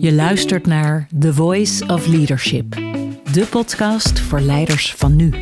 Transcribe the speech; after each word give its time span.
Je 0.00 0.12
luistert 0.12 0.66
naar 0.66 1.06
The 1.18 1.34
Voice 1.34 1.86
of 1.86 2.06
Leadership, 2.06 2.74
de 3.32 3.46
podcast 3.50 4.20
voor 4.20 4.40
leiders 4.40 4.94
van 4.94 5.16
nu. 5.16 5.34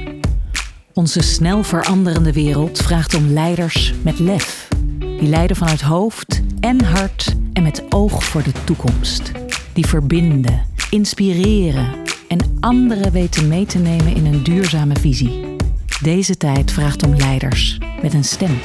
Onze 0.93 1.23
snel 1.23 1.63
veranderende 1.63 2.33
wereld 2.33 2.79
vraagt 2.79 3.15
om 3.15 3.27
leiders 3.33 3.95
met 4.03 4.19
lef, 4.19 4.69
die 4.99 5.29
leiden 5.29 5.57
vanuit 5.57 5.81
hoofd 5.81 6.43
en 6.61 6.85
hart 6.85 7.35
en 7.53 7.63
met 7.63 7.83
oog 7.89 8.25
voor 8.25 8.43
de 8.43 8.53
toekomst, 8.65 9.33
die 9.73 9.87
verbinden, 9.87 10.63
inspireren 10.91 11.89
en 12.29 12.57
anderen 12.61 13.13
weten 13.13 13.49
mee 13.49 13.67
te 13.67 13.79
nemen 13.79 14.15
in 14.15 14.27
een 14.27 14.43
duurzame 14.43 14.97
visie. 14.97 15.57
Deze 16.03 16.37
tijd 16.37 16.73
vraagt 16.73 17.03
om 17.03 17.15
leiders 17.15 17.79
met 18.03 18.15
een 18.15 18.25
stem. 18.25 18.59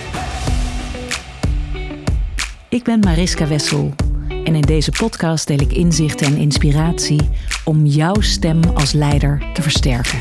Ik 2.70 2.84
ben 2.84 3.00
Mariska 3.00 3.48
Wessel 3.48 3.94
en 4.44 4.56
in 4.56 4.62
deze 4.62 4.92
podcast 4.92 5.48
deel 5.48 5.60
ik 5.60 5.74
inzichten 5.74 6.28
en 6.28 6.38
inspiratie 6.38 7.30
om 7.66 7.86
jouw 7.86 8.22
stem 8.22 8.64
als 8.64 8.92
leider 8.92 9.46
te 9.54 9.62
versterken. 9.62 10.20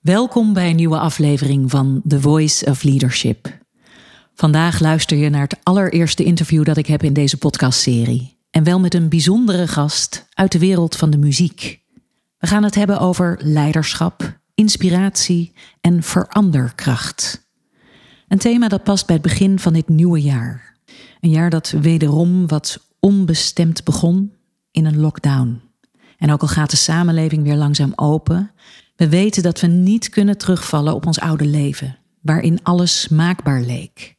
Welkom 0.00 0.52
bij 0.52 0.70
een 0.70 0.76
nieuwe 0.76 0.98
aflevering 0.98 1.70
van 1.70 2.02
The 2.06 2.20
Voice 2.20 2.66
of 2.66 2.82
Leadership. 2.82 3.58
Vandaag 4.34 4.80
luister 4.80 5.16
je 5.16 5.28
naar 5.28 5.42
het 5.42 5.58
allereerste 5.62 6.24
interview 6.24 6.64
dat 6.64 6.76
ik 6.76 6.86
heb 6.86 7.02
in 7.02 7.12
deze 7.12 7.38
podcastserie. 7.38 8.38
En 8.50 8.64
wel 8.64 8.80
met 8.80 8.94
een 8.94 9.08
bijzondere 9.08 9.68
gast 9.68 10.26
uit 10.32 10.52
de 10.52 10.58
wereld 10.58 10.96
van 10.96 11.10
de 11.10 11.18
muziek. 11.18 11.80
We 12.38 12.46
gaan 12.46 12.62
het 12.62 12.74
hebben 12.74 12.98
over 12.98 13.38
leiderschap, 13.42 14.38
inspiratie 14.54 15.52
en 15.80 16.02
veranderkracht. 16.02 17.47
Een 18.28 18.38
thema 18.38 18.68
dat 18.68 18.84
past 18.84 19.06
bij 19.06 19.14
het 19.14 19.24
begin 19.24 19.58
van 19.58 19.72
dit 19.72 19.88
nieuwe 19.88 20.20
jaar. 20.20 20.76
Een 21.20 21.30
jaar 21.30 21.50
dat 21.50 21.70
wederom 21.70 22.46
wat 22.46 22.86
onbestemd 23.00 23.84
begon 23.84 24.32
in 24.70 24.84
een 24.84 24.98
lockdown. 24.98 25.60
En 26.18 26.32
ook 26.32 26.42
al 26.42 26.48
gaat 26.48 26.70
de 26.70 26.76
samenleving 26.76 27.42
weer 27.42 27.56
langzaam 27.56 27.92
open, 27.94 28.50
we 28.96 29.08
weten 29.08 29.42
dat 29.42 29.60
we 29.60 29.66
niet 29.66 30.08
kunnen 30.08 30.38
terugvallen 30.38 30.94
op 30.94 31.06
ons 31.06 31.20
oude 31.20 31.46
leven, 31.46 31.98
waarin 32.22 32.62
alles 32.62 33.08
maakbaar 33.08 33.60
leek. 33.60 34.16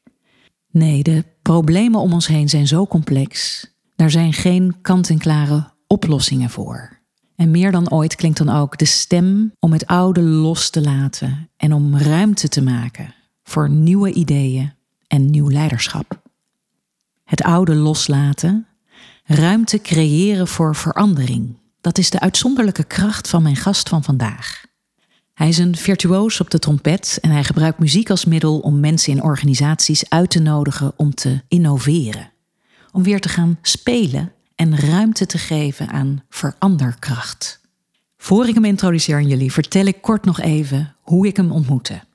Nee, 0.71 1.03
de 1.03 1.23
problemen 1.41 1.99
om 1.99 2.13
ons 2.13 2.27
heen 2.27 2.49
zijn 2.49 2.67
zo 2.67 2.87
complex. 2.87 3.65
Daar 3.95 4.11
zijn 4.11 4.33
geen 4.33 4.75
kant-en-klare 4.81 5.71
oplossingen 5.87 6.49
voor. 6.49 6.99
En 7.35 7.51
meer 7.51 7.71
dan 7.71 7.91
ooit 7.91 8.15
klinkt 8.15 8.37
dan 8.37 8.49
ook 8.49 8.77
de 8.77 8.85
stem 8.85 9.51
om 9.59 9.71
het 9.71 9.85
oude 9.85 10.21
los 10.21 10.69
te 10.69 10.81
laten 10.81 11.49
en 11.57 11.73
om 11.73 11.97
ruimte 11.97 12.47
te 12.47 12.61
maken 12.61 13.13
voor 13.49 13.69
nieuwe 13.69 14.13
ideeën 14.13 14.73
en 15.07 15.29
nieuw 15.29 15.49
leiderschap. 15.49 16.21
Het 17.23 17.43
oude 17.43 17.75
loslaten, 17.75 18.67
ruimte 19.23 19.81
creëren 19.81 20.47
voor 20.47 20.75
verandering. 20.75 21.57
Dat 21.81 21.97
is 21.97 22.09
de 22.09 22.19
uitzonderlijke 22.19 22.83
kracht 22.83 23.29
van 23.29 23.43
mijn 23.43 23.55
gast 23.55 23.89
van 23.89 24.03
vandaag. 24.03 24.63
Hij 25.33 25.47
is 25.47 25.57
een 25.57 25.75
virtuoos 25.75 26.39
op 26.39 26.49
de 26.49 26.59
trompet 26.59 27.17
en 27.21 27.29
hij 27.29 27.43
gebruikt 27.43 27.79
muziek 27.79 28.09
als 28.09 28.25
middel 28.25 28.59
om 28.59 28.79
mensen 28.79 29.13
in 29.13 29.23
organisaties 29.23 30.09
uit 30.09 30.29
te 30.29 30.39
nodigen 30.39 30.93
om 30.95 31.13
te 31.13 31.41
innoveren. 31.47 32.31
Om 32.91 33.03
weer 33.03 33.21
te 33.21 33.29
gaan 33.29 33.57
spelen 33.61 34.31
en 34.55 34.79
ruimte 34.79 35.25
te 35.25 35.37
geven 35.37 35.89
aan 35.89 36.23
veranderkracht. 36.29 37.61
Voor 38.17 38.47
ik 38.47 38.53
hem 38.53 38.65
introduceer 38.65 39.15
aan 39.15 39.27
jullie, 39.27 39.51
vertel 39.51 39.85
ik 39.85 40.01
kort 40.01 40.25
nog 40.25 40.39
even 40.39 40.95
hoe 41.01 41.27
ik 41.27 41.37
hem 41.37 41.51
ontmoette. 41.51 42.07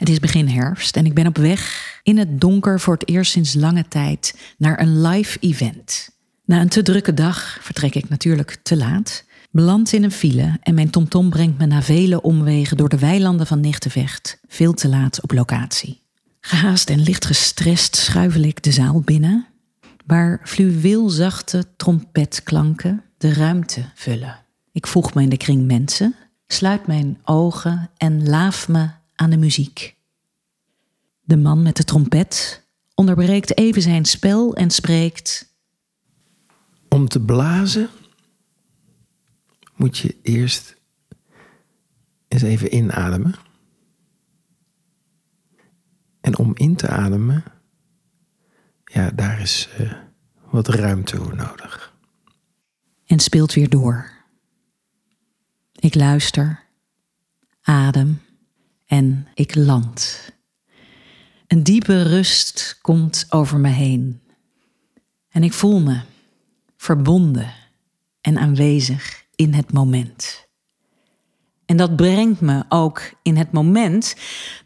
Het 0.00 0.08
is 0.08 0.20
begin 0.20 0.48
herfst 0.48 0.96
en 0.96 1.06
ik 1.06 1.14
ben 1.14 1.26
op 1.26 1.36
weg 1.36 2.00
in 2.02 2.18
het 2.18 2.40
donker 2.40 2.80
voor 2.80 2.94
het 2.94 3.08
eerst 3.08 3.32
sinds 3.32 3.54
lange 3.54 3.88
tijd 3.88 4.38
naar 4.58 4.80
een 4.80 5.00
live 5.00 5.38
event. 5.40 6.10
Na 6.44 6.60
een 6.60 6.68
te 6.68 6.82
drukke 6.82 7.14
dag 7.14 7.58
vertrek 7.60 7.94
ik 7.94 8.08
natuurlijk 8.08 8.58
te 8.62 8.76
laat, 8.76 9.24
beland 9.50 9.92
in 9.92 10.02
een 10.02 10.12
file 10.12 10.58
en 10.62 10.74
mijn 10.74 10.90
tomtom 10.90 11.30
brengt 11.30 11.58
me 11.58 11.66
na 11.66 11.82
vele 11.82 12.22
omwegen 12.22 12.76
door 12.76 12.88
de 12.88 12.98
weilanden 12.98 13.46
van 13.46 13.60
Nichtenvecht 13.60 14.40
veel 14.48 14.74
te 14.74 14.88
laat 14.88 15.22
op 15.22 15.32
locatie. 15.32 16.02
Gehaast 16.40 16.90
en 16.90 17.02
licht 17.02 17.24
gestrest 17.24 17.96
schuivel 17.96 18.42
ik 18.42 18.62
de 18.62 18.72
zaal 18.72 19.00
binnen, 19.00 19.46
waar 20.06 20.40
fluweelzachte 20.44 21.64
trompetklanken 21.76 23.02
de 23.18 23.32
ruimte 23.32 23.84
vullen. 23.94 24.38
Ik 24.72 24.86
voeg 24.86 25.14
me 25.14 25.22
in 25.22 25.28
de 25.28 25.36
kring 25.36 25.66
mensen, 25.66 26.14
sluit 26.46 26.86
mijn 26.86 27.18
ogen 27.24 27.90
en 27.96 28.28
laaf 28.28 28.68
me 28.68 28.98
aan 29.20 29.30
de 29.30 29.36
muziek. 29.36 29.96
De 31.20 31.36
man 31.36 31.62
met 31.62 31.76
de 31.76 31.84
trompet 31.84 32.64
onderbreekt 32.94 33.58
even 33.58 33.82
zijn 33.82 34.04
spel 34.04 34.54
en 34.54 34.70
spreekt. 34.70 35.54
Om 36.88 37.08
te 37.08 37.20
blazen 37.20 37.88
moet 39.76 39.98
je 39.98 40.16
eerst 40.22 40.76
eens 42.28 42.42
even 42.42 42.74
inademen. 42.74 43.34
En 46.20 46.38
om 46.38 46.52
in 46.54 46.76
te 46.76 46.88
ademen, 46.88 47.44
ja, 48.84 49.10
daar 49.10 49.40
is 49.40 49.68
uh, 49.80 49.92
wat 50.50 50.68
ruimte 50.68 51.16
voor 51.16 51.36
nodig. 51.36 51.94
En 53.06 53.18
speelt 53.18 53.52
weer 53.52 53.68
door. 53.68 54.10
Ik 55.72 55.94
luister, 55.94 56.62
adem 57.60 58.20
en 58.90 59.26
ik 59.34 59.54
land. 59.54 60.32
Een 61.46 61.62
diepe 61.62 62.02
rust 62.02 62.78
komt 62.82 63.26
over 63.28 63.58
me 63.58 63.68
heen. 63.68 64.20
En 65.28 65.42
ik 65.42 65.52
voel 65.52 65.80
me 65.80 66.00
verbonden 66.76 67.52
en 68.20 68.38
aanwezig 68.38 69.24
in 69.34 69.52
het 69.52 69.72
moment. 69.72 70.48
En 71.66 71.76
dat 71.76 71.96
brengt 71.96 72.40
me 72.40 72.64
ook 72.68 73.12
in 73.22 73.36
het 73.36 73.52
moment 73.52 74.16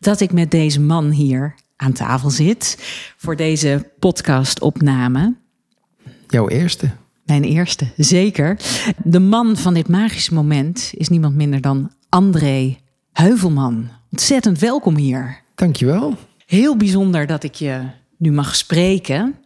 dat 0.01 0.21
ik 0.21 0.33
met 0.33 0.51
deze 0.51 0.81
man 0.81 1.11
hier 1.11 1.55
aan 1.77 1.93
tafel 1.93 2.31
zit 2.31 2.79
voor 3.17 3.37
deze 3.37 3.91
podcastopname. 3.99 5.35
Jouw 6.29 6.49
eerste? 6.49 6.91
Mijn 7.25 7.45
eerste, 7.45 7.93
zeker. 7.97 8.61
De 9.03 9.21
man 9.21 9.56
van 9.56 9.75
dit 9.75 9.89
magische 9.89 10.35
moment 10.35 10.91
is 10.95 11.09
niemand 11.09 11.35
minder 11.35 11.61
dan 11.61 11.93
André 12.09 12.77
Heuvelman. 13.12 13.91
Ontzettend 14.15 14.59
welkom 14.59 14.97
hier. 14.97 15.41
Dankjewel. 15.55 16.17
Heel 16.47 16.77
bijzonder 16.77 17.27
dat 17.27 17.43
ik 17.43 17.55
je 17.55 17.83
nu 18.17 18.33
mag 18.33 18.57
spreken. 18.57 19.37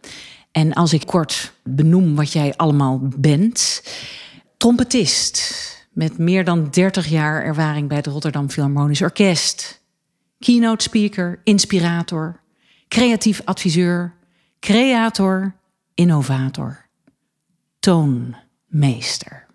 En 0.51 0.73
als 0.73 0.93
ik 0.93 1.05
kort 1.05 1.53
benoem 1.63 2.15
wat 2.15 2.31
jij 2.31 2.53
allemaal 2.55 3.01
bent. 3.17 3.83
Trompetist 4.57 5.87
met 5.93 6.17
meer 6.17 6.43
dan 6.43 6.67
30 6.69 7.07
jaar 7.07 7.43
ervaring 7.43 7.87
bij 7.87 7.97
het 7.97 8.07
Rotterdam 8.07 8.49
Philharmonisch 8.49 9.01
Orkest. 9.01 9.81
Keynote 10.39 10.83
speaker, 10.83 11.41
inspirator, 11.43 12.39
creatief 12.87 13.41
adviseur, 13.45 14.13
creator, 14.59 15.55
innovator, 15.93 16.85
toonmeester. 17.79 19.48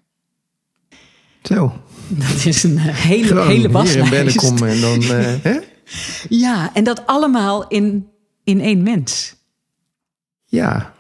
Zo. 1.49 1.73
Dat 2.09 2.45
is 2.45 2.63
een 2.63 2.79
hele, 2.79 3.27
Gewoon 3.27 3.47
hele 3.47 3.71
waslijst. 3.71 4.11
Hier 4.11 4.19
in 4.19 4.25
binnenkomen 4.25 4.69
en 4.69 4.81
dan... 4.81 5.03
Uh, 5.03 5.35
hè? 5.53 5.59
Ja, 6.29 6.71
en 6.75 6.85
dat 6.85 7.07
allemaal 7.07 7.69
in, 7.69 8.09
in 8.45 8.61
één 8.61 8.83
mens. 8.83 9.37
Ja, 10.45 10.95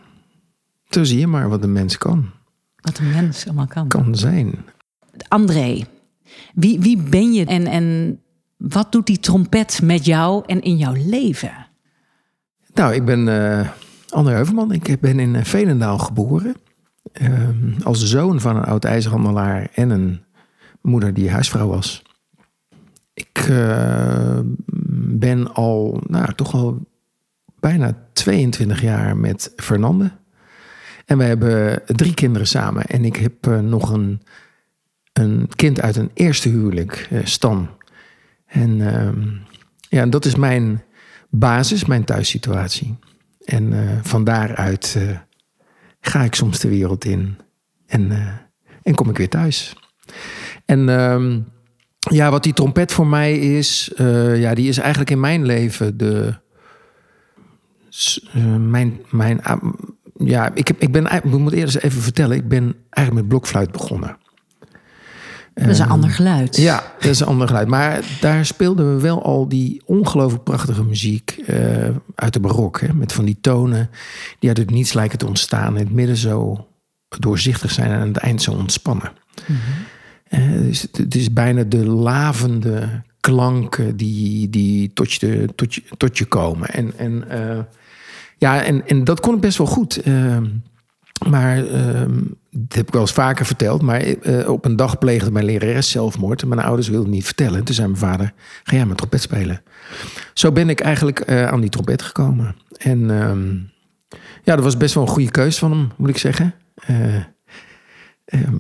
zo 0.88 1.04
zie 1.04 1.18
je 1.18 1.26
maar 1.26 1.48
wat 1.48 1.62
een 1.62 1.72
mens 1.72 1.98
kan. 1.98 2.30
Wat 2.80 2.98
een 2.98 3.10
mens 3.10 3.44
allemaal 3.46 3.66
kan. 3.66 3.88
Kan 3.88 4.16
zijn. 4.16 4.54
André, 5.28 5.84
wie, 6.54 6.80
wie 6.80 6.96
ben 6.96 7.32
je 7.32 7.44
en, 7.44 7.66
en 7.66 8.18
wat 8.56 8.92
doet 8.92 9.06
die 9.06 9.18
trompet 9.18 9.80
met 9.82 10.04
jou 10.04 10.42
en 10.46 10.62
in 10.62 10.76
jouw 10.76 10.94
leven? 11.06 11.66
Nou, 12.74 12.94
ik 12.94 13.04
ben 13.04 13.26
uh, 13.26 13.68
André 14.08 14.34
Heuvelman. 14.34 14.72
Ik 14.72 15.00
ben 15.00 15.20
in 15.20 15.34
eh, 15.34 15.44
Velendaal 15.44 15.98
geboren. 15.98 16.56
Uh, 17.12 17.48
als 17.82 18.04
zoon 18.04 18.40
van 18.40 18.56
een 18.56 18.64
oud 18.64 18.84
ijzerhandelaar 18.84 19.68
en 19.74 19.90
een 19.90 20.24
moeder 20.84 21.14
die 21.14 21.30
huisvrouw 21.30 21.66
was. 21.66 22.02
Ik 23.14 23.46
uh, 23.50 24.38
ben 25.18 25.54
al, 25.54 26.00
nou, 26.06 26.34
toch 26.34 26.54
al 26.54 26.86
bijna 27.60 28.06
22 28.12 28.80
jaar 28.80 29.16
met 29.16 29.52
Fernande. 29.56 30.12
En 31.04 31.18
we 31.18 31.24
hebben 31.24 31.82
drie 31.86 32.14
kinderen 32.14 32.46
samen. 32.46 32.84
En 32.84 33.04
ik 33.04 33.16
heb 33.16 33.46
uh, 33.46 33.60
nog 33.60 33.90
een, 33.90 34.22
een 35.12 35.48
kind 35.56 35.80
uit 35.80 35.96
een 35.96 36.10
eerste 36.14 36.48
huwelijk, 36.48 37.08
uh, 37.12 37.20
Stan. 37.24 37.68
En 38.46 38.70
uh, 38.70 39.08
ja, 39.88 40.06
dat 40.06 40.24
is 40.24 40.34
mijn 40.34 40.82
basis, 41.30 41.84
mijn 41.84 42.04
thuissituatie. 42.04 42.98
En 43.44 43.72
van 44.02 44.24
daaruit 44.24 44.98
ga 46.00 46.22
ik 46.22 46.34
soms 46.34 46.60
de 46.60 46.68
wereld 46.68 47.04
in. 47.04 47.38
En, 47.86 48.12
en 48.82 48.94
kom 48.94 49.10
ik 49.10 49.16
weer 49.16 49.28
thuis. 49.28 49.76
En 50.64 50.88
ehm, 50.88 51.40
ja, 51.98 52.30
wat 52.30 52.42
die 52.42 52.52
trompet 52.52 52.92
voor 52.92 53.06
mij 53.06 53.38
is, 53.38 53.92
uh, 53.96 54.40
ja, 54.40 54.54
die 54.54 54.68
is 54.68 54.78
eigenlijk 54.78 55.10
in 55.10 55.20
mijn 55.20 55.46
leven 55.46 55.96
de, 55.96 56.34
mijn, 58.58 59.00
mijn, 59.10 59.40
ja, 60.16 60.50
ik, 60.54 60.68
heb, 60.68 60.80
ik 60.80 60.92
ben, 60.92 61.12
ik 61.12 61.24
moet 61.24 61.52
eerst 61.52 61.76
even 61.76 62.02
vertellen, 62.02 62.36
ik 62.36 62.48
ben 62.48 62.74
eigenlijk 62.90 63.26
met 63.26 63.28
blokfluit 63.28 63.72
begonnen. 63.72 64.16
Dat 65.54 65.68
is 65.68 65.78
een 65.78 65.88
ander 65.88 66.10
geluid. 66.10 66.56
Ja, 66.56 66.82
dat 66.98 67.10
is 67.10 67.20
een 67.20 67.26
ander 67.26 67.46
geluid. 67.46 67.68
Maar 67.68 68.00
daar 68.20 68.46
speelden 68.46 68.94
we 68.94 69.02
wel 69.02 69.22
al 69.22 69.48
die 69.48 69.82
ongelooflijk 69.84 70.44
prachtige 70.44 70.84
muziek 70.84 71.42
uh, 71.46 71.88
uit 72.14 72.32
de 72.32 72.40
barok. 72.40 72.80
Hè? 72.80 72.92
Met 72.92 73.12
van 73.12 73.24
die 73.24 73.38
tonen 73.40 73.90
die 74.38 74.48
uit 74.48 74.58
het 74.58 74.70
niets 74.70 74.92
lijken 74.92 75.18
te 75.18 75.26
ontstaan. 75.26 75.76
In 75.76 75.84
het 75.84 75.94
midden 75.94 76.16
zo 76.16 76.66
doorzichtig 77.08 77.70
zijn 77.70 77.90
en 77.90 78.00
aan 78.00 78.08
het 78.08 78.16
eind 78.16 78.42
zo 78.42 78.52
ontspannen. 78.52 79.12
Mm 79.46 79.56
dus 80.62 80.86
het 80.92 81.14
is 81.14 81.32
bijna 81.32 81.62
de 81.62 81.86
lavende 81.86 83.02
klanken 83.24 83.96
die, 83.96 84.50
die 84.50 84.92
tot, 84.92 85.12
je, 85.12 85.48
tot, 85.54 85.74
je, 85.74 85.82
tot 85.96 86.18
je 86.18 86.24
komen. 86.24 86.68
En, 86.68 86.92
en, 86.96 87.24
uh, 87.32 87.58
ja, 88.36 88.62
en, 88.62 88.86
en 88.86 89.04
dat 89.04 89.20
kon 89.20 89.34
ik 89.34 89.40
best 89.40 89.58
wel 89.58 89.66
goed. 89.66 90.06
Uh, 90.06 90.36
maar 91.28 91.64
uh, 91.64 92.00
dat 92.50 92.72
heb 92.74 92.86
ik 92.86 92.92
wel 92.92 93.00
eens 93.00 93.12
vaker 93.12 93.46
verteld. 93.46 93.82
Maar 93.82 94.06
uh, 94.06 94.48
op 94.48 94.64
een 94.64 94.76
dag 94.76 94.98
pleegde 94.98 95.30
mijn 95.30 95.44
lerares 95.44 95.90
zelfmoord. 95.90 96.42
En 96.42 96.48
mijn 96.48 96.60
ouders 96.60 96.88
wilden 96.88 97.10
niet 97.10 97.24
vertellen. 97.24 97.64
Toen 97.64 97.74
zei 97.74 97.86
mijn 97.86 97.98
vader, 97.98 98.32
ga 98.62 98.76
jij 98.76 98.86
maar 98.86 98.96
trompet 98.96 99.22
spelen. 99.22 99.62
Zo 100.34 100.52
ben 100.52 100.68
ik 100.68 100.80
eigenlijk 100.80 101.30
aan 101.30 101.60
die 101.60 101.70
trompet 101.70 102.02
gekomen. 102.02 102.56
En 102.76 103.10
ehm, 103.20 103.54
ja, 104.42 104.54
dat 104.54 104.64
was 104.64 104.76
best 104.76 104.94
wel 104.94 105.02
een 105.02 105.08
goede 105.08 105.30
keus 105.30 105.58
van 105.58 105.70
hem, 105.70 105.90
moet 105.96 106.08
ik 106.08 106.18
zeggen. 106.18 106.54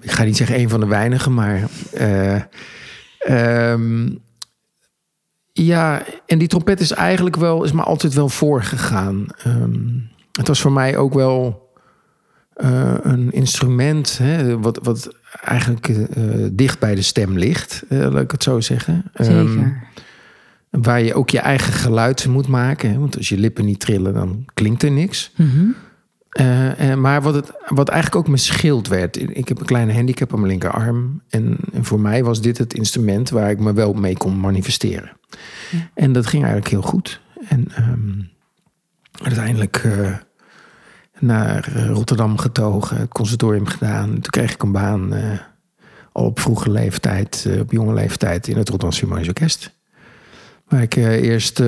Ik 0.00 0.10
ga 0.10 0.24
niet 0.24 0.36
zeggen 0.36 0.58
een 0.58 0.68
van 0.68 0.80
de 0.80 0.86
weinigen, 0.86 1.34
maar... 1.34 1.62
Um, 3.28 4.22
ja, 5.52 6.02
en 6.26 6.38
die 6.38 6.48
trompet 6.48 6.80
is 6.80 6.90
eigenlijk 6.90 7.36
wel, 7.36 7.64
is 7.64 7.72
me 7.72 7.82
altijd 7.82 8.14
wel 8.14 8.28
voorgegaan. 8.28 9.26
Um, 9.46 10.08
het 10.32 10.48
was 10.48 10.60
voor 10.60 10.72
mij 10.72 10.96
ook 10.96 11.14
wel 11.14 11.68
uh, 12.56 12.94
een 13.02 13.32
instrument 13.32 14.18
hè, 14.18 14.58
wat, 14.58 14.78
wat 14.82 15.16
eigenlijk 15.44 15.88
uh, 15.88 15.96
dicht 16.52 16.78
bij 16.78 16.94
de 16.94 17.02
stem 17.02 17.38
ligt, 17.38 17.84
uh, 17.88 17.98
laat 17.98 18.22
ik 18.22 18.30
het 18.30 18.42
zo 18.42 18.60
zeggen. 18.60 19.04
Zeker. 19.14 19.38
Um, 19.38 19.82
waar 20.70 21.02
je 21.02 21.14
ook 21.14 21.30
je 21.30 21.38
eigen 21.38 21.72
geluid 21.72 22.26
moet 22.26 22.48
maken. 22.48 22.90
Hè, 22.90 22.98
want 22.98 23.16
als 23.16 23.28
je 23.28 23.38
lippen 23.38 23.64
niet 23.64 23.80
trillen, 23.80 24.14
dan 24.14 24.44
klinkt 24.54 24.82
er 24.82 24.90
niks. 24.90 25.32
Mm 25.36 25.50
-hmm. 25.50 25.74
Uh, 26.40 26.94
maar 26.94 27.22
wat, 27.22 27.34
het, 27.34 27.52
wat 27.66 27.88
eigenlijk 27.88 28.20
ook 28.20 28.26
mijn 28.26 28.38
schild 28.38 28.88
werd. 28.88 29.36
Ik 29.36 29.48
heb 29.48 29.60
een 29.60 29.66
kleine 29.66 29.94
handicap 29.94 30.32
aan 30.32 30.38
mijn 30.38 30.50
linkerarm. 30.50 31.22
En, 31.28 31.56
en 31.72 31.84
voor 31.84 32.00
mij 32.00 32.24
was 32.24 32.40
dit 32.40 32.58
het 32.58 32.74
instrument 32.74 33.30
waar 33.30 33.50
ik 33.50 33.60
me 33.60 33.72
wel 33.72 33.92
mee 33.92 34.16
kon 34.16 34.38
manifesteren. 34.40 35.12
Ja. 35.70 35.90
En 35.94 36.12
dat 36.12 36.26
ging 36.26 36.42
eigenlijk 36.42 36.72
heel 36.72 36.82
goed. 36.82 37.20
En 37.48 37.68
um, 37.78 38.30
uiteindelijk 39.22 39.82
uh, 39.84 40.16
naar 41.18 41.86
Rotterdam 41.86 42.38
getogen, 42.38 42.96
het 42.96 43.12
conservatorium 43.12 43.66
gedaan. 43.66 44.08
Toen 44.08 44.30
kreeg 44.30 44.52
ik 44.52 44.62
een 44.62 44.72
baan 44.72 45.14
uh, 45.14 45.38
al 46.12 46.24
op 46.24 46.40
vroege 46.40 46.70
leeftijd, 46.70 47.48
op 47.60 47.72
jonge 47.72 47.94
leeftijd 47.94 48.48
in 48.48 48.56
het 48.56 48.68
Rotterdam 48.68 48.92
Symfonisch 48.92 49.28
Orkest. 49.28 49.74
Waar 50.68 50.82
ik 50.82 50.94
eerst 50.96 51.62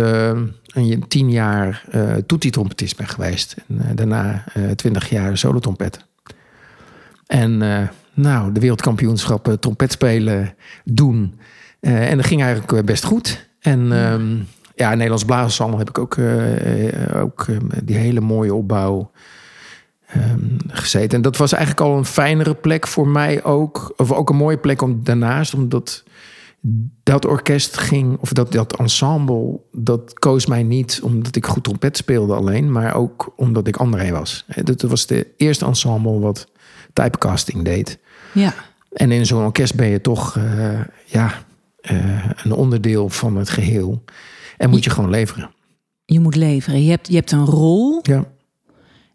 een 0.77 1.09
tien 1.09 1.31
jaar 1.31 1.85
uh, 1.95 2.15
toetietrompetist 2.15 2.97
ben 2.97 3.09
geweest. 3.09 3.57
En 3.69 3.75
uh, 3.75 3.85
daarna 3.95 4.45
uh, 4.57 4.71
twintig 4.71 5.11
jaar 5.11 5.39
solotrompet. 5.39 6.05
En 7.27 7.59
nou, 8.15 8.53
de 8.53 8.61
wereldkampioenschappen 8.61 9.61
trompet 9.61 9.93
spelen 9.93 10.55
doen. 10.85 11.39
en 11.81 12.17
dat 12.17 12.27
ging 12.27 12.43
eigenlijk 12.43 12.87
best 12.87 13.05
goed. 13.05 13.49
En 13.61 13.93
um, 13.93 14.47
ja, 14.75 14.91
Nederlands 14.91 15.25
Blazersalm 15.25 15.79
heb 15.79 15.89
ik 15.89 15.99
ook, 15.99 16.17
ook 17.15 17.47
die 17.85 17.97
hele 17.97 18.21
mooie 18.21 18.55
opbouw 18.55 19.11
um, 20.17 20.57
gezeten. 20.67 21.17
En 21.17 21.23
dat 21.23 21.37
was 21.37 21.53
eigenlijk 21.53 21.87
al 21.87 21.97
een 21.97 22.05
fijnere 22.05 22.55
plek 22.55 22.87
voor 22.87 23.09
mij 23.09 23.45
ook. 23.45 23.95
Of 23.97 24.13
ook 24.13 24.31
een 24.31 24.37
mooie 24.37 24.59
plek 24.59 24.83
om 24.83 25.01
daarnaast, 25.05 25.55
omdat 25.55 26.05
dat 27.03 27.27
orkest 27.27 27.79
ging, 27.79 28.19
of 28.21 28.33
dat, 28.33 28.53
dat 28.53 28.77
ensemble, 28.77 29.61
dat 29.73 30.13
koos 30.19 30.47
mij 30.47 30.63
niet 30.63 31.01
omdat 31.03 31.37
ik 31.37 31.47
goed 31.47 31.65
trompet 31.65 31.97
speelde 31.97 32.35
alleen, 32.35 32.73
maar 32.73 32.95
ook 32.95 33.33
omdat 33.37 33.67
ik 33.67 33.77
André 33.77 34.11
was. 34.11 34.45
Dat 34.63 34.83
was 34.83 35.07
de 35.07 35.27
eerste 35.37 35.65
ensemble 35.65 36.19
wat 36.19 36.49
typecasting 36.93 37.65
deed. 37.65 37.99
Ja. 38.33 38.55
En 38.93 39.13
in 39.13 39.27
zo'n 39.27 39.45
orkest 39.45 39.75
ben 39.75 39.89
je 39.89 40.01
toch 40.01 40.37
uh, 40.37 40.81
ja, 41.05 41.45
uh, 41.91 42.31
een 42.43 42.53
onderdeel 42.53 43.09
van 43.09 43.37
het 43.37 43.51
geheel. 43.51 44.05
En 44.57 44.71
moet 44.71 44.85
je, 44.85 44.89
je 44.89 44.95
gewoon 44.95 45.11
leveren. 45.11 45.51
Je 46.05 46.21
moet 46.21 46.37
leveren. 46.37 46.85
Je 46.85 46.91
hebt, 46.91 47.09
je 47.09 47.15
hebt 47.15 47.33
een 47.33 47.45
rol. 47.45 47.99
Ja. 48.03 48.25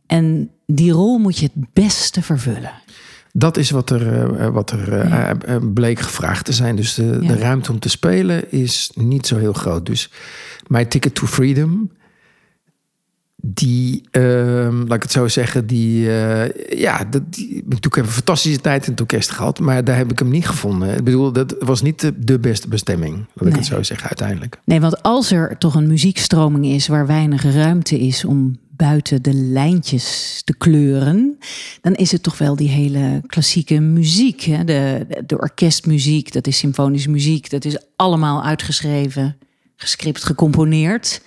En 0.06 0.52
die 0.66 0.92
rol 0.92 1.18
moet 1.18 1.38
je 1.38 1.50
het 1.54 1.74
beste 1.74 2.22
vervullen. 2.22 2.72
Dat 3.34 3.58
is 3.58 3.70
wat 3.70 3.90
er, 3.90 4.32
uh, 4.40 4.48
wat 4.48 4.72
er 4.72 4.94
uh, 4.94 5.10
ja. 5.10 5.60
bleek 5.74 6.00
gevraagd 6.00 6.46
te 6.46 6.54
zijn. 6.54 6.76
Dus 6.76 6.94
de, 6.94 7.18
ja. 7.22 7.28
de, 7.28 7.38
ruimte 7.38 7.72
om 7.72 7.80
te 7.80 7.90
spelen 7.90 8.52
is 8.52 8.92
niet 8.94 9.28
zo 9.28 9.38
heel 9.38 9.54
groot. 9.54 9.86
Dus 9.86 10.12
mijn 10.68 10.88
Ticket 10.88 11.16
to 11.16 11.26
Freedom, 11.26 11.92
die, 13.36 14.08
uh, 14.12 14.68
laat 14.88 14.96
ik 14.96 15.02
het 15.02 15.12
zo 15.12 15.28
zeggen, 15.28 15.68
die, 15.68 16.02
ja, 16.70 17.06
dat, 17.10 17.34
die, 17.34 17.64
ik 17.68 17.96
heb 17.96 18.06
een 18.06 18.12
fantastische 18.12 18.62
tijd 18.62 18.86
in 18.86 18.92
het 18.92 19.02
orkest 19.02 19.32
gehad, 19.32 19.60
maar 19.60 19.84
daar 19.84 19.98
heb 19.98 20.12
ik 20.12 20.20
hem 20.20 20.30
niet 20.30 20.48
gevonden. 20.48 20.98
Ik 20.98 21.04
bedoel, 21.04 21.32
dat 21.32 21.56
was 21.60 21.82
niet 21.82 22.00
de, 22.00 22.20
de 22.20 22.40
beste 22.40 22.68
bestemming, 22.68 23.16
laat 23.16 23.28
nee. 23.36 23.50
ik 23.50 23.56
het 23.56 23.66
zo 23.66 23.84
zeggen, 23.84 24.08
uiteindelijk. 24.08 24.60
Nee, 24.66 24.82
want 24.82 25.04
als 25.04 25.32
er 25.32 25.58
toch 25.58 25.76
een 25.76 25.88
muziekstroming 25.88 26.66
is 26.66 26.88
waar 26.88 27.08
weinig 27.08 27.44
ruimte 27.44 28.00
is 28.00 28.26
om 28.26 28.60
buiten 28.82 29.22
de 29.22 29.34
lijntjes 29.34 30.42
te 30.46 30.54
kleuren, 30.58 31.38
dan 31.82 31.94
is 31.94 32.12
het 32.12 32.24
toch 32.24 32.38
wel 32.38 32.56
die 32.56 32.70
hele 32.70 33.22
klassieke 33.28 33.80
muziek. 33.80 34.42
Hè? 34.42 34.64
De, 34.64 35.08
de 35.26 35.40
orkestmuziek, 35.40 36.34
dat 36.34 36.48
is 36.48 36.58
symfonische 36.58 37.10
muziek, 37.10 37.50
dat 37.50 37.66
is 37.66 37.78
allemaal 37.96 38.44
uitgeschreven, 38.44 39.38
gescript, 39.76 40.24
gecomponeerd. 40.24 41.22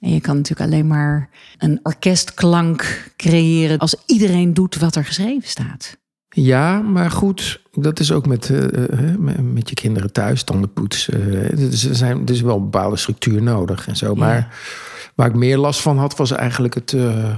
En 0.00 0.12
je 0.12 0.20
kan 0.20 0.36
natuurlijk 0.36 0.70
alleen 0.70 0.86
maar 0.86 1.28
een 1.58 1.80
orkestklank 1.82 3.10
creëren 3.16 3.78
als 3.78 3.96
iedereen 4.06 4.54
doet 4.54 4.76
wat 4.76 4.96
er 4.96 5.04
geschreven 5.04 5.48
staat. 5.48 5.98
Ja, 6.28 6.80
maar 6.80 7.10
goed, 7.10 7.60
dat 7.72 8.00
is 8.00 8.12
ook 8.12 8.26
met, 8.26 8.48
uh, 8.48 9.16
met 9.42 9.68
je 9.68 9.74
kinderen 9.74 10.12
thuis, 10.12 10.42
tandenpoets. 10.42 11.08
Uh, 11.08 11.50
er, 11.50 11.94
zijn, 11.94 12.22
er 12.26 12.34
is 12.34 12.40
wel 12.40 12.56
een 12.56 12.62
bepaalde 12.62 12.96
structuur 12.96 13.42
nodig 13.42 13.88
en 13.88 13.96
zo. 13.96 14.14
Maar. 14.14 14.58
Waar 15.20 15.28
ik 15.28 15.34
meer 15.34 15.58
last 15.58 15.80
van 15.80 15.98
had, 15.98 16.16
was 16.16 16.30
eigenlijk 16.30 16.74
het, 16.74 16.92
uh, 16.92 17.36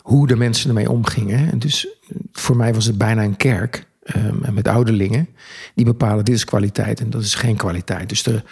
hoe 0.00 0.26
de 0.26 0.36
mensen 0.36 0.68
ermee 0.68 0.90
omgingen. 0.90 1.50
En 1.50 1.58
dus 1.58 1.88
voor 2.32 2.56
mij 2.56 2.74
was 2.74 2.84
het 2.84 2.98
bijna 2.98 3.22
een 3.22 3.36
kerk 3.36 3.86
um, 4.16 4.54
met 4.54 4.68
ouderlingen. 4.68 5.28
Die 5.74 5.84
bepalen, 5.84 6.24
dit 6.24 6.34
is 6.34 6.44
kwaliteit 6.44 7.00
en 7.00 7.10
dat 7.10 7.22
is 7.22 7.34
geen 7.34 7.56
kwaliteit. 7.56 8.08
Dus 8.08 8.22
de, 8.22 8.42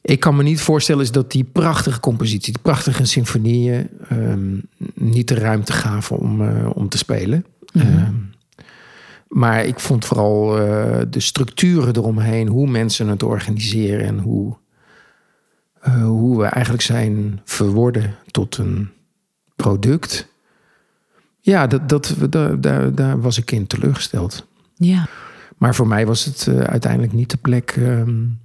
ik 0.00 0.20
kan 0.20 0.36
me 0.36 0.42
niet 0.42 0.60
voorstellen 0.60 1.02
is 1.02 1.12
dat 1.12 1.30
die 1.30 1.44
prachtige 1.44 2.00
compositie, 2.00 2.52
die 2.52 2.62
prachtige 2.62 3.04
symfonieën... 3.04 3.88
Um, 4.12 4.62
niet 4.94 5.28
de 5.28 5.34
ruimte 5.34 5.72
gaven 5.72 6.18
om, 6.18 6.40
uh, 6.40 6.70
om 6.74 6.88
te 6.88 6.98
spelen. 6.98 7.46
Mm 7.72 7.80
-hmm. 7.82 7.98
um, 7.98 8.30
maar 9.28 9.64
ik 9.64 9.80
vond 9.80 10.04
vooral 10.04 10.58
uh, 10.58 11.00
de 11.10 11.20
structuren 11.20 11.96
eromheen, 11.96 12.48
hoe 12.48 12.70
mensen 12.70 13.08
het 13.08 13.22
organiseren 13.22 14.06
en 14.06 14.18
hoe 14.18 14.56
uh, 15.88 16.04
hoe 16.04 16.38
we 16.38 16.44
eigenlijk 16.44 16.82
zijn 16.82 17.40
verworden 17.44 18.14
tot 18.30 18.56
een 18.56 18.90
product. 19.56 20.28
Ja, 21.40 21.66
dat, 21.66 21.88
dat, 21.88 22.16
daar, 22.30 22.60
daar, 22.60 22.94
daar 22.94 23.20
was 23.20 23.38
ik 23.38 23.50
in 23.50 23.66
teleurgesteld. 23.66 24.46
Ja. 24.74 25.06
Maar 25.56 25.74
voor 25.74 25.86
mij 25.86 26.06
was 26.06 26.24
het 26.24 26.46
uh, 26.48 26.60
uiteindelijk 26.60 27.12
niet 27.12 27.30
de 27.30 27.36
plek 27.36 27.76
um, 27.78 28.38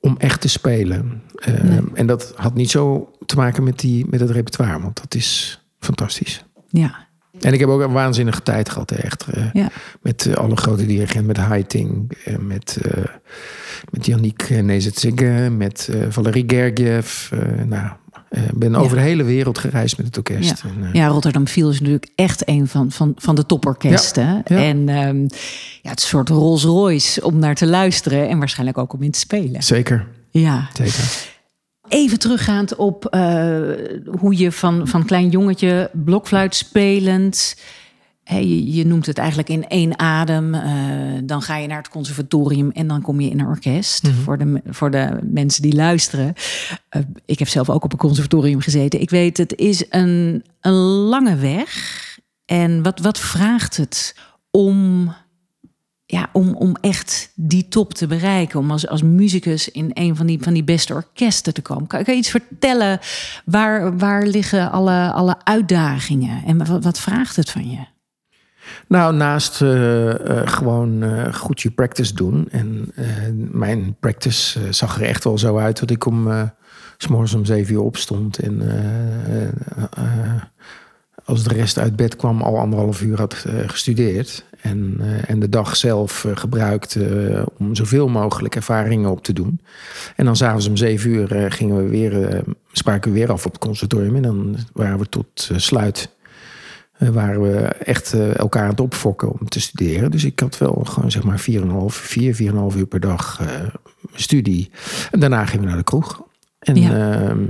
om 0.00 0.16
echt 0.18 0.40
te 0.40 0.48
spelen. 0.48 1.22
Uh, 1.48 1.60
nee. 1.60 1.80
En 1.94 2.06
dat 2.06 2.32
had 2.36 2.54
niet 2.54 2.70
zo 2.70 3.12
te 3.26 3.36
maken 3.36 3.64
met, 3.64 3.78
die, 3.78 4.06
met 4.10 4.20
het 4.20 4.30
repertoire, 4.30 4.80
want 4.80 5.00
dat 5.00 5.14
is 5.14 5.62
fantastisch. 5.78 6.44
Ja. 6.68 7.06
En 7.40 7.52
ik 7.52 7.60
heb 7.60 7.68
ook 7.68 7.80
een 7.80 7.92
waanzinnige 7.92 8.42
tijd 8.42 8.68
gehad, 8.68 8.90
echt. 8.90 9.26
Uh, 9.36 9.52
ja. 9.52 9.68
Met 10.02 10.36
alle 10.36 10.56
grote 10.56 10.86
dirigenten, 10.86 11.26
met 11.26 11.36
Heiting, 11.36 12.18
met 12.40 12.78
met 13.90 14.06
Yannick 14.06 14.62
Nezetzige, 14.62 15.48
met 15.56 15.88
uh, 15.90 16.02
Valerie 16.08 16.44
Gergiev. 16.46 17.30
Uh, 17.32 17.40
nou, 17.66 17.88
ik 18.30 18.58
ben 18.58 18.74
over 18.74 18.96
ja. 18.96 19.02
de 19.02 19.08
hele 19.08 19.22
wereld 19.22 19.58
gereisd 19.58 19.96
met 19.96 20.06
het 20.06 20.16
orkest. 20.16 20.62
Ja, 20.62 20.70
en, 20.70 20.90
ja 20.92 21.06
Rotterdam 21.06 21.48
Viel 21.48 21.70
is 21.70 21.78
natuurlijk 21.78 22.10
echt 22.14 22.48
een 22.48 22.66
van, 22.66 22.90
van, 22.90 23.12
van 23.16 23.34
de 23.34 23.46
toporkesten. 23.46 24.42
Ja. 24.44 24.56
En 24.56 24.88
um, 24.88 25.26
ja, 25.82 25.90
het 25.90 26.00
soort 26.00 26.28
Rolls 26.28 26.64
Royce 26.64 27.24
om 27.24 27.38
naar 27.38 27.54
te 27.54 27.66
luisteren 27.66 28.28
en 28.28 28.38
waarschijnlijk 28.38 28.78
ook 28.78 28.92
om 28.92 29.02
in 29.02 29.10
te 29.10 29.18
spelen. 29.18 29.62
Zeker. 29.62 30.06
Ja. 30.30 30.68
Zeker. 30.72 31.04
Even 31.88 32.18
teruggaand 32.18 32.76
op 32.76 33.16
hoe 34.18 34.36
je 34.36 34.52
van, 34.52 34.88
van 34.88 35.04
klein 35.04 35.28
jongetje 35.28 35.90
blokfluit 35.92 36.54
spelend 36.54 37.56
je, 38.36 38.72
je, 38.72 38.86
noemt 38.86 39.06
het 39.06 39.18
eigenlijk 39.18 39.48
in 39.48 39.68
één 39.68 39.98
adem. 39.98 40.54
Uh, 40.54 40.62
dan 41.24 41.42
ga 41.42 41.56
je 41.56 41.66
naar 41.66 41.78
het 41.78 41.88
conservatorium 41.88 42.70
en 42.70 42.86
dan 42.86 43.02
kom 43.02 43.20
je 43.20 43.30
in 43.30 43.40
een 43.40 43.46
orkest. 43.46 44.02
Mm 44.02 44.10
-hmm. 44.10 44.22
voor, 44.22 44.38
de, 44.38 44.62
voor 44.66 44.90
de 44.90 45.18
mensen 45.22 45.62
die 45.62 45.74
luisteren. 45.74 46.34
Uh, 46.96 47.02
ik 47.24 47.38
heb 47.38 47.48
zelf 47.48 47.70
ook 47.70 47.84
op 47.84 47.92
een 47.92 47.98
conservatorium 47.98 48.60
gezeten. 48.60 49.00
Ik 49.00 49.10
weet, 49.10 49.36
het 49.36 49.56
is 49.56 49.84
een, 49.88 50.44
een 50.60 50.72
lange 50.72 51.36
weg. 51.36 51.96
En 52.44 52.82
wat, 52.82 53.00
wat 53.00 53.18
vraagt 53.18 53.76
het 53.76 54.14
om 54.50 55.12
ja, 56.10 56.28
om, 56.32 56.54
om 56.54 56.76
echt 56.80 57.32
die 57.34 57.68
top 57.68 57.94
te 57.94 58.06
bereiken. 58.06 58.58
Om 58.58 58.70
als, 58.70 58.88
als 58.88 59.02
muzikus 59.02 59.68
in 59.68 59.90
een 59.92 60.16
van 60.16 60.26
die, 60.26 60.42
van 60.42 60.52
die 60.52 60.64
beste 60.64 60.94
orkesten 60.94 61.54
te 61.54 61.62
komen. 61.62 61.86
Kan, 61.86 62.04
kan 62.04 62.14
je 62.14 62.20
iets 62.20 62.30
vertellen? 62.30 62.98
Waar, 63.44 63.96
waar 63.96 64.26
liggen 64.26 64.70
alle, 64.70 65.12
alle 65.12 65.36
uitdagingen? 65.44 66.44
En 66.44 66.66
wat, 66.66 66.84
wat 66.84 67.00
vraagt 67.00 67.36
het 67.36 67.50
van 67.50 67.70
je? 67.70 67.97
Nou, 68.88 69.14
naast 69.14 69.60
uh, 69.60 70.04
uh, 70.04 70.12
gewoon 70.44 71.04
uh, 71.04 71.34
goed 71.34 71.60
je 71.60 71.70
practice 71.70 72.14
doen. 72.14 72.48
En 72.50 72.92
mijn 73.50 73.96
practice 74.00 74.72
zag 74.72 74.96
er 74.96 75.06
echt 75.06 75.24
wel 75.24 75.38
zo 75.38 75.58
uit 75.58 75.80
dat 75.80 75.90
ik 75.90 76.06
om... 76.06 76.28
s 76.96 77.06
morgens 77.06 77.34
om 77.34 77.44
zeven 77.44 77.74
uur 77.74 77.80
opstond 77.80 78.38
en 78.38 78.62
als 81.24 81.44
de 81.44 81.54
rest 81.54 81.78
uit 81.78 81.96
bed 81.96 82.16
kwam, 82.16 82.42
al 82.42 82.58
anderhalf 82.58 83.02
uur 83.02 83.18
had 83.18 83.44
gestudeerd. 83.66 84.44
En, 84.60 85.00
en 85.26 85.40
de 85.40 85.48
dag 85.48 85.76
zelf 85.76 86.26
gebruikt 86.34 86.94
uh, 86.94 87.42
om 87.58 87.74
zoveel 87.74 88.08
mogelijk 88.08 88.56
ervaringen 88.56 89.10
op 89.10 89.24
te 89.24 89.32
doen. 89.32 89.60
En 90.16 90.24
dan 90.24 90.36
s'avonds 90.36 90.68
om 90.68 90.76
zeven 90.76 91.10
uur 91.10 91.52
gingen 91.52 91.76
we 91.76 91.88
weer, 91.88 92.42
spraken 92.72 93.12
we 93.12 93.18
weer 93.18 93.32
af 93.32 93.46
op 93.46 93.52
het 93.52 93.60
conservatorium. 93.60 94.16
En 94.16 94.22
dan 94.22 94.56
waren 94.72 94.98
we 94.98 95.08
tot 95.08 95.50
sluit. 95.56 96.16
Waren 96.98 97.42
we 97.42 97.58
echt 97.64 98.12
elkaar 98.12 98.62
aan 98.62 98.68
het 98.68 98.80
opfokken 98.80 99.32
om 99.40 99.48
te 99.48 99.60
studeren. 99.60 100.10
Dus 100.10 100.24
ik 100.24 100.40
had 100.40 100.58
wel 100.58 100.84
gewoon 100.84 101.10
zeg 101.10 101.22
maar 101.22 101.46
4,5, 101.50 101.64
4, 101.86 102.36
4,5 102.72 102.76
uur 102.76 102.86
per 102.86 103.00
dag 103.00 103.40
studie. 104.14 104.70
En 105.10 105.20
daarna 105.20 105.44
gingen 105.44 105.62
we 105.62 105.68
naar 105.68 105.78
de 105.78 105.84
kroeg. 105.84 106.22
En 106.58 106.76
ja. 106.76 107.20
Ehm, 107.20 107.44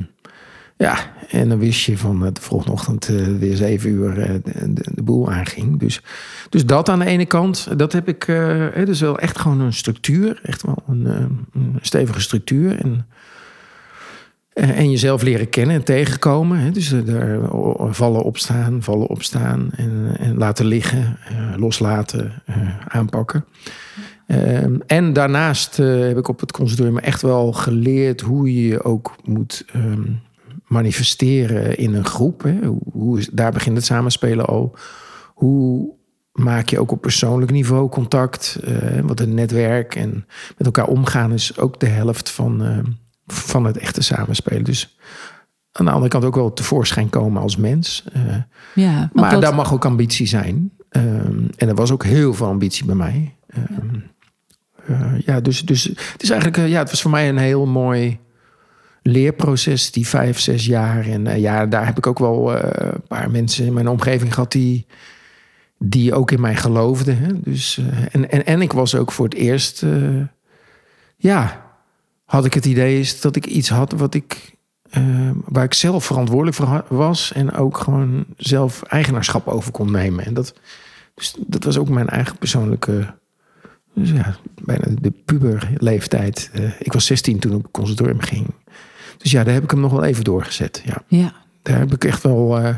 ja, 0.77 0.99
en 1.31 1.49
dan 1.49 1.59
wist 1.59 1.85
je 1.85 1.99
van 1.99 2.21
de 2.21 2.41
volgende 2.41 2.73
ochtend 2.73 3.09
uh, 3.09 3.39
weer 3.39 3.57
zeven 3.57 3.91
uur 3.91 4.19
uh, 4.19 4.35
de, 4.45 4.91
de, 4.95 5.03
boel 5.03 5.33
aanging. 5.33 5.79
Dus, 5.79 6.03
dus 6.49 6.67
dat 6.67 6.89
aan 6.89 6.99
de 6.99 7.05
ene 7.05 7.27
kant, 7.27 7.79
dat 7.79 7.93
heb 7.93 8.09
ik. 8.09 8.27
Uh, 8.27 8.67
dus 8.85 9.01
wel 9.01 9.19
echt 9.19 9.39
gewoon 9.39 9.61
een 9.61 9.73
structuur. 9.73 10.41
Echt 10.43 10.63
wel 10.63 10.83
een, 10.87 11.07
een 11.53 11.79
stevige 11.81 12.21
structuur. 12.21 12.81
En, 12.81 13.07
en 14.59 14.91
jezelf 14.91 15.23
leren 15.23 15.49
kennen 15.49 15.77
en 15.77 15.85
tegenkomen. 15.85 16.73
Dus 16.73 16.95
daar 17.05 17.39
vallen 17.91 18.23
opstaan, 18.23 18.83
vallen 18.83 19.07
opstaan. 19.07 19.71
En, 19.77 20.17
en 20.19 20.37
laten 20.37 20.67
liggen, 20.67 21.19
loslaten, 21.57 22.43
aanpakken. 22.89 23.45
Ehm, 24.27 24.77
en 24.87 25.13
daarnaast 25.13 25.77
heb 25.77 26.19
ik 26.19 26.29
op 26.29 26.41
het 26.41 26.53
conservatorium 26.53 26.99
echt 26.99 27.23
wel 27.23 27.53
geleerd 27.53 28.21
hoe 28.21 28.55
je 28.55 28.69
je 28.69 28.85
ook 28.85 29.15
moet. 29.25 29.65
Um, 29.77 30.21
manifesteren 30.69 31.77
in 31.77 31.95
een 31.95 32.05
groep. 32.05 32.51
Hoe, 32.93 33.23
daar 33.33 33.53
begint 33.53 33.77
het 33.77 33.85
samenspelen 33.85 34.47
al. 34.47 34.75
Hoe 35.35 35.95
maak 36.33 36.69
je 36.69 36.81
ook 36.81 36.91
op 36.91 37.01
persoonlijk 37.01 37.51
niveau 37.51 37.89
contact? 37.89 38.61
Wat 39.03 39.21
een 39.21 39.35
netwerk 39.35 39.95
en 39.95 40.27
met 40.57 40.67
elkaar 40.67 40.87
omgaan 40.87 41.33
is 41.33 41.59
ook 41.59 41.81
de 41.81 41.87
helft 41.87 42.31
van, 42.31 42.63
uh, 42.63 42.79
van 43.33 43.65
het 43.65 43.77
echte 43.77 44.03
samenspelen. 44.03 44.65
Dus 44.65 44.99
aan 45.73 45.85
de 45.85 45.91
andere 45.91 46.11
kant 46.11 46.25
ook 46.25 46.35
wel 46.35 46.53
tevoorschijn 46.53 47.11
komen 47.11 47.43
als 47.43 47.57
mens. 47.57 48.05
Uh, 48.17 48.37
ja, 48.75 49.11
maar 49.13 49.31
dat... 49.31 49.43
daar 49.43 49.55
mag 49.55 49.73
ook 49.73 49.85
ambitie 49.85 50.27
zijn. 50.27 50.71
Um, 50.91 51.51
en 51.57 51.69
er 51.69 51.75
was 51.75 51.91
ook 51.91 52.05
heel 52.05 52.35
veel 52.35 52.47
ambitie 52.47 52.85
bij 52.85 52.95
mij. 52.95 53.35
Um, 53.57 54.03
ja. 54.87 55.17
ja, 55.25 55.41
dus, 55.41 55.61
dus 55.61 55.85
het 55.85 56.23
is 56.23 56.31
eigenlijk, 56.31 56.69
ja, 56.69 56.79
het 56.79 56.91
was 56.91 57.03
voor 57.03 57.11
mij 57.11 57.29
een 57.29 57.39
heel 57.39 57.67
mooi 57.67 58.19
leerproces, 59.03 59.91
die 59.91 60.09
vijf, 60.09 60.39
zes 60.39 60.67
jaar. 60.67 61.07
En 61.07 61.41
ja, 61.41 61.67
daar 61.67 61.87
heb 61.87 61.99
ik 61.99 62.07
ook 62.07 62.19
wel 62.19 62.57
een 62.57 63.03
paar 63.09 63.31
mensen 63.31 63.67
in 63.67 63.73
mijn 63.73 63.89
omgeving 63.89 64.35
gehad 64.35 64.53
die, 64.53 64.87
die 65.79 66.15
ook 66.15 66.31
in 66.31 66.41
mij 66.41 66.57
geloofden. 66.57 67.19
Hè? 67.19 67.41
Dus, 67.41 67.81
en, 68.11 68.31
en, 68.31 68.47
en 68.47 68.61
ik 68.61 68.73
was 68.73 68.95
ook 68.95 69.13
voor 69.13 69.25
het 69.25 69.35
eerst, 69.35 69.85
ja, 71.17 71.67
had 72.29 72.45
ik 72.45 72.55
het 72.55 72.65
idee 72.65 72.99
is 72.99 73.21
dat 73.21 73.37
ik 73.37 73.47
iets 73.47 73.69
had 73.69 73.93
wat 73.93 74.15
ik, 74.15 74.57
waar 75.45 75.65
ik 75.65 75.75
zelf 75.75 76.05
verantwoordelijk 76.05 76.57
voor 76.57 76.85
was. 76.89 77.33
En 77.33 77.53
ook 77.53 77.79
gewoon 77.79 78.25
zelf 78.37 78.83
eigenaarschap 78.83 79.49
over 79.49 79.73
kon 79.73 79.91
nemen. 79.91 80.25
En 80.25 80.35
dat, 80.35 80.55
dus 81.15 81.35
dat 81.47 81.65
was 81.65 81.79
ook 81.79 81.89
mijn 81.89 82.09
eigen 82.09 82.39
persoonlijke 82.39 83.15
dus 83.99 84.11
ja, 84.11 84.37
bijna 84.63 84.85
de 85.01 85.11
puberleeftijd. 85.11 86.51
Uh, 86.55 86.71
ik 86.79 86.93
was 86.93 87.07
16 87.07 87.39
toen 87.39 87.51
ik 87.51 87.57
op 87.57 87.63
het 87.63 87.73
conservatorium 87.73 88.21
ging. 88.21 88.47
Dus 89.17 89.31
ja, 89.31 89.45
daar 89.45 89.55
heb 89.55 89.63
ik 89.63 89.71
hem 89.71 89.81
nog 89.81 89.93
wel 89.93 90.05
even 90.05 90.25
doorgezet. 90.25 90.83
Ja. 90.85 91.03
ja. 91.07 91.33
Daar 91.63 91.79
heb 91.79 91.93
ik 91.93 92.05
echt 92.05 92.23
wel 92.23 92.61
uh, 92.61 92.77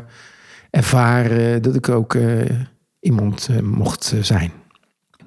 ervaren 0.71 1.62
dat 1.62 1.75
ik 1.75 1.88
ook 1.88 2.14
uh, 2.14 2.45
iemand 3.00 3.49
mocht 3.62 4.14
zijn. 4.21 4.52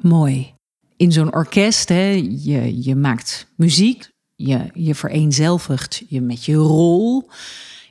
Mooi. 0.02 0.54
In 0.98 1.12
zo'n 1.12 1.34
orkest, 1.34 1.90
hè, 1.90 2.10
je, 2.30 2.84
je 2.84 2.96
maakt 2.96 3.52
muziek, 3.56 4.10
je, 4.36 4.70
je 4.74 4.96
vereenzelvigt 4.96 6.04
je 6.08 6.22
met 6.22 6.46
je 6.46 6.56
rol. 6.56 7.30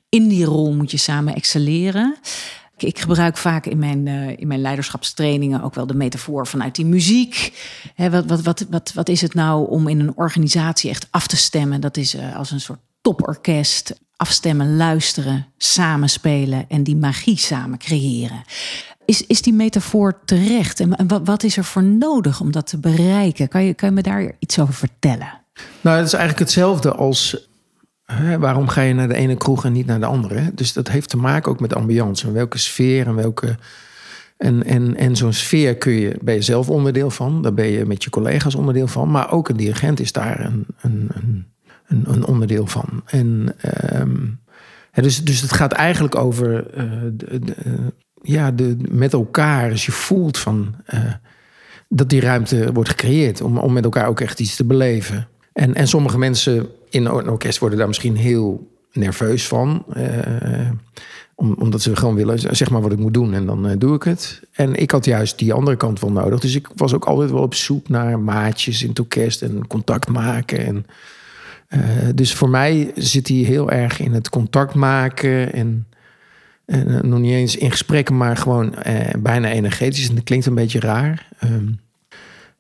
In 0.09 0.29
die 0.29 0.45
rol 0.45 0.73
moet 0.75 0.91
je 0.91 0.97
samen 0.97 1.35
excelleren. 1.35 2.17
Ik 2.77 2.99
gebruik 2.99 3.37
vaak 3.37 3.67
in 3.67 3.79
mijn, 3.79 4.07
uh, 4.07 4.29
in 4.29 4.47
mijn 4.47 4.61
leiderschapstrainingen 4.61 5.63
ook 5.63 5.75
wel 5.75 5.87
de 5.87 5.95
metafoor 5.95 6.47
vanuit 6.47 6.75
die 6.75 6.85
muziek. 6.85 7.53
wat, 7.97 8.27
wat, 8.27 8.43
wat, 8.43 8.67
wat, 8.71 8.93
wat 8.93 9.09
is 9.09 9.21
het 9.21 9.35
nou 9.35 9.69
om 9.69 9.89
in 9.89 10.01
een 10.01 10.17
organisatie 10.17 10.91
echt 10.91 11.07
af 11.11 11.27
te 11.27 11.37
stemmen? 11.37 11.81
Dat 11.81 11.97
is 11.97 12.15
uh, 12.15 12.37
als 12.37 12.51
een 12.51 12.61
soort 12.61 12.81
toporkest. 13.01 14.01
Afstemmen, 14.17 14.77
luisteren, 14.77 15.47
samenspelen 15.57 16.65
en 16.69 16.83
die 16.83 16.97
magie 16.97 17.39
samen 17.39 17.79
creëren. 17.79 18.43
Is, 19.05 19.27
is 19.27 19.43
die 19.43 19.53
metafoor 19.53 20.21
terecht? 20.25 20.81
En 20.81 21.07
wat, 21.07 21.21
wat 21.25 21.43
is 21.43 21.57
er 21.57 21.65
voor 21.65 21.83
nodig 21.83 22.41
om 22.41 22.53
dat 22.53 22.67
te 22.67 22.79
bereiken? 22.79 23.49
Kan 23.49 23.65
je, 23.65 23.75
kan 23.75 23.89
je 23.89 23.95
me 23.95 24.03
daar 24.03 24.33
iets 24.39 24.59
over 24.59 24.75
vertellen? 24.75 25.42
Nou, 25.81 25.97
het 25.97 26.07
is 26.07 26.13
eigenlijk 26.13 26.39
hetzelfde 26.45 26.93
als 26.93 27.51
waarom 28.39 28.69
ga 28.69 28.81
je 28.81 28.95
naar 28.95 29.09
de 29.09 29.15
ene 29.15 29.37
kroeg 29.37 29.65
en 29.65 29.73
niet 29.73 29.87
naar 29.87 30.01
de 30.01 30.07
andere? 30.07 30.51
Dus 30.55 30.73
dat 30.73 30.89
heeft 30.89 31.09
te 31.09 31.17
maken 31.17 31.51
ook 31.51 31.61
met 31.61 31.75
ambiance. 31.75 32.27
En 32.27 32.33
welke 32.33 32.59
sfeer 32.59 33.07
en 33.07 33.15
welke. 33.15 33.57
En, 34.37 34.65
en, 34.65 34.97
en 34.97 35.17
zo'n 35.17 35.33
sfeer 35.33 35.77
kun 35.77 35.93
je, 35.93 36.19
ben 36.23 36.35
je 36.35 36.43
zelf 36.43 36.69
onderdeel 36.69 37.11
van. 37.11 37.43
Daar 37.43 37.55
ben 37.55 37.67
je 37.67 37.87
met 37.87 38.05
je 38.05 38.11
collega's 38.11 38.55
onderdeel 38.55 38.87
van. 38.87 39.11
Maar 39.11 39.33
ook 39.33 39.49
een 39.49 39.57
dirigent 39.57 40.01
is 40.01 40.13
daar 40.13 40.45
een, 40.45 40.67
een, 40.81 41.11
een, 41.87 42.05
een 42.13 42.27
onderdeel 42.27 42.67
van. 42.67 43.03
En, 43.07 43.55
um, 43.95 44.41
dus, 44.93 45.25
dus 45.25 45.41
het 45.41 45.53
gaat 45.53 45.73
eigenlijk 45.73 46.15
over 46.15 46.65
de, 47.17 47.39
de, 47.39 47.55
ja, 48.23 48.51
de, 48.51 48.77
met 48.91 49.13
elkaar. 49.13 49.69
Dus 49.69 49.87
je 49.87 49.93
voelt 49.93 50.39
van, 50.39 50.75
uh, 50.95 51.13
dat 51.89 52.09
die 52.09 52.21
ruimte 52.21 52.73
wordt 52.73 52.89
gecreëerd. 52.89 53.41
Om, 53.41 53.59
om 53.59 53.73
met 53.73 53.85
elkaar 53.85 54.07
ook 54.07 54.21
echt 54.21 54.41
iets 54.41 54.57
te 54.57 54.65
beleven. 54.65 55.29
En, 55.53 55.75
en 55.75 55.89
sommige 55.89 56.19
mensen 56.19 56.69
in 56.91 57.05
een 57.05 57.29
orkest 57.29 57.59
worden 57.59 57.79
daar 57.79 57.89
misschien 57.89 58.17
heel 58.17 58.71
nerveus 58.93 59.47
van. 59.47 59.85
Uh, 59.97 60.71
omdat 61.37 61.83
ze 61.83 61.97
gewoon 61.97 62.15
willen, 62.15 62.57
zeg 62.57 62.71
maar 62.71 62.81
wat 62.81 62.93
ik 62.93 62.99
moet 62.99 63.15
doen 63.15 63.35
en 63.35 63.47
dan 63.47 63.67
uh, 63.67 63.73
doe 63.79 63.95
ik 63.95 64.03
het. 64.03 64.43
En 64.53 64.75
ik 64.75 64.91
had 64.91 65.05
juist 65.05 65.39
die 65.39 65.53
andere 65.53 65.77
kant 65.77 66.01
wel 66.01 66.13
nodig. 66.13 66.41
Dus 66.41 66.55
ik 66.55 66.69
was 66.77 66.95
ook 66.95 67.05
altijd 67.05 67.31
wel 67.31 67.43
op 67.43 67.55
zoek 67.55 67.89
naar 67.89 68.19
maatjes 68.19 68.83
in 68.83 68.89
het 68.89 68.99
orkest 68.99 69.43
en 69.43 69.67
contact 69.67 70.09
maken. 70.09 70.67
En, 70.67 70.87
uh, 71.69 71.81
dus 72.15 72.35
voor 72.35 72.49
mij 72.49 72.93
zit 72.95 73.29
hij 73.29 73.37
heel 73.37 73.71
erg 73.71 74.01
in 74.01 74.13
het 74.13 74.29
contact 74.29 74.75
maken 74.75 75.53
en, 75.53 75.87
en 76.65 77.09
nog 77.09 77.19
niet 77.19 77.33
eens 77.33 77.57
in 77.57 77.71
gesprekken, 77.71 78.17
maar 78.17 78.37
gewoon 78.37 78.75
bijna 79.19 79.51
energetisch. 79.51 80.09
En 80.09 80.15
dat 80.15 80.25
klinkt 80.25 80.47
een 80.47 80.55
beetje 80.55 80.81
raar. 80.81 81.29
Um, 81.45 81.81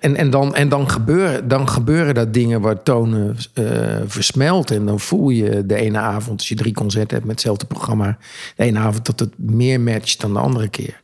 en, 0.02 0.16
en, 0.16 0.30
dan, 0.30 0.54
en 0.54 0.68
dan, 0.68 0.90
gebeuren, 0.90 1.48
dan 1.48 1.68
gebeuren 1.68 2.14
dat 2.14 2.34
dingen 2.34 2.60
waar 2.60 2.82
tonen 2.82 3.36
uh, 3.54 3.66
versmelten. 4.06 4.76
En 4.76 4.86
dan 4.86 5.00
voel 5.00 5.28
je 5.28 5.66
de 5.66 5.74
ene 5.74 5.98
avond, 5.98 6.38
als 6.38 6.48
je 6.48 6.54
drie 6.54 6.74
concerten 6.74 7.14
hebt 7.14 7.26
met 7.26 7.34
hetzelfde 7.34 7.66
programma, 7.66 8.18
de 8.56 8.64
ene 8.64 8.78
avond 8.78 9.06
dat 9.06 9.20
het 9.20 9.32
meer 9.36 9.80
matcht 9.80 10.20
dan 10.20 10.32
de 10.32 10.38
andere 10.38 10.68
keer. 10.68 11.00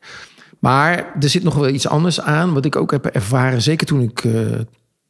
Maar 0.58 1.14
er 1.20 1.28
zit 1.28 1.42
nog 1.42 1.54
wel 1.54 1.68
iets 1.68 1.88
anders 1.88 2.20
aan, 2.20 2.52
wat 2.52 2.64
ik 2.64 2.76
ook 2.76 2.90
heb 2.90 3.06
ervaren, 3.06 3.62
zeker 3.62 3.86
toen 3.86 4.00
ik 4.00 4.24
uh, 4.24 4.50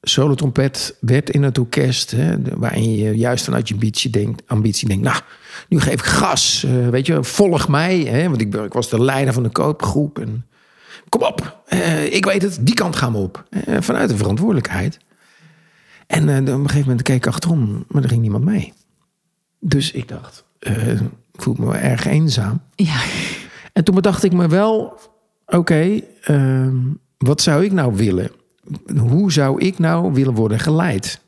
solo 0.00 0.34
trompet 0.34 0.96
werd 1.00 1.30
in 1.30 1.42
het 1.42 1.58
orkest, 1.58 2.10
hè, 2.10 2.36
waarin 2.56 2.96
je 2.96 3.16
juist 3.16 3.44
vanuit 3.44 3.68
je 3.68 3.74
ambitie 3.74 4.10
denkt, 4.10 4.42
ambitie 4.46 4.88
denkt 4.88 5.04
nou, 5.04 5.20
nu 5.68 5.80
geef 5.80 5.92
ik 5.92 6.04
gas, 6.04 6.64
uh, 6.66 6.88
weet 6.88 7.06
je, 7.06 7.24
volg 7.24 7.68
mij. 7.68 7.98
Hè, 7.98 8.28
want 8.28 8.40
ik, 8.40 8.72
was 8.72 8.88
de 8.88 9.04
leider 9.04 9.34
van 9.34 9.42
de 9.42 9.48
koopgroep 9.48 10.18
kom 11.08 11.22
op, 11.22 11.62
uh, 11.72 12.12
ik 12.14 12.24
weet 12.24 12.42
het, 12.42 12.58
die 12.60 12.74
kant 12.74 12.96
gaan 12.96 13.12
we 13.12 13.18
op. 13.18 13.48
Uh, 13.50 13.76
vanuit 13.80 14.08
de 14.08 14.16
verantwoordelijkheid. 14.16 14.98
En 16.06 16.28
uh, 16.28 16.36
op 16.38 16.46
een 16.46 16.60
gegeven 16.60 16.80
moment 16.80 17.02
keek 17.02 17.16
ik 17.16 17.26
achterom, 17.26 17.84
maar 17.88 18.02
er 18.02 18.08
ging 18.08 18.20
niemand 18.20 18.44
mee. 18.44 18.72
Dus 19.60 19.92
ik 19.92 20.08
dacht, 20.08 20.44
ik 20.60 21.00
voel 21.32 21.54
me 21.58 21.76
erg 21.76 22.04
eenzaam. 22.04 22.60
Ja. 22.74 23.00
En 23.72 23.84
toen 23.84 23.94
bedacht 23.94 24.24
ik 24.24 24.32
me 24.32 24.48
wel, 24.48 25.00
oké, 25.46 26.00
ehm, 26.22 26.76
wat 27.18 27.42
zou 27.42 27.64
ik 27.64 27.72
nou 27.72 27.96
willen? 27.96 28.30
Hoe 28.98 29.32
zou 29.32 29.60
ik 29.60 29.78
nou 29.78 30.12
willen 30.12 30.34
worden 30.34 30.58
geleid? 30.58 31.20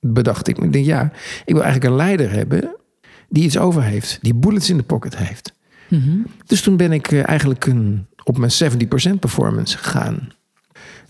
Bedacht 0.00 0.48
ik. 0.48 0.58
Ik 0.58 0.72
denk, 0.72 0.84
ja, 0.84 1.12
ik 1.44 1.54
wil 1.54 1.62
eigenlijk 1.62 1.92
een 1.92 1.96
leider 1.96 2.30
hebben 2.30 2.76
die 3.28 3.44
iets 3.44 3.58
over 3.58 3.82
heeft. 3.82 4.18
Die 4.22 4.34
bullets 4.34 4.70
in 4.70 4.76
de 4.76 4.82
pocket 4.82 5.16
heeft. 5.16 5.52
Dus 6.46 6.62
toen 6.62 6.76
ben 6.76 6.92
ik 6.92 7.12
eh, 7.12 7.28
eigenlijk 7.28 7.66
een, 7.66 8.06
op 8.28 8.38
mijn 8.38 8.52
70% 9.12 9.18
performance 9.20 9.78
gegaan. 9.78 10.32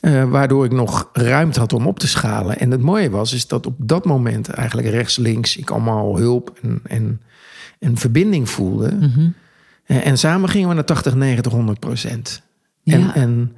Eh, 0.00 0.24
waardoor 0.24 0.64
ik 0.64 0.72
nog 0.72 1.08
ruimte 1.12 1.60
had 1.60 1.72
om 1.72 1.86
op 1.86 1.98
te 1.98 2.08
schalen. 2.08 2.58
En 2.58 2.70
het 2.70 2.80
mooie 2.80 3.10
was, 3.10 3.32
is 3.32 3.46
dat 3.46 3.66
op 3.66 3.74
dat 3.78 4.04
moment 4.04 4.48
eigenlijk 4.48 4.88
rechts, 4.88 5.16
links, 5.16 5.56
ik 5.56 5.70
allemaal 5.70 6.18
hulp 6.18 6.58
en, 6.62 6.80
en, 6.84 7.20
en 7.78 7.96
verbinding 7.96 8.50
voelde. 8.50 8.94
Mhm. 8.94 9.28
En, 9.84 10.02
en 10.02 10.18
samen 10.18 10.48
gingen 10.48 10.68
we 10.68 10.74
naar 10.74 10.84
80, 10.84 11.14
90, 11.14 11.52
100 11.52 11.78
procent. 11.80 12.42
En, 12.84 13.00
Ja. 13.00 13.14
en 13.14 13.52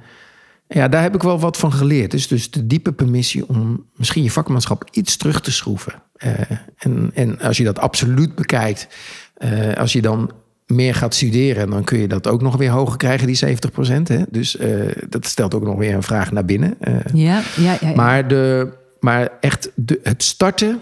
ja, 0.67 0.87
daar 0.87 1.01
heb 1.01 1.15
ik 1.15 1.21
wel 1.21 1.39
wat 1.39 1.57
van 1.57 1.73
geleerd. 1.73 2.11
Dus, 2.11 2.27
dus 2.27 2.51
de 2.51 2.67
diepe 2.67 2.91
permissie 2.91 3.47
om 3.47 3.85
misschien 3.95 4.23
je 4.23 4.31
vakmanschap 4.31 4.87
iets 4.91 5.17
terug 5.17 5.41
te 5.41 5.51
schroeven. 5.51 5.93
Eh, 6.13 6.31
en, 6.77 7.11
en 7.13 7.39
als 7.39 7.57
je 7.57 7.63
dat 7.63 7.79
absoluut 7.79 8.35
bekijkt, 8.35 8.87
eh, 9.33 9.73
als 9.73 9.93
je 9.93 10.01
dan 10.01 10.31
meer 10.71 10.95
gaat 10.95 11.15
studeren, 11.15 11.69
dan 11.69 11.83
kun 11.83 11.99
je 11.99 12.07
dat 12.07 12.27
ook 12.27 12.41
nog 12.41 12.55
weer 12.55 12.69
hoger 12.69 12.97
krijgen, 12.97 13.27
die 13.27 13.35
70 13.35 13.71
procent. 13.71 14.09
Dus 14.29 14.57
eh, 14.57 14.69
dat 15.09 15.25
stelt 15.25 15.53
ook 15.53 15.63
nog 15.63 15.77
weer 15.77 15.93
een 15.93 16.03
vraag 16.03 16.31
naar 16.31 16.45
binnen. 16.45 16.75
Eh, 16.79 16.93
Ja, 17.13 17.41
ja, 17.55 17.71
ja. 17.71 17.77
ja. 17.81 17.95
maar, 17.95 18.27
de, 18.27 18.73
maar 18.99 19.29
echt 19.39 19.71
de, 19.75 19.99
het 20.03 20.23
starten 20.23 20.79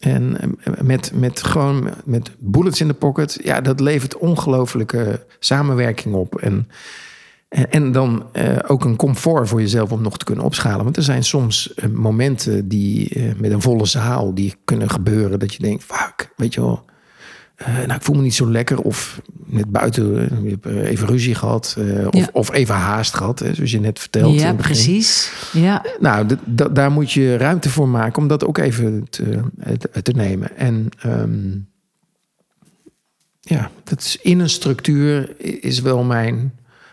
en 0.00 0.36
eh, 0.40 0.72
met, 0.82 1.12
met 1.14 1.42
gewoon 1.42 1.90
met 2.04 2.30
bullets 2.38 2.80
in 2.80 2.88
de 2.88 2.94
pocket, 2.94 3.40
ja, 3.42 3.60
dat 3.60 3.80
levert 3.80 4.18
ongelooflijke 4.18 5.26
samenwerking 5.38 6.14
op. 6.14 6.36
En, 6.36 6.68
en, 7.48 7.70
en 7.70 7.92
dan 7.92 8.26
ook 8.66 8.84
een 8.84 8.96
comfort 8.96 9.48
voor 9.48 9.60
jezelf 9.60 9.92
om 9.92 10.02
nog 10.02 10.18
te 10.18 10.24
kunnen 10.24 10.44
opschalen. 10.44 10.84
Want 10.84 10.96
er 10.96 11.02
zijn 11.02 11.24
soms 11.24 11.74
momenten 11.92 12.68
die 12.68 13.18
met 13.36 13.50
een 13.50 13.62
volle 13.62 13.86
zaal 13.86 14.34
die 14.34 14.54
kunnen 14.64 14.90
gebeuren 14.90 15.38
dat 15.38 15.54
je 15.54 15.62
denkt, 15.62 15.84
fuck, 15.84 16.32
weet 16.36 16.54
je 16.54 16.60
wel. 16.60 16.84
Eh, 17.54 17.74
nou, 17.76 17.92
ik 17.92 18.02
voel 18.02 18.16
me 18.16 18.22
niet 18.22 18.34
zo 18.34 18.50
lekker. 18.50 18.80
Of 18.80 19.20
net 19.44 19.70
buiten, 19.70 20.30
eh, 20.30 20.52
eh, 20.76 20.90
even 20.90 21.06
ruzie 21.06 21.34
gehad. 21.34 21.76
eh, 21.78 22.06
of, 22.06 22.14
Ja. 22.14 22.28
of 22.32 22.52
even 22.52 22.74
haast 22.74 23.14
gehad, 23.14 23.38
hè, 23.38 23.54
zoals 23.54 23.70
je 23.70 23.80
net 23.80 23.98
vertelt. 23.98 24.34
in 24.34 24.40
ja, 24.40 24.52
precies. 24.54 25.32
Ja, 25.52 25.84
Nou, 26.00 26.26
daar 26.72 26.90
moet 26.90 27.12
je 27.12 27.36
ruimte 27.36 27.70
voor 27.70 27.88
maken 27.88 28.22
om 28.22 28.28
dat 28.28 28.44
ook 28.44 28.58
even 28.58 29.06
te, 29.10 29.40
te, 29.90 30.02
te 30.02 30.12
nemen. 30.12 30.56
En 30.56 30.88
ehm, 31.00 31.58
ja, 33.40 33.70
dat 33.84 34.00
is 34.00 34.18
in 34.22 34.38
een 34.40 34.48
structuur 34.50 35.34
is 35.64 35.80
wel 35.80 36.02
mijn 36.04 36.52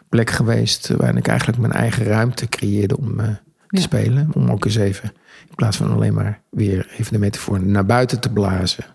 plek 0.10 0.30
geweest 0.30 0.88
waarin 0.88 1.18
ik 1.18 1.28
eigenlijk 1.28 1.60
mijn 1.60 1.74
eigen 1.74 2.04
ruimte 2.06 2.48
creëerde 2.50 2.98
om 2.98 3.16
te 3.18 3.24
Ja. 3.68 3.82
spelen. 3.82 4.30
Om 4.34 4.50
ook 4.52 4.66
eens 4.66 4.76
even, 4.76 5.12
in 5.50 5.56
plaats 5.56 5.78
van 5.78 5.92
alleen 5.92 6.14
maar 6.14 6.42
weer 6.50 6.94
even 6.98 7.14
de 7.14 7.20
metafoor 7.20 7.66
naar 7.66 7.86
buiten 7.86 8.20
te 8.20 8.30
blazen. 8.30 8.86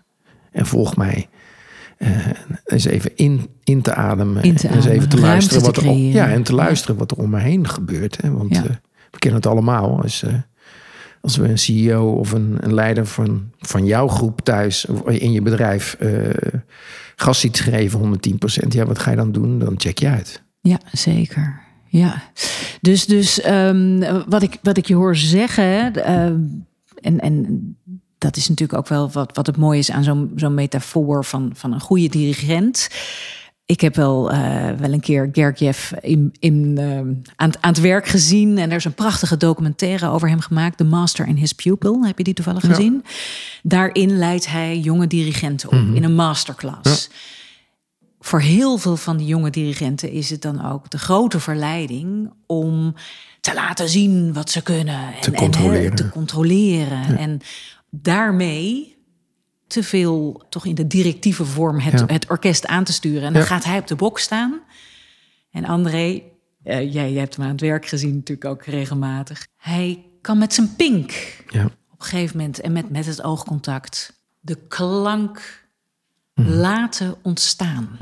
En 0.51 0.65
volg 0.65 0.95
mij. 0.95 1.29
Eh, 1.97 2.27
eens 2.65 2.85
even 2.85 3.11
in, 3.15 3.49
in 3.63 3.81
te 3.81 3.93
ademen. 3.93 4.43
In 4.43 4.55
te 4.55 4.67
en 4.67 4.75
eens 4.75 4.85
even 4.85 5.09
te 5.09 5.15
ruimte 5.17 5.27
luisteren 5.31 5.59
te 5.61 5.65
wat 5.67 5.77
er, 5.77 5.83
creëren. 5.83 6.11
ja, 6.11 6.27
en 6.29 6.43
te 6.43 6.53
luisteren 6.53 6.97
wat 6.97 7.11
er 7.11 7.17
om 7.17 7.29
me 7.29 7.39
heen 7.39 7.67
gebeurt. 7.67 8.21
Hè? 8.21 8.31
Want 8.31 8.55
Ja. 8.55 8.63
eh, 8.63 8.69
we 9.11 9.17
kennen 9.17 9.39
het 9.41 9.49
allemaal. 9.49 10.01
Als, 10.01 10.23
eh, 10.23 10.33
als 11.21 11.35
we 11.37 11.47
een 11.47 11.57
CEO 11.57 12.11
of 12.11 12.31
een, 12.31 12.57
een 12.59 12.73
leider 12.73 13.05
van, 13.05 13.51
van 13.59 13.85
jouw 13.85 14.07
groep 14.07 14.41
thuis 14.41 14.85
of 14.85 15.09
in 15.09 15.31
je 15.31 15.41
bedrijf 15.41 15.93
eh 15.99 16.29
gas 17.15 17.39
ziet 17.39 17.59
geven 17.59 17.99
110%, 17.99 18.73
ja, 18.73 18.85
wat 18.85 18.99
ga 18.99 19.09
je 19.09 19.15
dan 19.17 19.31
doen? 19.31 19.59
Dan 19.59 19.73
check 19.77 19.97
je 19.99 20.07
uit. 20.07 20.43
ja 20.61 20.79
zeker. 20.91 21.61
Ja, 21.89 22.23
dus, 22.81 23.05
dus 23.05 23.41
ehm, 23.41 24.13
wat, 24.27 24.41
ik, 24.43 24.57
wat 24.61 24.77
ik 24.77 24.85
je 24.85 24.95
hoor 24.95 25.15
zeggen, 25.15 25.93
en, 27.01 27.19
en 27.19 27.77
dat 28.17 28.37
is 28.37 28.49
natuurlijk 28.49 28.79
ook 28.79 28.87
wel 28.87 29.11
wat, 29.11 29.35
wat 29.35 29.47
het 29.47 29.57
mooie 29.57 29.79
is 29.79 29.91
aan 29.91 30.03
zo'n 30.03 30.31
zo'n 30.35 30.53
metafoor 30.53 31.25
van, 31.25 31.51
van 31.53 31.73
een 31.73 31.79
goede 31.79 32.07
dirigent. 32.09 32.87
Ik 33.65 33.81
heb 33.81 33.95
wel, 33.95 34.31
eh, 34.31 34.69
wel 34.77 34.93
een 34.93 34.99
keer 34.99 35.29
Gergiev 35.31 35.91
in, 36.01 36.35
in, 36.39 36.77
ehm, 36.77 37.13
aan, 37.35 37.49
het- 37.49 37.61
aan 37.61 37.69
het 37.71 37.79
werk 37.79 38.07
gezien. 38.07 38.57
En 38.57 38.69
er 38.69 38.75
is 38.75 38.85
een 38.85 38.93
prachtige 38.93 39.37
documentaire 39.37 40.09
over 40.09 40.29
hem 40.29 40.39
gemaakt. 40.39 40.77
The 40.77 40.83
Master 40.83 41.27
and 41.27 41.37
His 41.37 41.53
Pupil. 41.53 42.05
Heb 42.05 42.17
je 42.17 42.23
die 42.23 42.33
toevallig 42.33 42.61
Ja. 42.61 42.69
gezien? 42.69 43.03
Daarin 43.63 44.17
leidt 44.17 44.47
hij 44.47 44.79
jonge 44.79 45.07
dirigenten 45.07 45.69
op 45.69 45.95
in 45.95 46.03
een 46.03 46.15
masterclass. 46.15 47.09
Voor 48.19 48.41
heel 48.41 48.77
veel 48.77 48.97
van 48.97 49.17
die 49.17 49.27
jonge 49.27 49.49
dirigenten 49.49 50.11
is 50.11 50.29
het 50.29 50.41
dan 50.41 50.65
ook 50.71 50.89
de 50.89 50.97
grote 50.97 51.39
verleiding 51.39 52.33
om 52.45 52.93
te 53.41 53.53
laten 53.53 53.89
zien 53.89 54.33
wat 54.33 54.49
ze 54.49 54.61
kunnen. 54.61 54.95
En, 55.13 55.21
Te 55.21 55.31
en, 55.31 55.37
controleren. 55.37 55.89
hè, 55.89 55.95
te 55.95 56.09
controleren. 56.09 57.17
En 57.17 57.39
daarmee 57.89 58.95
te 59.67 59.83
veel 59.83 60.45
toch 60.49 60.65
in 60.65 60.75
de 60.75 60.87
directieve 60.87 61.45
vorm 61.45 61.79
het, 61.79 61.99
Ja. 61.99 62.05
het 62.05 62.29
orkest 62.29 62.65
aan 62.65 62.83
te 62.83 62.93
sturen. 62.93 63.21
En 63.23 63.33
dan 63.33 63.41
Ja. 63.41 63.47
gaat 63.47 63.63
hij 63.63 63.77
op 63.79 63.87
de 63.87 63.95
bok 63.95 64.19
staan. 64.19 64.59
En 65.51 65.65
André, 65.65 65.97
eh, 66.63 66.93
jij, 66.93 67.11
jij 67.11 67.13
hebt 67.13 67.35
hem 67.35 67.45
aan 67.45 67.51
het 67.51 67.61
werk 67.61 67.85
gezien 67.85 68.15
natuurlijk 68.15 68.45
ook 68.49 68.63
regelmatig. 68.63 69.47
Hij 69.55 70.05
kan 70.21 70.37
met 70.37 70.53
zijn 70.53 70.75
pink 70.75 71.11
Ja. 71.49 71.65
op 71.65 71.71
een 71.99 72.05
gegeven 72.05 72.37
moment 72.37 72.59
en 72.59 72.71
met, 72.71 72.89
met 72.89 73.05
het 73.05 73.23
oogcontact 73.23 74.21
de 74.39 74.55
klank 74.67 75.65
Mhm. 76.33 76.49
laten 76.49 77.15
ontstaan. 77.23 77.97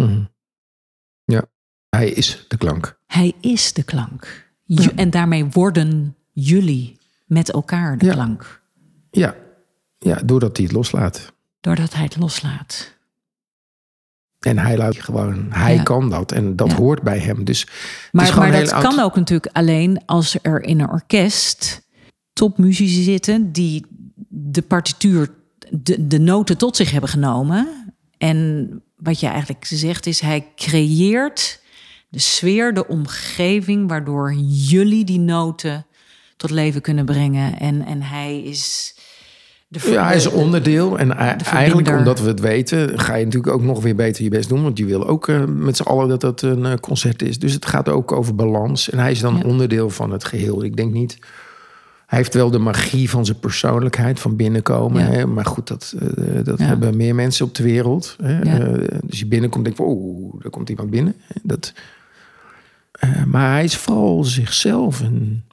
ja, 1.25 1.45
hij 1.89 2.09
is 2.09 2.45
de 2.47 2.57
klank. 2.57 2.99
Hij 3.05 3.33
is 3.41 3.73
de 3.73 3.83
klank. 3.83 4.49
En 4.95 5.09
daarmee 5.09 5.45
worden 5.45 6.15
jullie 6.31 6.99
met 7.25 7.51
elkaar 7.51 7.97
de 7.97 8.09
klank. 8.09 8.61
Ja. 9.11 9.35
Ja, 10.05 10.21
doordat 10.25 10.57
hij 10.57 10.65
het 10.65 10.75
loslaat. 10.75 11.33
Doordat 11.61 11.93
hij 11.93 12.03
het 12.03 12.17
loslaat. 12.17 12.93
En 14.39 14.57
hij 14.57 14.77
laat 14.77 14.95
gewoon, 14.97 15.45
hij 15.49 15.75
Ja. 15.75 15.83
kan 15.83 16.09
dat 16.09 16.31
en 16.31 16.55
dat 16.55 16.69
Ja. 16.71 16.75
hoort 16.75 17.01
bij 17.01 17.19
hem. 17.19 17.43
Dus 17.43 17.67
Maar, 18.11 18.37
maar 18.37 18.51
dat 18.51 18.71
kan 18.71 18.99
ook 18.99 19.15
natuurlijk 19.15 19.55
alleen 19.55 20.01
als 20.05 20.37
er 20.41 20.63
in 20.63 20.79
een 20.79 20.89
orkest 20.89 21.81
topmuzici 22.33 23.03
zitten 23.03 23.51
die 23.51 23.85
de 24.27 24.61
partituur, 24.61 25.29
de, 25.69 26.07
de 26.07 26.19
noten 26.19 26.57
tot 26.57 26.75
zich 26.75 26.91
hebben 26.91 27.09
genomen. 27.09 27.93
En 28.17 28.69
wat 28.97 29.19
je 29.19 29.27
eigenlijk 29.27 29.65
zegt 29.65 30.05
is, 30.05 30.19
hij 30.19 30.47
creëert 30.55 31.61
de 32.09 32.19
sfeer, 32.19 32.73
de 32.73 32.87
omgeving, 32.87 33.89
waardoor 33.89 34.33
jullie 34.47 35.03
die 35.05 35.19
noten 35.19 35.85
tot 36.37 36.49
leven 36.49 36.81
kunnen 36.81 37.05
brengen. 37.05 37.59
En, 37.59 37.85
en 37.85 38.01
hij 38.01 38.41
is. 38.41 38.93
De, 39.83 39.91
Ja, 39.91 40.05
hij 40.05 40.15
is 40.15 40.23
de- 40.23 40.29
een 40.29 40.35
onderdeel. 40.35 40.99
En 40.99 41.07
verbinder. 41.07 41.45
eigenlijk 41.47 41.89
omdat 41.97 42.19
we 42.21 42.27
het 42.27 42.39
weten, 42.39 42.99
ga 42.99 43.15
je 43.15 43.25
natuurlijk 43.25 43.53
ook 43.53 43.61
nog 43.63 43.81
weer 43.81 43.95
beter 43.95 44.23
je 44.23 44.29
best 44.29 44.49
doen. 44.49 44.63
Want 44.63 44.77
je 44.77 44.85
wil 44.85 45.07
ook 45.07 45.27
eh, 45.27 45.43
met 45.45 45.77
z'n 45.77 45.83
allen 45.83 46.07
dat 46.09 46.21
het 46.21 46.41
een 46.41 46.65
eh, 46.65 46.73
concert 46.73 47.21
is. 47.21 47.39
Dus 47.39 47.53
het 47.53 47.65
gaat 47.65 47.89
ook 47.89 48.11
over 48.11 48.35
balans. 48.35 48.89
En 48.89 48.99
hij 48.99 49.11
is 49.11 49.19
dan 49.19 49.35
Ja. 49.37 49.43
onderdeel 49.43 49.89
van 49.89 50.11
het 50.11 50.23
geheel. 50.25 50.63
Ik 50.63 50.75
denk 50.75 50.93
niet. 50.93 51.17
Hij 52.05 52.17
heeft 52.17 52.33
wel 52.33 52.51
de 52.51 52.57
magie 52.59 53.09
van 53.09 53.25
zijn 53.25 53.39
persoonlijkheid, 53.39 54.19
van 54.19 54.35
binnenkomen. 54.35 55.01
Ja. 55.03 55.09
Hè? 55.11 55.25
Maar 55.27 55.45
goed, 55.45 55.67
dat, 55.67 55.95
eh, 55.99 56.33
dat 56.43 56.59
Ja. 56.59 56.65
hebben 56.65 56.97
meer 56.97 57.15
mensen 57.15 57.45
op 57.45 57.55
de 57.55 57.63
wereld. 57.63 58.15
Hè? 58.23 58.39
Dus 59.03 59.19
je 59.19 59.27
binnenkomt, 59.27 59.65
denk 59.65 59.77
je, 59.77 59.83
oeh, 59.83 60.33
daar 60.41 60.51
komt 60.51 60.69
iemand 60.69 60.89
binnen. 60.89 61.15
Dat, 61.43 61.73
maar 63.27 63.51
hij 63.51 63.63
is 63.63 63.75
vooral 63.77 64.23
zichzelf. 64.23 65.01
En, 65.01 65.43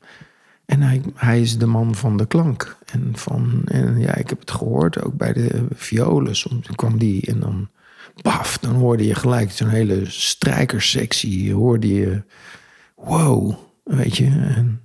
en 0.64 0.82
hij, 0.82 1.02
hij 1.14 1.40
is 1.40 1.58
de 1.58 1.66
man 1.66 1.94
van 1.94 2.16
de 2.16 2.26
klank. 2.26 2.76
En, 2.84 3.10
van, 3.14 3.62
en 3.64 3.98
ja, 3.98 4.14
ik 4.14 4.28
heb 4.28 4.40
het 4.40 4.50
gehoord, 4.50 5.02
ook 5.02 5.16
bij 5.16 5.32
de 5.32 5.66
violen. 5.74 6.36
Soms 6.36 6.66
kwam 6.74 6.98
die 6.98 7.26
en 7.26 7.40
dan, 7.40 7.68
paf, 8.22 8.58
dan 8.58 8.74
hoorde 8.74 9.06
je 9.06 9.14
gelijk 9.14 9.50
zo'n 9.50 9.68
hele 9.68 10.02
strijkerssectie. 10.06 11.52
Hoorde 11.54 11.88
je, 11.94 12.22
wow, 12.96 13.54
weet 13.84 14.16
je. 14.16 14.24
En, 14.26 14.80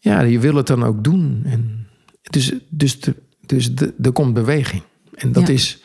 ja, 0.00 0.20
je 0.20 0.38
wil 0.38 0.54
het 0.54 0.66
dan 0.66 0.84
ook 0.84 1.04
doen. 1.04 1.42
En 1.44 1.86
dus 2.22 2.52
dus, 2.68 3.00
de, 3.00 3.14
dus 3.46 3.74
de, 3.74 3.94
er 4.02 4.12
komt 4.12 4.34
beweging. 4.34 4.82
En 5.14 5.32
dat, 5.32 5.46
Ja. 5.46 5.52
is, 5.54 5.82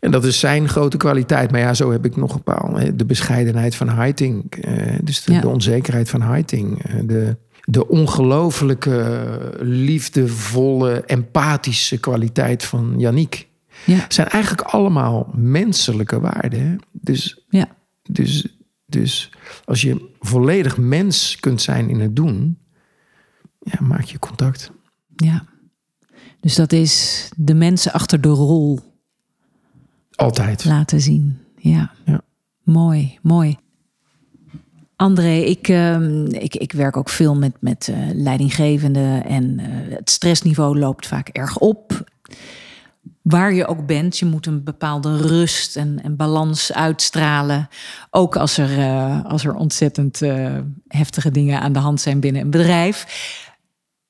en 0.00 0.10
dat 0.10 0.24
is 0.24 0.38
zijn 0.38 0.68
grote 0.68 0.96
kwaliteit. 0.96 1.50
Maar 1.50 1.60
ja, 1.60 1.74
zo 1.74 1.90
heb 1.92 2.04
ik 2.04 2.16
nog 2.16 2.34
een 2.34 2.42
paar. 2.42 2.96
De 2.96 3.04
bescheidenheid 3.04 3.74
van 3.74 3.88
Heiting. 3.88 4.50
eh, 4.52 4.98
dus 5.02 5.22
de, 5.24 5.32
Ja. 5.32 5.40
de 5.40 5.48
onzekerheid 5.48 6.08
van 6.10 6.22
Heiting. 6.22 6.82
eh, 6.84 6.94
De, 7.04 7.36
de 7.70 7.88
ongelooflijke, 7.88 9.56
liefdevolle, 9.60 11.04
empathische 11.04 11.98
kwaliteit 11.98 12.64
van 12.64 12.94
Yannick. 12.98 13.48
Ja, 13.86 14.04
zijn 14.08 14.28
eigenlijk 14.28 14.62
allemaal 14.62 15.30
menselijke 15.34 16.20
waarden. 16.20 16.60
hè. 16.68 16.76
Dus 16.92 17.44
ja, 17.48 17.68
dus, 18.02 18.46
dus 18.86 19.30
als 19.64 19.80
je 19.80 20.10
volledig 20.20 20.76
mens 20.78 21.36
kunt 21.40 21.62
zijn 21.62 21.88
in 21.88 22.00
het 22.00 22.16
doen, 22.16 22.58
ja, 23.58 23.78
maak 23.80 24.04
je 24.04 24.18
contact. 24.18 24.70
ja. 25.16 25.44
Dus 26.40 26.54
dat 26.54 26.72
is 26.72 27.28
de 27.36 27.54
mensen 27.54 27.92
achter 27.92 28.20
de 28.20 28.28
rol 28.28 28.80
Altijd. 30.10 30.64
laten 30.64 31.00
zien. 31.00 31.38
Ja. 31.56 31.92
Ja. 32.04 32.20
Mooi, 32.62 33.18
mooi. 33.22 33.56
André, 35.00 35.34
ik, 35.34 35.68
ehm, 35.68 36.26
ik, 36.26 36.54
ik 36.54 36.72
werk 36.72 36.96
ook 36.96 37.08
veel 37.08 37.36
met, 37.36 37.52
met 37.60 37.88
uh, 37.90 37.96
leidinggevenden 38.12 39.24
en 39.24 39.58
uh, 39.58 39.66
het 39.96 40.10
stressniveau 40.10 40.78
loopt 40.78 41.06
vaak 41.06 41.28
erg 41.28 41.58
op. 41.58 42.04
Waar 43.22 43.54
je 43.54 43.66
ook 43.66 43.86
bent, 43.86 44.18
je 44.18 44.26
moet 44.26 44.46
een 44.46 44.64
bepaalde 44.64 45.16
rust 45.16 45.76
en, 45.76 46.02
en 46.02 46.16
balans 46.16 46.72
uitstralen. 46.72 47.68
Ook 48.10 48.36
als 48.36 48.58
er, 48.58 48.78
uh, 48.78 49.24
als 49.24 49.44
er 49.44 49.54
ontzettend 49.54 50.20
heftige 50.88 51.30
dingen 51.30 51.60
aan 51.60 51.72
de 51.72 51.78
hand 51.78 52.00
zijn 52.00 52.20
binnen 52.20 52.42
een 52.42 52.50
bedrijf. 52.50 53.06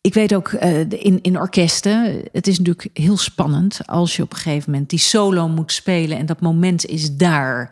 Ik 0.01 0.15
weet 0.15 0.35
ook 0.35 0.53
in, 0.89 1.19
in 1.23 1.39
orkesten, 1.39 2.23
het 2.33 2.47
is 2.47 2.59
natuurlijk 2.59 2.89
heel 2.99 3.17
spannend 3.17 3.81
als 3.87 4.17
je 4.17 4.23
op 4.23 4.33
een 4.33 4.39
gegeven 4.39 4.71
moment 4.71 4.91
die 4.91 4.99
solo 4.99 5.49
moet 5.49 5.73
spelen 5.73 6.19
en 6.19 6.27
dat 6.27 6.41
moment 6.41 6.87
is 6.87 7.17
daar. 7.17 7.71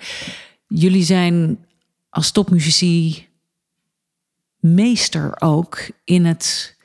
Jullie 0.66 1.04
zijn 1.04 1.58
als 2.08 2.30
topmuzici 2.30 3.26
meester 4.60 5.40
ook 5.40 5.90
in 6.04 6.24
het, 6.24 6.76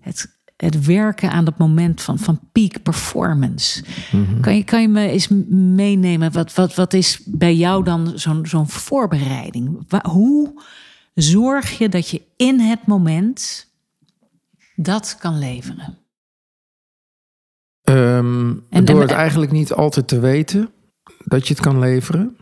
het, 0.00 0.38
het 0.56 0.84
werken 0.86 1.30
aan 1.30 1.44
dat 1.44 1.58
moment 1.58 2.02
van, 2.02 2.18
van 2.18 2.40
peak 2.52 2.82
performance. 2.82 3.84
Mhm. 4.12 4.40
kan, 4.40 4.56
je, 4.56 4.64
kan 4.64 4.80
je 4.80 4.88
me 4.88 5.08
eens 5.08 5.28
meenemen? 5.48 6.32
Wat, 6.32 6.54
wat, 6.54 6.74
wat 6.74 6.92
is 6.92 7.20
bij 7.24 7.54
jou 7.54 7.84
dan 7.84 8.18
zo'n 8.18 8.46
zo'n 8.46 8.68
voorbereiding? 8.68 9.86
Hoe 10.02 10.62
zorg 11.14 11.78
je 11.78 11.88
dat 11.88 12.08
je 12.08 12.22
in 12.36 12.60
het 12.60 12.86
moment 12.86 13.66
dat 14.74 15.16
kan 15.18 15.38
leveren? 15.38 15.98
Ehm, 17.82 18.54
En- 18.70 18.84
door 18.84 18.96
en- 18.96 19.08
het 19.08 19.10
eigenlijk 19.10 19.52
niet 19.52 19.72
altijd 19.72 20.08
te 20.08 20.20
weten 20.20 20.70
dat 21.24 21.48
je 21.48 21.54
het 21.54 21.62
kan 21.62 21.78
leveren. 21.78 22.36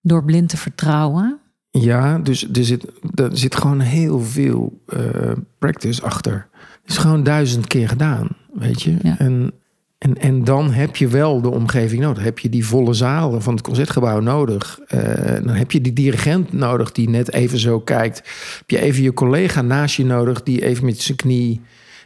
Door 0.00 0.24
blind 0.24 0.48
te 0.48 0.56
vertrouwen? 0.56 1.39
Ja, 1.70 2.18
dus 2.18 2.48
er 2.52 2.64
zit, 2.64 2.86
er 3.14 3.30
zit 3.32 3.56
gewoon 3.56 3.80
heel 3.80 4.20
veel 4.20 4.80
eh, 4.86 5.32
practice 5.58 6.02
achter. 6.02 6.48
Het 6.82 6.90
is 6.90 6.96
gewoon 6.96 7.22
duizend 7.22 7.66
keer 7.66 7.88
gedaan, 7.88 8.28
weet 8.54 8.82
je. 8.82 8.96
Ja. 9.02 9.18
En, 9.18 9.52
en, 9.98 10.18
en 10.18 10.44
dan 10.44 10.70
heb 10.70 10.96
je 10.96 11.08
wel 11.08 11.40
de 11.40 11.50
omgeving 11.50 12.02
nodig. 12.02 12.22
Heb 12.22 12.38
je 12.38 12.48
die 12.48 12.66
volle 12.66 12.92
zalen 12.94 13.42
van 13.42 13.54
het 13.54 13.62
concertgebouw 13.62 14.20
nodig. 14.20 14.80
Eh, 14.86 15.44
dan 15.44 15.54
heb 15.54 15.72
je 15.72 15.80
die 15.80 15.92
dirigent 15.92 16.52
nodig 16.52 16.92
die 16.92 17.08
net 17.08 17.32
even 17.32 17.58
zo 17.58 17.80
kijkt. 17.80 18.16
Heb 18.58 18.70
je 18.70 18.80
even 18.80 19.02
je 19.02 19.12
collega 19.12 19.62
naast 19.62 19.96
je 19.96 20.04
nodig 20.04 20.42
die 20.42 20.64
even 20.64 20.84
met 20.84 21.00
zijn 21.00 21.16
knie 21.16 21.60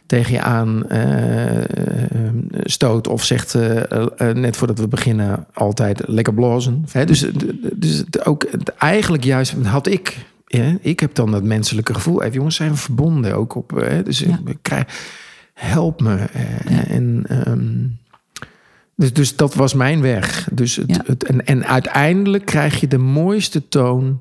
tegen 0.05 0.33
je 0.33 0.41
aan 0.41 0.87
eh, 0.89 1.57
eh, 1.57 2.33
stoot 2.63 3.07
of 3.07 3.23
zegt 3.23 3.55
eh, 3.55 4.29
net 4.33 4.57
voordat 4.57 4.79
we 4.79 4.87
beginnen 4.87 5.45
altijd 5.53 6.01
lekker 6.07 6.33
blazen. 6.33 6.85
Hè, 6.91 7.05
dus 7.05 7.25
dus 7.73 8.03
ook 8.23 8.47
eigenlijk 8.77 9.23
juist 9.23 9.53
had 9.63 9.87
ik. 9.87 10.25
Ja, 10.47 10.77
ik 10.81 10.99
heb 10.99 11.15
dan 11.15 11.31
dat 11.31 11.43
menselijke 11.43 11.93
gevoel. 11.93 12.21
Even 12.21 12.33
jongens 12.33 12.55
zijn 12.55 12.71
we 12.71 12.77
verbonden 12.77 13.35
ook 13.35 13.55
op. 13.55 13.71
Hè, 13.71 14.03
dus 14.03 14.19
Ja. 14.19 14.39
ik 14.45 14.57
krijg, 14.61 14.85
help 15.53 16.01
me. 16.01 16.17
Ja. 16.69 16.85
En 16.87 17.23
ehm, 17.27 17.87
dus, 18.95 19.13
dus 19.13 19.35
dat 19.35 19.53
was 19.53 19.73
mijn 19.73 20.01
weg. 20.01 20.47
Dus 20.51 20.75
het, 20.75 21.01
het, 21.05 21.23
en, 21.23 21.45
en 21.45 21.65
uiteindelijk 21.65 22.45
krijg 22.45 22.79
je 22.79 22.87
de 22.87 22.97
mooiste 22.97 23.67
toon 23.67 24.19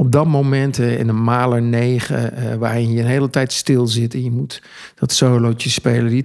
op 0.00 0.12
dat 0.12 0.26
moment 0.26 0.78
eh, 0.78 0.98
in 0.98 1.08
een 1.08 1.22
maler 1.22 1.62
9, 1.62 2.32
eh, 2.32 2.54
waarin 2.54 2.92
je 2.92 3.00
een 3.00 3.06
hele 3.06 3.30
tijd 3.30 3.52
stil 3.52 3.86
zit 3.86 4.14
en 4.14 4.24
je 4.24 4.30
moet 4.30 4.62
dat 4.94 5.12
solootje 5.12 5.70
spelen, 5.70 6.10
die 6.10 6.22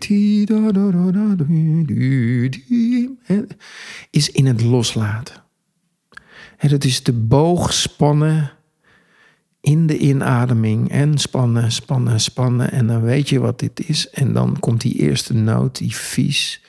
is 4.09 4.29
in 4.31 4.45
het 4.45 4.61
loslaten. 4.61 5.35
Hè, 6.57 6.69
dat 6.69 6.83
is 6.83 7.03
de 7.03 7.13
boog 7.13 7.73
spannen 7.73 8.51
in 9.61 9.87
de 9.87 9.97
inademing 9.97 10.89
en 10.89 11.17
spannen, 11.17 11.71
spannen, 11.71 12.19
spannen. 12.19 12.71
En 12.71 12.87
dan 12.87 13.01
weet 13.01 13.29
je 13.29 13.39
wat 13.39 13.59
dit 13.59 13.87
is. 13.87 14.09
En 14.09 14.33
dan 14.33 14.59
komt 14.59 14.81
die 14.81 14.93
eerste 14.93 15.33
noot, 15.33 15.77
die 15.77 15.95
vies, 15.95 16.63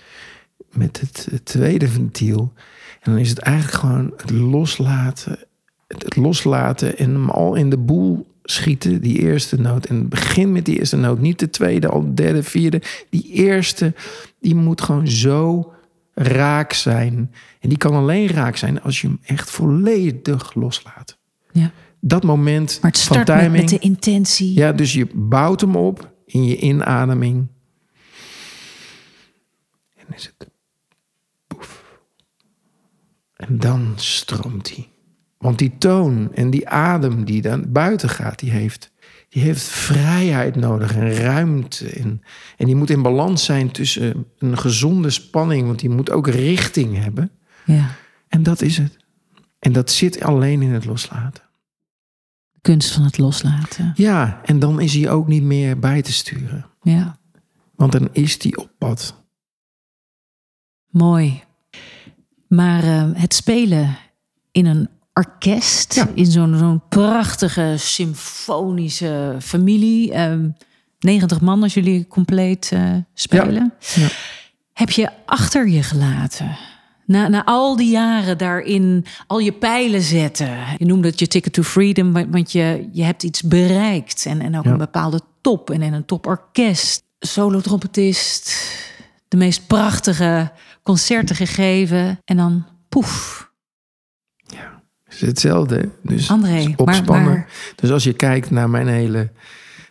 met 0.73 1.01
het, 1.01 1.29
het 1.31 1.45
tweede 1.45 1.89
ventiel. 1.89 2.53
En 3.01 3.13
dan 3.13 3.21
is 3.21 3.29
het 3.29 3.39
eigenlijk 3.39 3.77
gewoon 3.77 4.13
het 4.17 4.31
loslaten 4.31 5.46
het 5.87 6.17
loslaten 6.17 6.99
en 6.99 7.11
hem 7.13 7.31
al 7.31 7.55
in 7.55 7.71
de 7.71 7.79
boel 7.79 8.27
schieten, 8.43 9.01
die 9.01 9.19
eerste 9.19 9.61
noot. 9.61 9.87
En 9.87 10.09
begin 10.09 10.53
met 10.53 10.65
die 10.65 10.79
eerste 10.79 10.97
noot, 10.97 11.21
niet 11.21 11.39
de 11.39 11.51
tweede, 11.51 11.89
al 11.89 12.01
de 12.01 12.15
derde, 12.15 12.43
vierde. 12.43 12.83
Die 13.11 13.33
eerste, 13.33 13.95
die 14.41 14.55
moet 14.55 14.81
gewoon 14.81 15.09
zo 15.09 15.73
raak 16.15 16.73
zijn. 16.73 17.33
En 17.61 17.69
die 17.69 17.79
kan 17.79 17.93
alleen 17.93 18.29
raak 18.29 18.57
zijn 18.57 18.83
als 18.83 19.01
je 19.01 19.07
hem 19.07 19.19
echt 19.23 19.51
volledig 19.51 20.55
loslaat. 20.55 21.19
Ja. 21.53 21.71
Dat 22.01 22.25
moment 22.25 22.79
Maar 22.83 22.91
het 22.91 23.01
van 23.01 23.17
start 23.17 23.29
met, 23.29 23.39
timing. 23.39 23.61
met 23.61 23.69
de 23.69 23.79
intentie. 23.79 24.55
Ja, 24.55 24.73
dus 24.73 24.93
je 24.93 25.09
bouwt 25.15 25.61
hem 25.61 25.77
op 25.77 26.13
in 26.25 26.45
je 26.45 26.57
inademing. 26.57 27.47
En 29.95 30.15
is 30.15 30.33
het 30.37 30.49
poef. 31.47 31.99
En 33.37 33.59
dan 33.59 33.93
stroomt 33.97 34.75
hij. 34.75 34.89
Want 35.47 35.59
die 35.59 35.79
toon 35.79 36.35
en 36.35 36.51
die 36.51 36.69
adem 36.69 37.25
die 37.25 37.43
dan 37.43 37.73
buiten 37.73 38.09
gaat, 38.09 38.39
die 38.39 38.51
heeft, 38.51 38.93
die 39.29 39.43
heeft 39.43 39.63
vrijheid 39.63 40.57
nodig 40.57 40.95
en 40.95 41.15
ruimte. 41.15 41.91
En, 41.91 42.23
en 42.57 42.67
die 42.67 42.75
moet 42.75 42.91
in 42.91 43.03
balans 43.03 43.45
zijn 43.45 43.71
tussen 43.71 44.27
een 44.39 44.59
gezonde 44.59 45.11
spanning, 45.11 45.67
want 45.67 45.79
die 45.79 45.91
moet 45.91 46.11
ook 46.11 46.29
richting 46.29 46.99
hebben. 46.99 47.31
Ja. 47.65 47.91
En 48.29 48.43
dat 48.43 48.63
is 48.63 48.79
het. 48.79 48.97
En 49.59 49.73
dat 49.73 49.91
zit 49.91 50.23
alleen 50.23 50.63
in 50.63 50.73
het 50.73 50.85
loslaten. 50.85 51.43
De 52.53 52.61
kunst 52.61 52.93
van 52.93 53.05
het 53.05 53.19
loslaten. 53.19 53.93
Ja, 53.95 54.41
en 54.45 54.59
dan 54.59 54.81
is 54.81 54.95
hij 54.95 55.11
ook 55.11 55.29
niet 55.29 55.43
meer 55.43 55.79
bij 55.79 56.03
te 56.03 56.13
sturen. 56.13 56.67
Ja. 56.83 57.19
Want 57.75 57.93
dan 57.93 58.09
is 58.13 58.39
die 58.39 58.57
op 58.57 58.71
pad. 58.79 59.25
Mooi. 60.87 61.43
Maar 62.49 62.83
eh, 62.83 63.11
het 63.13 63.35
spelen 63.35 63.97
in 64.51 64.67
een 64.67 64.89
orkest, 65.17 65.95
Ja. 65.95 66.09
in 66.15 66.27
zo'n 66.27 66.57
zo'n 66.59 66.83
prachtige 66.89 67.75
symfonische 67.77 69.37
familie. 69.41 70.13
ehm 70.13 70.49
90 70.99 71.41
man 71.41 71.63
als 71.63 71.75
jullie 71.75 72.07
compleet 72.07 72.71
eh, 72.73 72.91
spelen. 73.15 73.73
Ja. 73.95 74.09
Heb 74.73 74.91
je 74.91 75.11
achter 75.27 75.69
je 75.69 75.83
gelaten? 75.83 76.57
Na, 77.07 77.29
na 77.29 77.45
al 77.45 77.77
die 77.77 77.91
jaren 77.91 78.39
daarin 78.39 79.05
al 79.27 79.39
je 79.39 79.53
pijlen 79.53 80.03
zetten. 80.03 80.57
Je 80.79 80.85
noemde 80.87 81.09
het 81.09 81.19
je 81.19 81.27
ticket 81.27 81.53
to 81.53 81.63
freedom, 81.63 82.13
wa- 82.13 82.29
want 82.29 82.53
je, 82.53 82.89
je 82.93 83.03
hebt 83.05 83.23
iets 83.23 83.43
bereikt. 83.43 84.27
En, 84.27 84.41
en 84.41 84.59
ook 84.59 84.65
een 84.65 84.77
bepaalde 84.79 85.21
top 85.41 85.71
en 85.71 85.83
in 85.83 85.93
een 85.93 86.05
toporkest. 86.05 87.03
Solo-trompetist, 87.19 88.57
de 89.29 89.37
meest 89.37 89.67
prachtige 89.67 90.53
concerten 90.83 91.37
gegeven. 91.37 92.21
En 92.25 92.37
dan 92.37 92.67
poef, 92.89 93.46
is 95.23 95.29
hetzelfde. 95.29 95.89
Dus 96.03 96.31
André, 96.31 96.51
het 96.51 96.61
is 96.61 96.67
maar- 96.69 96.77
opspannen. 96.79 97.31
maar- 97.33 97.49
Dus 97.77 97.91
als 97.91 98.05
je 98.05 98.13
kijkt 98.13 98.51
naar 98.51 98.71
mijn 98.71 98.89
hele 98.89 99.31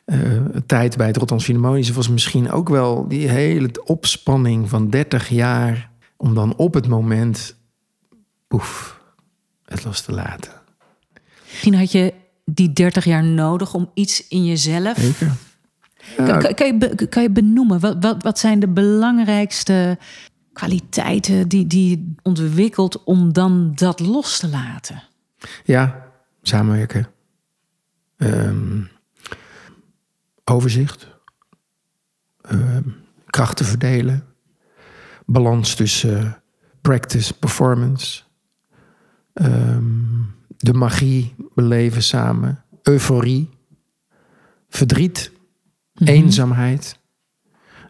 eh, 0.06 0.20
tijd 0.66 0.98
bij 0.98 1.08
het 1.08 1.16
Rotterdams 1.18 1.44
Philharmonische... 1.44 1.94
was 1.94 2.10
misschien 2.10 2.52
ook 2.52 2.70
wel 2.70 3.08
die 3.08 3.28
hele 3.30 3.70
opspanning 3.84 4.70
van 4.70 4.90
30 4.90 5.30
jaar... 5.30 5.90
om 6.18 6.34
dan 6.34 6.56
op 6.56 6.74
het 6.74 6.88
moment, 6.88 7.56
poef, 8.48 9.00
het 9.66 9.84
los 9.84 10.02
te 10.02 10.12
laten. 10.12 10.52
misschien 11.50 11.76
had 11.76 11.92
je 11.92 12.14
die 12.46 12.74
30 12.74 13.06
jaar 13.06 13.24
nodig 13.24 13.74
om 13.74 13.90
iets 13.94 14.28
in 14.28 14.46
jezelf... 14.46 14.98
Zeker. 14.98 15.32
Kan, 16.16 16.40
kan, 16.40 16.54
kan 16.54 16.68
je, 16.68 17.08
kan 17.08 17.24
je 17.24 17.30
benoemen, 17.30 17.80
wat, 17.80 17.96
wat, 18.00 18.24
wat 18.24 18.40
zijn 18.40 18.60
de 18.60 18.68
belangrijkste 18.68 19.98
kwaliteiten 20.54 21.48
die, 21.48 21.68
die 21.68 21.90
je 21.90 22.14
ontwikkelt 22.22 23.04
om 23.04 23.34
dan 23.34 23.72
dat 23.76 24.00
los 24.00 24.40
te 24.40 24.48
laten? 24.48 25.04
Ja, 25.64 26.12
samenwerken. 26.42 27.08
Ehm, 28.18 28.84
overzicht. 30.44 31.08
Ehm, 32.42 32.90
krachten 33.26 33.66
verdelen. 33.66 34.24
Balans 35.26 35.76
tussen 35.76 36.26
eh, 36.26 36.32
practice, 36.82 37.34
performance. 37.34 38.24
Ehm, 39.34 40.24
de 40.58 40.74
magie 40.74 41.36
beleven 41.54 42.04
samen. 42.04 42.64
Euforie. 42.84 43.50
Verdriet. 44.70 45.32
Eenzaamheid. 45.94 47.00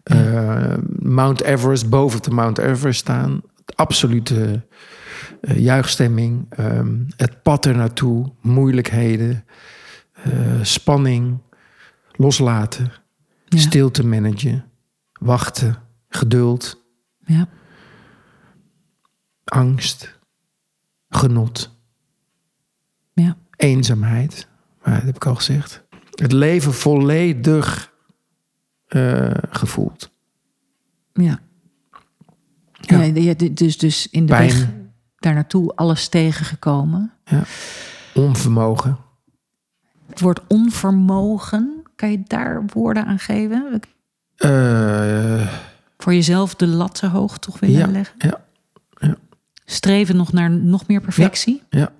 Eh, 0.03 0.77
Mount 0.99 1.41
Everest, 1.41 1.89
boven 1.89 2.21
de 2.21 2.29
Mount 2.31 2.57
Everest 2.57 2.99
staan. 2.99 3.41
Absolute 3.75 4.43
eh, 4.43 4.59
juichstemming. 5.53 6.45
ehm, 6.49 6.95
het 7.17 7.43
pad 7.43 7.65
er 7.65 7.75
naartoe. 7.75 8.31
Moeilijkheden. 8.41 9.43
eh, 10.13 10.63
spanning. 10.63 11.37
Loslaten. 12.11 12.91
Ja. 13.45 13.59
Stilte 13.59 14.05
managen. 14.05 14.65
Wachten. 15.13 15.75
Geduld. 16.09 16.83
Ja. 17.25 17.47
Angst. 19.43 20.19
Genot. 21.09 21.77
Ja. 23.13 23.37
Eenzaamheid. 23.55 24.47
Maar 24.83 24.93
dat 24.93 25.03
heb 25.03 25.15
ik 25.15 25.25
al 25.25 25.35
gezegd. 25.35 25.83
Het 26.11 26.31
leven 26.31 26.73
volledig 26.73 27.93
eh, 28.87 29.31
gevoeld. 29.49 30.11
Ja. 31.13 31.39
Ja. 32.73 33.01
ja. 33.03 33.33
dus, 33.33 33.77
dus 33.77 34.07
in 34.09 34.25
de 34.25 34.33
Pijn. 34.33 34.47
weg 34.49 34.69
daar 35.25 35.33
naartoe 35.33 35.71
alles 35.75 36.07
tegengekomen. 36.07 37.11
Onvermogen. 38.13 38.97
Het 40.09 40.19
woord 40.19 40.39
onvermogen, 40.47 41.83
kan 41.95 42.11
je 42.11 42.21
daar 42.27 42.63
woorden 42.73 43.05
aan 43.05 43.19
geven? 43.19 43.79
Eh, 44.35 45.47
Voor 45.97 46.13
jezelf 46.13 46.55
de 46.55 46.67
lat 46.67 46.95
te 46.95 47.07
hoog 47.07 47.37
toch 47.37 47.59
willen 47.59 47.77
ja, 47.79 47.87
leggen? 47.87 48.15
ja, 48.17 48.43
Streven 49.65 50.15
nog 50.15 50.31
naar 50.33 50.51
nog 50.51 50.87
meer 50.87 51.01
perfectie? 51.01 51.63
ja. 51.69 51.91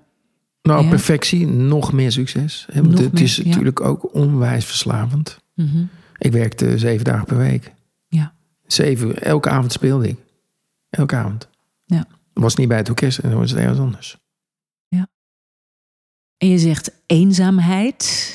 Nou, 0.62 0.82
Ja. 0.82 0.88
perfectie, 0.88 1.46
nog 1.46 1.92
meer 1.92 2.12
succes. 2.12 2.66
Hè, 2.72 2.80
Want 2.80 2.92
Nog 2.94 3.00
het 3.00 3.12
meer, 3.12 3.22
is 3.22 3.36
ja. 3.36 3.44
natuurlijk 3.48 3.80
ook 3.80 4.14
onwijs 4.14 4.64
verslavend. 4.64 5.38
Mhm. 5.54 5.84
Ik 6.18 6.32
werkte 6.32 6.78
zeven 6.78 7.04
dagen 7.04 7.24
per 7.26 7.36
week. 7.36 7.72
Ja. 8.08 8.32
Zeven, 8.66 9.22
elke 9.22 9.48
avond 9.48 9.72
speelde 9.72 10.08
ik. 10.08 10.18
Elke 10.90 11.16
avond. 11.16 11.48
Ja. 11.84 12.04
Was 12.40 12.54
niet 12.54 12.68
bij 12.68 12.76
het 12.76 12.88
orkest 12.88 13.18
en 13.18 13.30
dan 13.30 13.38
was 13.38 13.50
het 13.50 13.58
ergens 13.60 13.78
anders. 13.78 14.16
En 16.38 16.48
je 16.48 16.58
zegt 16.58 16.90
eenzaamheid. 17.06 18.34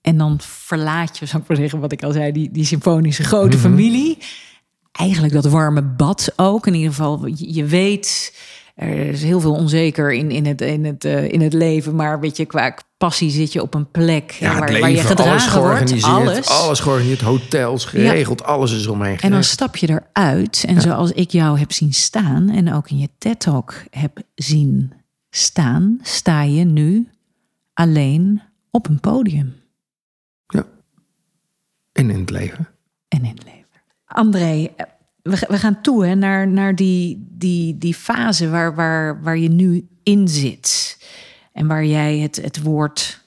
En 0.00 0.18
dan 0.18 0.40
verlaat 0.40 1.18
je, 1.18 1.26
zou 1.26 1.42
ik 1.42 1.48
maar 1.48 1.56
zeggen, 1.56 1.80
wat 1.80 1.92
ik 1.92 2.02
al 2.02 2.12
zei, 2.12 2.32
die, 2.32 2.50
die 2.50 2.64
symfonische 2.64 3.22
grote 3.24 3.56
Mhm. 3.56 3.66
familie. 3.66 4.18
Eigenlijk 4.92 5.32
dat 5.32 5.44
warme 5.46 5.82
bad 5.82 6.32
ook. 6.36 6.66
In 6.66 6.74
ieder 6.74 6.90
geval, 6.90 7.26
je, 7.26 7.54
je 7.54 7.64
weet, 7.64 8.34
er 8.76 9.06
is 9.08 9.22
heel 9.22 9.40
veel 9.40 9.52
onzeker 9.54 10.12
in, 10.12 10.30
in, 10.30 10.46
het, 10.46 10.60
in, 10.60 10.84
het, 10.84 11.04
eh, 11.04 11.32
in 11.32 11.40
het 11.40 11.52
leven. 11.52 11.94
Maar 11.94 12.20
weet 12.20 12.36
je, 12.36 12.44
qua 12.44 12.74
passie 12.96 13.30
zit 13.30 13.52
je 13.52 13.62
op 13.62 13.74
een 13.74 13.90
plek 13.90 14.30
Ja, 14.30 14.58
waar, 14.58 14.68
het 14.68 14.80
waar 14.80 14.88
je 14.90 14.94
leven, 14.96 15.08
gedragen 15.08 15.32
alles 15.32 15.54
wordt. 15.54 15.66
georganiseerd. 15.66 16.12
Alles. 16.12 16.48
Alles 16.48 16.80
georganiseerd, 16.80 17.20
hotels 17.20 17.84
geregeld, 17.84 18.44
alles 18.44 18.72
is 18.72 18.86
omheen 18.86 19.18
En 19.18 19.30
dan 19.30 19.44
stap 19.44 19.76
je 19.76 19.88
eruit. 20.12 20.64
En 20.66 20.80
zoals 20.80 21.12
ik 21.12 21.30
jou 21.30 21.58
heb 21.58 21.72
zien 21.72 21.92
staan 21.92 22.48
en 22.50 22.72
ook 22.72 22.90
in 22.90 22.98
je 22.98 23.08
TED-talk 23.18 23.74
heb 23.90 24.18
zien 24.34 24.92
staan, 25.30 25.98
sta 26.02 26.42
je 26.42 26.64
nu 26.64 27.08
alleen 27.74 28.42
op 28.70 28.88
een 28.88 29.00
podium 29.00 29.54
Ja. 30.46 30.64
En 31.92 32.10
in 32.10 32.20
het 32.20 32.30
leven. 32.30 32.68
en 33.08 33.24
in 33.24 33.30
het 33.30 33.44
leven. 33.44 33.64
André, 34.06 34.68
we, 35.26 35.46
we 35.48 35.58
gaan 35.58 35.80
toe 35.80 36.06
hè, 36.06 36.14
naar, 36.14 36.48
naar 36.48 36.74
die, 36.74 37.26
die, 37.30 37.78
die 37.78 37.94
fase 37.94 38.48
waar, 38.48 38.74
waar, 38.74 39.22
waar 39.22 39.38
je 39.38 39.48
nu 39.48 39.88
in 40.02 40.28
zit. 40.28 40.98
En 41.52 41.66
waar 41.66 41.84
jij 41.84 42.18
het, 42.18 42.36
het 42.42 42.62
woord 42.62 43.24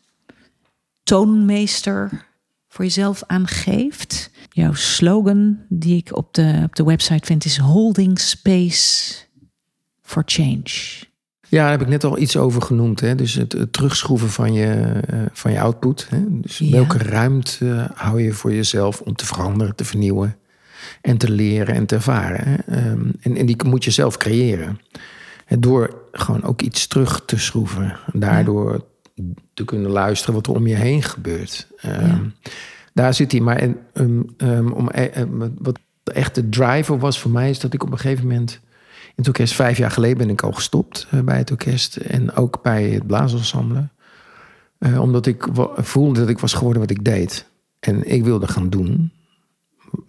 toonmeester 1.03 2.25
voor 2.67 2.85
jezelf 2.85 3.23
aangeeft. 3.27 4.31
Jouw 4.51 4.73
slogan 4.73 5.59
die 5.69 5.97
ik 5.97 6.15
op 6.17 6.33
de, 6.33 6.61
op 6.65 6.75
de 6.75 6.83
website 6.83 7.25
vind 7.25 7.45
is 7.45 7.57
holding 7.57 8.19
space 8.19 9.15
for 10.01 10.23
change. 10.25 11.07
Ja, 11.47 11.61
daar 11.61 11.71
heb 11.71 11.81
ik 11.81 11.87
net 11.87 12.03
al 12.03 12.17
iets 12.17 12.37
over 12.37 12.61
genoemd. 12.61 12.99
Hè? 12.99 13.15
Dus 13.15 13.33
het, 13.33 13.51
het 13.51 13.73
terugschroeven 13.73 14.29
van 14.29 14.53
je, 14.53 14.71
eh, 15.07 15.19
van 15.33 15.51
je 15.51 15.59
output. 15.59 16.07
Hè? 16.09 16.23
Dus 16.27 16.57
Ja. 16.57 16.71
welke 16.71 16.97
ruimte 16.97 17.91
hou 17.93 18.21
je 18.21 18.33
voor 18.33 18.53
jezelf 18.53 19.01
om 19.01 19.15
te 19.15 19.25
veranderen, 19.25 19.75
te 19.75 19.85
vernieuwen 19.85 20.38
en 21.01 21.17
te 21.17 21.31
leren 21.31 21.75
en 21.75 21.85
te 21.85 21.95
ervaren. 21.95 22.67
Ehm, 22.67 23.11
en, 23.21 23.35
en 23.35 23.45
die 23.45 23.57
moet 23.65 23.83
je 23.83 23.91
zelf 23.91 24.17
creëren. 24.17 24.79
En 25.45 25.61
door 25.61 26.01
gewoon 26.11 26.43
ook 26.43 26.61
iets 26.61 26.87
terug 26.87 27.21
te 27.25 27.37
schroeven. 27.39 27.97
En 28.13 28.19
daardoor 28.19 28.85
te 29.53 29.65
kunnen 29.65 29.91
luisteren 29.91 30.33
wat 30.35 30.47
er 30.47 30.53
om 30.53 30.67
je 30.67 30.75
heen 30.75 31.03
gebeurt. 31.03 31.67
Ehm, 31.77 32.05
Ja. 32.05 32.21
Daar 32.93 33.13
zit 33.13 33.31
hij. 33.31 33.41
Maar 33.41 33.57
ehm, 33.93 34.71
om, 34.71 34.89
eh, 34.89 35.21
eh, 35.21 35.27
wat 35.57 35.79
de 36.03 36.11
echte 36.11 36.49
driver 36.49 36.99
was 36.99 37.19
voor 37.19 37.31
mij... 37.31 37.49
is 37.49 37.59
dat 37.59 37.73
ik 37.73 37.83
op 37.83 37.91
een 37.91 37.99
gegeven 37.99 38.27
moment... 38.27 38.59
In 39.09 39.25
het 39.25 39.27
orkest, 39.27 39.53
vijf 39.53 39.77
jaar 39.77 39.91
geleden 39.91 40.17
ben 40.17 40.29
ik 40.29 40.41
al 40.41 40.51
gestopt 40.51 41.07
eh, 41.11 41.19
bij 41.19 41.37
het 41.37 41.51
orkest. 41.51 41.95
En 41.95 42.35
ook 42.35 42.61
bij 42.61 42.89
het 42.89 43.07
blaasensemble. 43.07 43.89
Eh, 44.77 45.01
omdat 45.01 45.25
ik 45.25 45.47
voelde 45.75 46.19
dat 46.19 46.29
ik 46.29 46.39
was 46.39 46.53
geworden 46.53 46.81
wat 46.81 46.91
ik 46.91 47.05
deed. 47.05 47.45
En 47.79 48.11
ik 48.11 48.23
wilde 48.23 48.47
gaan 48.47 48.69
doen 48.69 49.11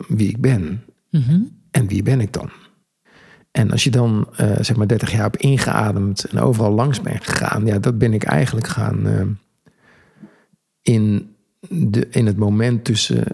wie 0.09 0.29
ik 0.29 0.41
ben. 0.41 0.85
Mhm. 1.11 1.41
En 1.71 1.87
wie 1.87 2.03
ben 2.03 2.21
ik 2.21 2.33
dan? 2.33 2.51
En 3.51 3.71
als 3.71 3.85
je 3.85 3.91
dan 3.91 4.29
eh, 4.37 4.57
zeg 4.61 4.77
maar 4.77 4.87
30 4.87 5.13
jaar 5.13 5.23
hebt 5.23 5.37
ingeademd 5.37 6.25
en 6.25 6.41
overal 6.41 6.73
langs 6.73 7.01
bent 7.01 7.27
gegaan, 7.27 7.67
ja, 7.67 7.79
dat 7.79 7.99
ben 7.99 8.13
ik 8.13 8.25
eigenlijk 8.25 8.67
gaan 8.67 9.07
eh, 9.07 9.27
in, 10.83 11.35
de, 11.69 12.09
in 12.11 12.27
het 12.27 12.37
moment 12.37 12.85
tussen 12.85 13.25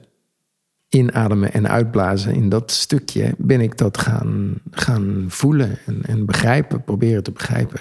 inademen 0.89 1.53
en 1.53 1.69
uitblazen, 1.69 2.35
in 2.35 2.49
dat 2.49 2.71
stukje, 2.71 3.35
ben 3.39 3.61
ik 3.61 3.79
dat 3.79 3.99
gaan, 3.99 4.55
gaan 4.71 5.25
voelen 5.29 5.79
en, 5.87 6.03
en 6.03 6.27
begrijpen, 6.27 6.85
proberen 6.85 7.23
te 7.23 7.33
begrijpen. 7.33 7.81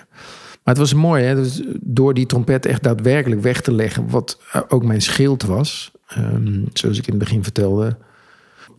Maar 0.64 0.74
het 0.74 0.78
was 0.78 0.94
mooi, 0.94 1.24
hè? 1.24 1.36
Dus 1.36 1.64
door 1.82 2.14
die 2.14 2.26
trompet 2.26 2.66
echt 2.66 2.84
daadwerkelijk 2.84 3.42
weg 3.42 3.62
te 3.62 3.72
leggen, 3.72 4.10
wat 4.10 4.42
ook 4.68 4.84
mijn 4.84 5.02
schild 5.02 5.44
was, 5.44 5.92
ehm, 6.08 6.64
zoals 6.74 6.98
ik 6.98 7.08
in 7.08 7.14
het 7.14 7.24
begin 7.24 7.44
vertelde, 7.44 7.98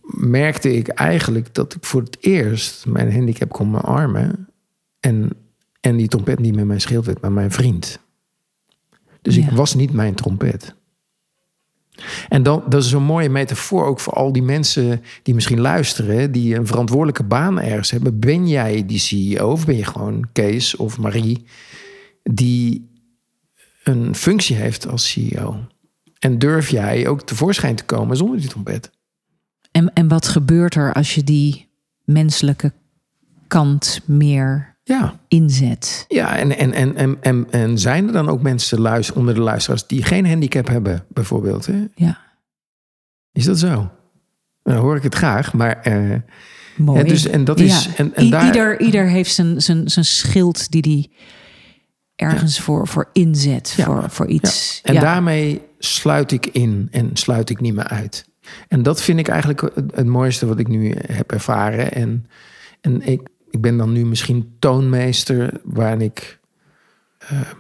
merkte 0.07 0.77
ik 0.77 0.89
eigenlijk 0.89 1.55
dat 1.55 1.75
ik 1.75 1.85
voor 1.85 2.03
het 2.03 2.17
eerst 2.21 2.87
mijn 2.87 3.13
handicap 3.13 3.49
kon 3.49 3.83
omarmen. 3.83 4.49
En, 5.01 5.31
en 5.81 5.97
die 5.97 6.09
trompet 6.09 6.39
niet 6.39 6.55
meer 6.55 6.67
mijn 6.67 6.81
schild 6.81 7.07
werd, 7.07 7.21
maar 7.21 7.33
mijn 7.33 7.51
vriend. 7.51 7.99
Dus 9.23 9.37
ik 9.37 9.51
was 9.51 9.75
niet 9.75 9.93
mijn 9.93 10.15
trompet. 10.15 10.75
En 12.29 12.43
dan, 12.43 12.63
dat 12.69 12.85
is 12.85 12.93
een 12.93 13.03
mooie 13.03 13.29
metafoor 13.29 13.85
ook 13.85 14.01
voor 14.01 14.13
al 14.13 14.33
die 14.33 14.43
mensen 14.43 15.03
die 15.23 15.35
misschien 15.35 15.61
luisteren, 15.61 16.33
die 16.33 16.55
een 16.55 16.67
verantwoordelijke 16.67 17.25
baan 17.25 17.61
ergens 17.61 17.91
hebben. 17.91 18.19
Ben 18.19 18.49
jij 18.49 18.87
die 18.87 18.99
CEO 18.99 19.51
of 19.51 19.67
ben 19.67 19.77
je 19.77 19.85
gewoon 19.85 20.29
Kees 20.33 20.77
of 20.77 20.99
Marie 20.99 21.45
die 22.23 22.91
een 23.83 24.15
functie 24.15 24.57
heeft 24.57 24.89
als 24.89 25.11
CEO? 25.11 25.67
En 26.19 26.39
durf 26.39 26.71
jij 26.71 27.09
ook 27.09 27.23
tevoorschijn 27.23 27.77
te 27.77 27.85
komen 27.85 28.17
zonder 28.17 28.41
die 28.41 28.49
trompet? 28.49 28.91
En, 29.77 29.93
en 29.93 30.09
wat 30.09 30.29
gebeurt 30.29 30.75
er 30.75 30.93
als 30.93 31.15
je 31.15 31.25
die 31.25 31.69
menselijke 32.05 32.73
kant 33.47 34.01
meer 34.05 34.77
Ja, 34.83 35.21
inzet? 35.29 36.05
ja 36.09 36.37
en, 36.39 36.57
en, 36.59 36.73
en, 36.73 36.97
en, 36.97 37.17
en, 37.21 37.47
en 37.51 37.79
zijn 37.79 38.07
er 38.07 38.13
dan 38.13 38.29
ook 38.29 38.43
mensen 38.43 38.81
luister, 38.81 39.17
onder 39.17 39.35
de 39.35 39.41
luisteraars 39.41 39.87
die 39.87 40.03
geen 40.03 40.27
handicap 40.27 40.67
hebben, 40.69 41.05
bijvoorbeeld? 41.09 41.67
Hè? 41.67 41.85
Ja, 41.95 42.19
Is 43.33 43.45
dat 43.45 43.59
zo? 43.59 43.91
Dan 44.63 44.77
hoor 44.77 44.97
ik 44.97 45.03
het 45.03 45.15
graag, 45.15 45.53
maar 45.53 45.81
eh, 45.81 46.19
mooi. 46.77 46.99
Ja, 46.99 47.05
dus- 47.09 47.27
en 47.27 47.45
dat 47.45 47.61
is- 47.61 47.89
en- 47.97 48.15
en 48.15 48.25
I- 48.25 48.31
daar- 48.31 48.47
ieder, 48.47 48.81
ieder 48.81 49.07
heeft 49.09 49.35
zijn, 49.35 49.63
zijn, 49.63 49.89
zijn 49.91 50.05
schild 50.05 50.71
die 50.71 50.83
die 50.83 51.13
ergens 52.15 52.61
voor, 52.61 52.89
voor 52.89 53.11
inzet, 53.13 53.75
Ja. 53.77 53.85
voor, 53.85 54.11
voor 54.11 54.27
iets. 54.27 54.81
En 54.85 54.95
Ja. 54.95 55.01
daarmee 55.01 55.61
sluit 55.79 56.33
ik 56.33 56.47
in 56.47 56.89
en 56.91 57.11
sluit 57.13 57.51
ik 57.51 57.61
niet 57.61 57.75
meer 57.75 57.89
uit. 57.89 58.27
En 58.69 58.83
dat 58.83 59.03
vind 59.03 59.19
ik 59.19 59.29
eigenlijk 59.29 59.61
het, 59.95 60.07
mooiste 60.07 60.47
wat 60.47 60.59
ik 60.59 60.69
nu 60.69 60.95
heb 61.07 61.33
ervaren. 61.33 61.93
En, 61.93 62.27
en 62.81 63.03
ik, 63.03 63.29
ik 63.51 63.61
ben 63.61 63.77
dan 63.77 63.93
nu 63.93 64.07
misschien 64.07 64.57
toonmeester, 64.59 65.61
waarin 65.65 66.01
ik 66.01 66.39
ehm, 67.19 67.55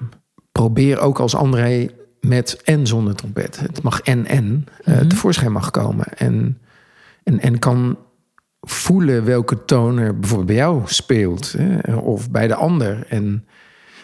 probeer 0.52 0.98
ook 0.98 1.18
als 1.18 1.34
André 1.34 1.88
met 2.20 2.62
en 2.64 2.86
zonder 2.86 3.14
trompet. 3.14 3.60
Het 3.60 3.82
mag 3.82 4.00
en 4.00 4.26
en 4.26 4.66
eh, 4.84 4.94
Mhm. 4.94 5.08
tevoorschijn 5.08 5.52
mag 5.52 5.70
komen. 5.70 6.06
En, 6.16 6.58
en, 7.22 7.40
en 7.40 7.58
kan 7.58 7.98
voelen 8.60 9.24
welke 9.24 9.64
toon 9.64 9.98
er 9.98 10.18
bijvoorbeeld 10.18 10.48
bij 10.48 10.56
jou 10.56 10.82
speelt. 10.84 11.54
Hè, 11.58 11.94
of 11.94 12.30
bij 12.30 12.46
de 12.46 12.54
ander. 12.54 13.06
En, 13.08 13.46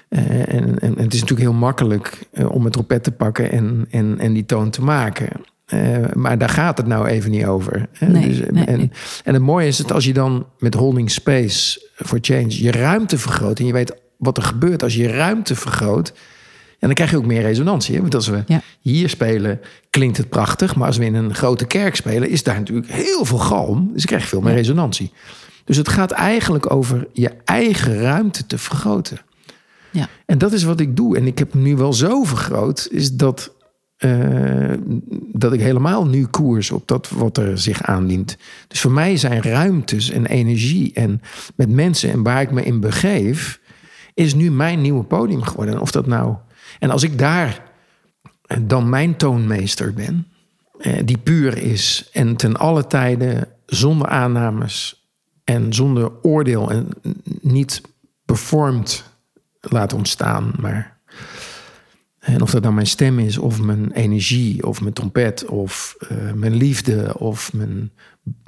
eh, 0.09 0.55
en, 0.55 0.79
en, 0.79 0.79
en 0.81 0.99
het 0.99 1.15
is 1.15 1.21
natuurlijk 1.21 1.49
heel 1.51 1.59
makkelijk 1.59 2.29
eh, 2.33 2.51
om 2.51 2.65
een 2.65 2.73
trompet 2.73 3.03
te 3.05 3.13
pakken 3.13 3.51
en, 3.51 3.87
en, 3.91 4.19
en 4.19 4.33
die 4.33 4.47
toon 4.47 4.71
te 4.71 4.83
maken. 4.83 5.29
Eh, 5.73 5.99
maar 6.15 6.39
daar 6.39 6.49
gaat 6.49 6.79
het 6.79 6.87
nou 6.87 7.07
even 7.07 7.31
niet 7.31 7.45
over. 7.45 7.89
Hè? 7.93 8.07
Nee, 8.07 8.29
Dus, 8.29 8.39
nee, 8.51 8.65
en, 8.65 8.79
nee. 8.79 8.91
en 9.25 9.33
het 9.35 9.43
mooie 9.43 9.67
is 9.67 9.77
dat 9.77 9.93
als 9.93 10.05
je 10.05 10.13
dan 10.13 10.47
met 10.59 10.75
holding 10.75 11.11
space 11.11 11.89
for 11.95 12.19
change 12.21 12.63
je 12.63 12.71
ruimte 12.71 13.19
vergroot 13.19 13.59
en 13.59 13.67
je 13.67 13.73
weet 13.73 13.95
wat 14.17 14.37
er 14.37 14.43
gebeurt 14.43 14.83
als 14.83 14.95
je 14.95 15.09
ruimte 15.09 15.55
vergroot. 15.57 16.09
En 16.79 16.89
dan 16.89 16.95
krijg 16.95 17.11
je 17.11 17.17
ook 17.17 17.27
meer 17.27 17.43
resonantie. 17.43 17.95
Hè? 17.95 18.01
Want 18.01 18.15
als 18.15 18.29
we 18.29 18.43
Ja. 18.47 18.61
hier 18.81 19.09
spelen, 19.09 19.61
klinkt 19.91 20.17
het 20.17 20.29
prachtig. 20.29 20.75
Maar 20.77 20.87
als 20.87 20.97
we 20.97 21.05
in 21.05 21.15
een 21.15 21.35
grote 21.35 21.65
kerk 21.67 21.97
spelen, 21.97 22.29
is 22.29 22.43
daar 22.43 22.59
natuurlijk 22.59 22.93
heel 22.93 23.25
veel 23.25 23.39
galm. 23.39 23.81
Dus 23.83 23.97
dan 23.97 24.05
krijg 24.07 24.23
je 24.23 24.29
veel 24.29 24.41
meer 24.41 24.55
resonantie. 24.55 25.13
Dus 25.65 25.77
het 25.77 25.89
gaat 25.89 26.11
eigenlijk 26.11 26.73
over 26.73 27.07
je 27.13 27.31
eigen 27.45 27.99
ruimte 28.01 28.47
te 28.47 28.59
vergroten. 28.59 29.19
Ja. 29.91 30.09
En 30.27 30.39
dat 30.39 30.53
is 30.53 30.63
wat 30.63 30.81
ik 30.81 30.97
doe. 30.97 31.17
En 31.17 31.27
ik 31.27 31.39
heb 31.39 31.53
hem 31.53 31.63
nu 31.63 31.77
wel 31.77 31.93
zo 31.93 32.25
vergroot, 32.25 32.89
is 32.91 33.13
dat, 33.13 33.53
eh, 34.03 34.71
dat 35.33 35.53
ik 35.53 35.61
helemaal 35.61 36.07
nu 36.07 36.27
koers 36.27 36.71
op 36.71 36.89
dat 36.89 37.09
wat 37.09 37.37
er 37.37 37.59
zich 37.59 37.83
aandient. 37.83 38.37
Dus 38.69 38.81
voor 38.81 38.93
mij 38.93 39.17
zijn 39.17 39.43
ruimtes 39.43 40.11
en 40.11 40.27
energie 40.27 40.93
en 40.95 41.21
met 41.55 41.71
mensen 41.71 42.11
en 42.11 42.23
waar 42.23 42.41
ik 42.43 42.51
me 42.51 42.63
in 42.63 42.81
begeef, 42.81 43.61
is 44.15 44.35
nu 44.35 44.51
mijn 44.51 44.81
nieuwe 44.81 45.05
podium 45.05 45.43
geworden. 45.43 45.75
En 45.75 45.81
of 45.81 45.91
dat 45.91 46.07
nou. 46.07 46.37
En 46.79 46.91
als 46.91 47.03
ik 47.03 47.19
daar 47.19 47.63
dan 48.61 48.89
mijn 48.89 49.17
toonmeester 49.17 49.95
ben. 49.95 50.27
eh, 50.79 50.93
Die 51.05 51.19
puur 51.19 51.59
is 51.59 52.09
en 52.13 52.37
ten 52.37 52.57
alle 52.57 52.87
tijden 52.87 53.49
zonder 53.67 54.09
aannames 54.09 55.07
en 55.45 55.75
zonder 55.75 56.11
oordeel 56.23 56.71
en 56.71 56.89
niet 57.41 57.81
performed 58.25 59.05
laat 59.61 59.93
ontstaan. 59.93 60.53
Maar, 60.61 60.99
en 62.23 62.43
of 62.43 62.51
dat 62.51 62.63
nou 62.63 62.75
mijn 62.75 62.87
stem 62.87 63.19
is, 63.19 63.39
of 63.39 63.61
mijn 63.61 63.93
energie, 63.93 64.67
of 64.67 64.81
mijn 64.81 64.93
trompet, 64.93 65.47
of 65.47 65.97
eh, 65.99 66.33
mijn 66.33 66.55
liefde, 66.55 67.19
of 67.19 67.53
mijn, 67.53 67.93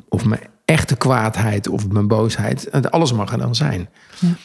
of 0.09 0.25
mijn 0.25 0.41
echte 0.65 0.97
kwaadheid, 0.97 1.69
of 1.69 1.89
mijn 1.89 2.09
boosheid. 2.09 2.91
Alles 2.91 3.13
mag 3.13 3.33
er 3.33 3.39
dan 3.39 3.55
zijn. 3.55 3.89
Ja. 4.19 4.37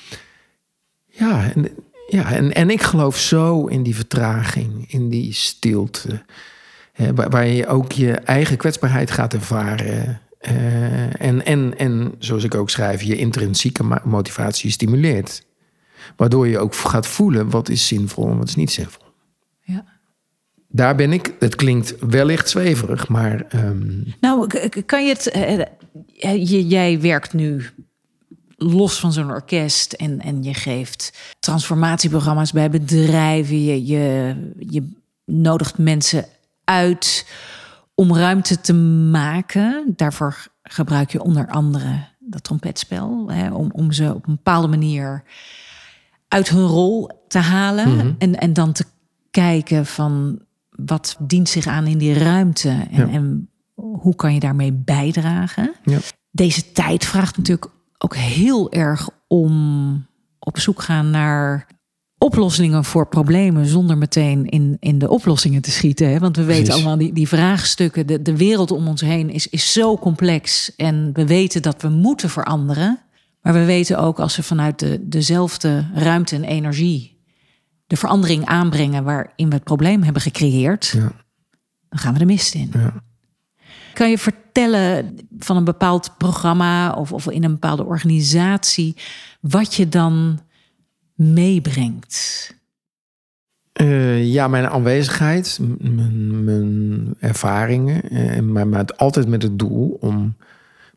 Ja, 1.05 1.51
en, 1.51 1.69
ja 2.07 2.31
en, 2.31 2.53
en 2.53 2.69
ik 2.69 2.81
geloof 2.81 3.17
zo 3.17 3.65
in 3.65 3.83
die 3.83 3.95
vertraging, 3.95 4.91
in 4.91 5.09
die 5.09 5.33
stilte. 5.33 6.23
Hè, 6.93 7.13
waar, 7.13 7.29
waar 7.29 7.47
je 7.47 7.67
ook 7.67 7.91
je 7.91 8.11
eigen 8.11 8.57
kwetsbaarheid 8.57 9.11
gaat 9.11 9.33
ervaren. 9.33 10.21
eh, 10.39 11.21
en, 11.21 11.45
en, 11.45 11.77
en 11.77 12.15
zoals 12.19 12.43
ik 12.43 12.55
ook 12.55 12.69
schrijf, 12.69 13.01
je 13.01 13.15
intrinsieke 13.15 13.99
motivatie 14.03 14.71
stimuleert. 14.71 15.45
Waardoor 16.15 16.47
je 16.47 16.59
ook 16.59 16.75
gaat 16.75 17.07
voelen 17.07 17.49
wat 17.49 17.69
is 17.69 17.87
zinvol 17.87 18.29
en 18.29 18.37
wat 18.37 18.47
is 18.47 18.55
niet 18.55 18.71
zinvol. 18.71 19.07
Daar 20.71 20.95
ben 20.95 21.13
ik, 21.13 21.33
het 21.39 21.55
klinkt 21.55 21.95
wellicht 21.99 22.49
zweverig, 22.49 23.07
maar 23.07 23.45
ehm, 23.49 24.01
Nou, 24.21 24.47
kan 24.85 25.05
je 25.05 25.13
het. 25.13 25.29
eh, 25.29 25.59
eh, 25.59 26.49
je- 26.49 26.67
jij 26.67 27.01
werkt 27.01 27.33
nu 27.33 27.63
los 28.57 28.99
van 28.99 29.13
zo'n 29.13 29.29
orkest 29.31 29.93
en, 29.93 30.19
en 30.21 30.43
je 30.43 30.53
geeft 30.53 31.19
transformatieprogramma's 31.39 32.51
bij 32.51 32.69
bedrijven. 32.69 33.63
Je, 33.63 33.85
je, 33.85 34.35
je 34.59 34.91
nodigt 35.25 35.77
mensen 35.77 36.25
uit 36.63 37.27
om 37.95 38.15
ruimte 38.15 38.61
te 38.61 38.73
maken. 39.11 39.93
Daarvoor 39.95 40.47
gebruik 40.63 41.11
je 41.11 41.21
onder 41.23 41.47
andere 41.47 42.07
dat 42.19 42.43
trompetspel. 42.43 43.31
Hè, 43.31 43.53
om, 43.53 43.69
om 43.73 43.91
ze 43.91 44.13
op 44.15 44.27
een 44.27 44.35
bepaalde 44.35 44.67
manier 44.67 45.23
uit 46.27 46.49
hun 46.49 46.65
rol 46.65 47.09
te 47.27 47.39
halen. 47.39 48.15
en, 48.17 48.35
en 48.37 48.53
dan 48.53 48.71
te 48.71 48.85
kijken 49.31 49.85
van 49.85 50.39
wat 50.85 51.15
dient 51.19 51.49
zich 51.49 51.67
aan 51.67 51.87
in 51.87 51.97
die 51.97 52.13
ruimte. 52.13 52.69
En, 52.69 53.07
Ja. 53.07 53.09
en 53.09 53.49
hoe 53.75 54.15
kan 54.15 54.33
je 54.33 54.39
daarmee 54.39 54.73
bijdragen? 54.73 55.71
Ja. 55.83 55.97
Deze 56.31 56.71
tijd 56.71 57.05
vraagt 57.05 57.37
natuurlijk 57.37 57.71
ook 57.97 58.15
heel 58.15 58.71
erg 58.71 59.09
om 59.27 60.05
op 60.39 60.59
zoek 60.59 60.81
gaan 60.81 61.09
naar 61.09 61.67
oplossingen 62.17 62.83
voor 62.85 63.07
problemen 63.07 63.65
zonder 63.65 63.97
meteen 63.97 64.45
in, 64.45 64.77
in 64.79 64.99
de 64.99 65.09
oplossingen 65.09 65.61
te 65.61 65.71
schieten. 65.71 66.09
Hè? 66.09 66.19
Want 66.19 66.35
we 66.35 66.43
weten 66.43 66.63
Precies. 66.63 66.81
allemaal 66.81 66.97
die, 66.97 67.13
die 67.13 67.27
vraagstukken, 67.27 68.07
de, 68.07 68.21
de 68.21 68.37
wereld 68.37 68.71
om 68.71 68.87
ons 68.87 69.01
heen 69.01 69.29
is, 69.29 69.47
is 69.47 69.73
zo 69.73 69.97
complex. 69.97 70.75
En 70.75 71.09
we 71.13 71.25
weten 71.25 71.61
dat 71.61 71.81
we 71.81 71.89
moeten 71.89 72.29
veranderen. 72.29 72.99
Maar 73.41 73.53
we 73.53 73.65
weten 73.65 73.99
ook 73.99 74.19
als 74.19 74.35
we 74.35 74.43
vanuit 74.43 74.79
de, 74.79 74.99
dezelfde 75.07 75.85
ruimte 75.93 76.35
en 76.35 76.43
energie 76.43 77.18
de 77.89 77.95
verandering 77.97 78.45
aanbrengen 78.45 79.03
waarin 79.03 79.49
we 79.49 79.55
het 79.55 79.63
probleem 79.63 80.03
hebben 80.03 80.21
gecreëerd, 80.21 80.85
ja, 80.87 81.11
dan 81.89 81.99
gaan 81.99 82.13
we 82.13 82.19
de 82.19 82.25
mist 82.25 82.53
in. 82.53 82.69
ja. 82.73 82.93
Kan 83.93 84.09
je 84.09 84.17
vertellen 84.17 85.17
van 85.39 85.57
een 85.57 85.63
bepaald 85.63 86.11
programma 86.17 86.91
of, 86.93 87.11
of 87.13 87.29
in 87.29 87.43
een 87.43 87.51
bepaalde 87.51 87.85
organisatie 87.85 88.95
wat 89.41 89.73
je 89.75 89.89
dan 89.89 90.39
meebrengt? 91.13 92.47
Eh, 93.73 94.25
ja, 94.33 94.47
mijn 94.47 94.67
aanwezigheid, 94.67 95.59
mijn, 95.79 96.43
mijn 96.43 97.15
ervaringen, 97.19 98.09
eh, 98.09 98.39
maar, 98.41 98.67
maar 98.67 98.79
het- 98.79 98.97
altijd 98.97 99.27
met 99.27 99.41
het 99.43 99.59
doel 99.59 99.97
om 100.01 100.35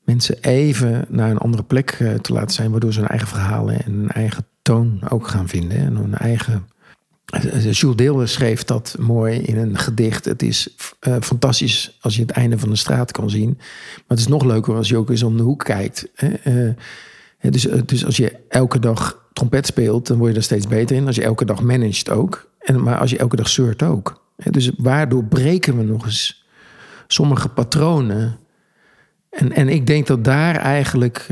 mensen 0.04 0.42
even 0.42 1.04
naar 1.08 1.30
een 1.30 1.38
andere 1.38 1.62
plek 1.62 1.90
eh, 1.90 2.14
te 2.14 2.32
laten 2.32 2.50
zijn, 2.54 2.70
waardoor 2.70 2.92
ze 2.92 2.98
hun 3.00 3.08
eigen 3.08 3.28
verhalen 3.28 3.84
en 3.84 3.92
hun 3.92 4.08
eigen 4.10 4.46
toon 4.62 5.00
ook 5.08 5.28
gaan 5.28 5.48
vinden. 5.48 5.78
En 5.78 5.96
hun 5.96 6.14
eigen. 6.14 6.66
Jules 7.40 7.96
Deelder 7.96 8.28
schreef 8.28 8.64
dat 8.64 8.96
mooi 8.98 9.38
in 9.38 9.56
een 9.56 9.78
gedicht. 9.78 10.24
Het 10.24 10.42
is 10.42 10.74
eh, 11.00 11.16
fantastisch 11.20 11.98
als 12.00 12.16
je 12.16 12.22
het 12.22 12.30
einde 12.30 12.58
van 12.58 12.68
de 12.68 12.76
straat 12.76 13.12
kan 13.12 13.30
zien. 13.30 13.54
Maar 13.94 14.04
het 14.06 14.18
is 14.18 14.26
nog 14.26 14.44
leuker 14.44 14.74
als 14.74 14.88
je 14.88 14.96
ook 14.96 15.10
eens 15.10 15.22
om 15.22 15.36
de 15.36 15.42
hoek 15.42 15.64
kijkt. 15.64 16.08
hè. 16.14 16.28
Eh, 16.28 17.50
dus, 17.50 17.66
eh, 17.66 17.80
dus 17.86 18.04
als 18.04 18.16
je 18.16 18.36
elke 18.48 18.78
dag 18.78 19.26
trompet 19.32 19.66
speelt, 19.66 20.06
dan 20.06 20.18
word 20.18 20.30
je 20.30 20.36
er 20.36 20.42
steeds 20.42 20.66
beter 20.68 20.96
in. 20.96 21.06
Als 21.06 21.16
je 21.16 21.22
elke 21.22 21.44
dag 21.44 21.62
managt 21.62 22.10
ook. 22.10 22.50
En, 22.58 22.82
maar 22.82 22.98
als 22.98 23.10
je 23.10 23.18
elke 23.18 23.36
dag 23.36 23.48
zeurt 23.48 23.82
ook. 23.82 24.22
Dus 24.50 24.70
waardoor 24.76 25.24
breken 25.24 25.76
we 25.76 25.82
nog 25.82 26.04
eens 26.04 26.46
sommige 27.06 27.48
patronen? 27.48 28.38
En, 29.30 29.52
en 29.52 29.68
ik 29.68 29.86
denk 29.86 30.06
dat 30.06 30.24
daar 30.24 30.56
eigenlijk 30.56 31.26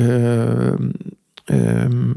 ehm, 1.50 2.10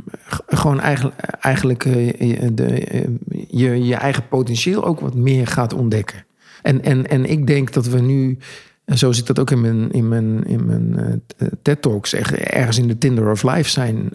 gewoon 0.47 0.79
eigenlijk, 0.79 1.15
eigenlijk 1.39 1.85
eh, 1.85 2.11
je- 2.11 2.53
de, 2.53 2.65
eh, 2.65 3.07
je, 3.47 3.85
je 3.85 3.95
eigen 3.95 4.27
potentieel 4.27 4.85
ook 4.85 4.99
wat 4.99 5.15
meer 5.15 5.47
gaat 5.47 5.73
ontdekken. 5.73 6.25
En, 6.61 6.83
en, 6.83 7.07
en 7.09 7.25
ik 7.29 7.47
denk 7.47 7.73
dat 7.73 7.87
we 7.87 7.99
nu, 8.01 8.37
en 8.85 8.97
zo 8.97 9.11
zit 9.11 9.27
dat 9.27 9.39
ook 9.39 9.51
in 9.51 9.61
mijn, 9.61 9.91
in 9.91 10.07
mijn, 10.07 10.47
in 10.47 10.65
mijn 10.65 10.99
eh, 11.37 11.47
TED-talks, 11.61 12.13
ergens 12.13 12.77
in 12.77 12.87
de 12.87 12.97
Tinder 12.97 13.31
of 13.31 13.43
Life 13.43 13.69
zijn 13.69 14.09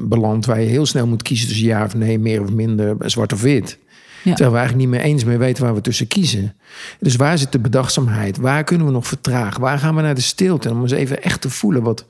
beland, 0.00 0.46
waar 0.46 0.60
je 0.60 0.68
heel 0.68 0.86
snel 0.86 1.06
moet 1.06 1.22
kiezen 1.22 1.48
tussen 1.48 1.66
ja 1.66 1.84
of 1.84 1.94
nee, 1.94 2.18
meer 2.18 2.42
of 2.42 2.50
minder, 2.52 2.96
zwart 2.98 3.32
of 3.32 3.42
wit. 3.42 3.78
Ja. 4.22 4.30
Terwijl 4.34 4.50
we 4.50 4.58
eigenlijk 4.58 4.88
niet 4.88 4.98
meer 5.00 5.06
eens 5.12 5.24
meer 5.24 5.38
weten 5.38 5.64
waar 5.64 5.74
we 5.74 5.80
tussen 5.80 6.06
kiezen. 6.06 6.54
Dus 7.00 7.16
waar 7.16 7.38
zit 7.38 7.52
de 7.52 7.58
bedachtzaamheid? 7.58 8.36
Waar 8.36 8.64
kunnen 8.64 8.86
we 8.86 8.92
nog 8.92 9.06
vertragen? 9.06 9.60
Waar 9.60 9.78
gaan 9.78 9.94
we 9.94 10.02
naar 10.02 10.14
de 10.14 10.20
stilte? 10.20 10.70
Om 10.70 10.82
eens 10.82 10.90
even 10.92 11.22
echt 11.22 11.40
te 11.40 11.50
voelen 11.50 11.82
wat, 11.82 12.06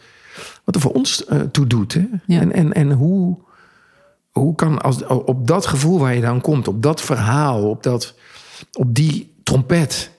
wat 0.65 0.75
er 0.75 0.81
voor 0.81 0.93
ons 0.93 1.25
eh, 1.25 1.41
toe 1.41 1.67
doet. 1.67 1.95
Hè? 1.95 2.07
Ja. 2.27 2.41
En, 2.41 2.53
en, 2.53 2.73
en 2.73 2.93
hoe, 2.93 3.39
hoe 4.31 4.55
kan 4.55 4.83
als, 4.83 5.07
op 5.07 5.47
dat 5.47 5.67
gevoel 5.67 5.99
waar 5.99 6.15
je 6.15 6.21
dan 6.21 6.41
komt, 6.41 6.69
op 6.69 6.83
dat 6.83 7.01
verhaal, 7.01 7.69
op, 7.69 7.83
dat, 7.83 8.15
op 8.73 8.95
die 8.95 9.35
trompet 9.43 10.11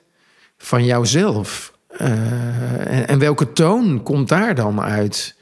van 0.57 0.85
jouzelf. 0.85 1.73
eh, 1.87 2.97
en, 2.97 3.07
en 3.07 3.19
welke 3.19 3.51
toon 3.53 4.03
komt 4.03 4.29
daar 4.29 4.55
dan 4.55 4.81
uit? 4.81 5.35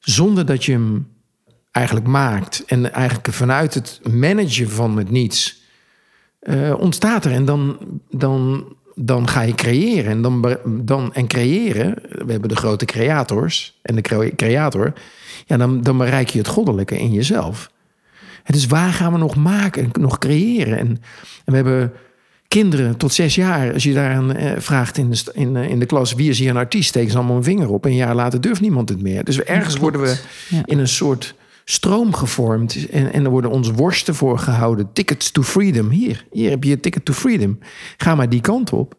Zonder 0.00 0.46
dat 0.46 0.64
je 0.64 0.72
hem 0.72 1.14
eigenlijk 1.70 2.06
maakt. 2.06 2.64
En 2.66 2.92
eigenlijk 2.92 3.32
vanuit 3.32 3.74
het 3.74 4.00
managen 4.10 4.70
van 4.70 4.96
het 4.96 5.10
niets 5.10 5.64
eh, 6.38 6.74
ontstaat 6.78 7.24
er. 7.24 7.32
En 7.32 7.44
dan, 7.44 7.78
dan, 8.10 8.64
dan 8.98 9.28
ga 9.28 9.40
je 9.40 9.54
creëren. 9.54 10.10
En, 10.10 10.22
dan, 10.22 10.58
dan, 10.64 11.14
en 11.14 11.26
creëren, 11.26 11.94
we 12.10 12.30
hebben 12.32 12.48
de 12.48 12.56
grote 12.56 12.84
creators 12.84 13.78
en 13.82 13.94
de 13.94 14.00
cre- 14.00 14.34
creator. 14.36 14.92
Ja, 15.46 15.56
dan, 15.56 15.80
dan 15.80 15.98
bereik 15.98 16.28
je 16.28 16.38
het 16.38 16.48
goddelijke 16.48 16.98
in 16.98 17.12
jezelf. 17.12 17.70
En 18.44 18.52
dus 18.52 18.66
waar 18.66 18.92
gaan 18.92 19.12
we 19.12 19.18
nog 19.18 19.36
maken, 19.36 19.90
nog 19.92 20.18
creëren? 20.18 20.78
En, 20.78 20.88
en 20.88 20.98
we 21.44 21.54
hebben 21.54 21.92
kinderen 22.48 22.96
tot 22.96 23.12
zes 23.12 23.34
jaar. 23.34 23.72
Als 23.72 23.82
je 23.82 23.94
daar 23.94 24.14
aan 24.14 24.34
eh, 24.34 24.52
vraagt 24.58 24.98
in 24.98 25.10
de, 25.10 25.30
in, 25.32 25.56
eh, 25.56 25.68
in 25.68 25.78
de 25.78 25.86
klas... 25.86 26.14
wie 26.14 26.30
is 26.30 26.38
hier 26.38 26.50
een 26.50 26.56
artiest, 26.56 26.88
steken 26.88 27.10
ze 27.10 27.16
allemaal 27.16 27.36
een 27.36 27.42
vinger 27.42 27.70
op. 27.70 27.84
En 27.84 27.90
een 27.90 27.96
jaar 27.96 28.14
later 28.14 28.40
durft 28.40 28.60
niemand 28.60 28.88
het 28.88 29.02
meer. 29.02 29.24
Dus 29.24 29.40
ergens 29.40 29.76
worden 29.76 30.00
we 30.00 30.16
in 30.64 30.78
een 30.78 30.88
soort 30.88 31.34
stroom 31.68 32.14
gevormd. 32.14 32.88
En, 32.90 33.12
en 33.12 33.24
er 33.24 33.30
worden 33.30 33.50
ons 33.50 33.70
worsten 33.70 34.14
voor 34.14 34.38
gehouden. 34.38 34.92
Tickets 34.92 35.30
to 35.30 35.42
freedom. 35.42 35.90
Hier, 35.90 36.26
hier 36.32 36.50
heb 36.50 36.64
je 36.64 36.70
je 36.70 36.80
ticket 36.80 37.04
to 37.04 37.12
freedom. 37.12 37.58
Ga 37.96 38.14
maar 38.14 38.28
die 38.28 38.40
kant 38.40 38.72
op. 38.72 38.94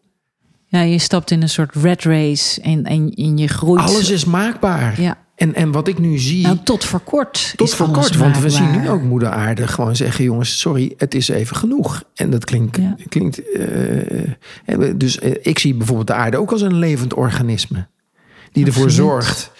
Ja, 0.66 0.80
je 0.80 0.98
stapt 0.98 1.30
in 1.30 1.42
een 1.42 1.48
soort 1.48 1.74
red 1.74 2.02
race 2.02 2.60
en, 2.60 2.84
en, 2.84 3.12
en 3.14 3.38
je 3.38 3.48
groeit. 3.48 3.80
Alles 3.80 4.10
is 4.10 4.24
maakbaar. 4.24 5.00
Ja. 5.00 5.18
En, 5.34 5.54
en 5.54 5.72
wat 5.72 5.88
ik 5.88 5.98
nu 5.98 6.18
zie... 6.18 6.42
Nou, 6.42 6.58
tot 6.64 6.84
voor 6.84 7.00
kort. 7.00 7.52
Tot 7.56 7.68
is 7.68 7.74
voor 7.74 7.90
kort, 7.90 8.16
want 8.16 8.38
we 8.38 8.50
zien 8.50 8.70
nu 8.70 8.88
ook 8.88 9.02
moeder 9.02 9.28
aarde 9.28 9.66
gewoon 9.66 9.96
zeggen: 9.96 10.24
jongens, 10.24 10.58
sorry, 10.60 10.94
het 10.96 11.14
is 11.14 11.28
even 11.28 11.56
genoeg. 11.56 12.02
En 12.14 12.30
dat 12.30 12.44
klinkt. 12.44 12.76
Ja. 12.76 12.96
klinkt 13.08 13.52
eh, 13.52 14.22
eh, 14.64 14.94
dus 14.96 15.18
eh, 15.18 15.32
ik 15.42 15.58
zie 15.58 15.74
bijvoorbeeld 15.74 16.06
de 16.06 16.14
aarde 16.14 16.36
ook 16.36 16.52
als 16.52 16.60
een 16.60 16.78
levend 16.78 17.14
organisme. 17.14 17.86
Die 18.52 18.66
ervoor 18.66 18.90
zorgt 18.90 19.50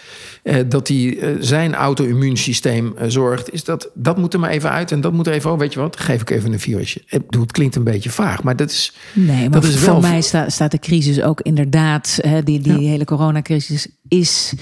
dat 0.67 0.87
hij 0.87 1.17
eh, 1.19 1.35
zijn 1.39 1.75
auto-immuunsysteem 1.75 2.93
eh, 2.97 3.05
zorgt. 3.09 3.53
Is 3.53 3.63
dat, 3.63 3.89
dat 3.93 4.17
moet 4.17 4.33
er 4.33 4.39
maar 4.39 4.49
even 4.49 4.69
uit 4.69 4.91
en 4.91 5.01
dat 5.01 5.13
moet 5.13 5.27
er 5.27 5.33
even. 5.33 5.51
Oh, 5.51 5.59
weet 5.59 5.73
je 5.73 5.79
wat? 5.79 5.99
Geef 5.99 6.21
ik 6.21 6.29
even 6.29 6.53
een 6.53 6.59
virusje. 6.59 7.01
Ik 7.07 7.25
bedoel, 7.25 7.41
het 7.41 7.51
klinkt 7.51 7.75
een 7.75 7.83
beetje 7.83 8.09
vaag, 8.09 8.43
maar 8.43 8.55
dat 8.55 8.69
is. 8.69 8.93
Nee, 9.13 9.39
maar 9.49 9.49
Dat 9.61 9.63
is 9.63 9.75
voor 9.77 9.91
wel- 9.91 10.01
mij 10.01 10.21
sta- 10.21 10.49
staat 10.49 10.71
de 10.71 10.79
crisis 10.79 11.21
ook 11.21 11.41
inderdaad, 11.41 12.19
hè, 12.21 12.43
die, 12.43 12.59
die 12.59 12.87
hele 12.87 13.05
coronacrisis 13.05 13.87
is 14.07 14.53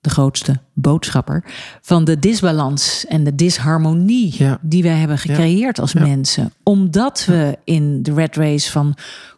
de 0.00 0.10
grootste 0.10 0.60
boodschapper 0.74 1.44
van 1.80 2.04
de 2.04 2.18
disbalans 2.18 3.06
en 3.08 3.24
de 3.24 3.34
disharmonie 3.34 4.34
Ja. 4.38 4.58
die 4.62 4.82
wij 4.82 4.96
hebben 4.96 5.18
gecreëerd 5.18 5.80
als 5.80 5.94
mensen. 5.94 6.52
Omdat 6.62 7.24
we 7.24 7.58
in 7.64 8.02
de 8.02 8.14
red 8.14 8.36
race 8.36 8.70
van 8.70 8.94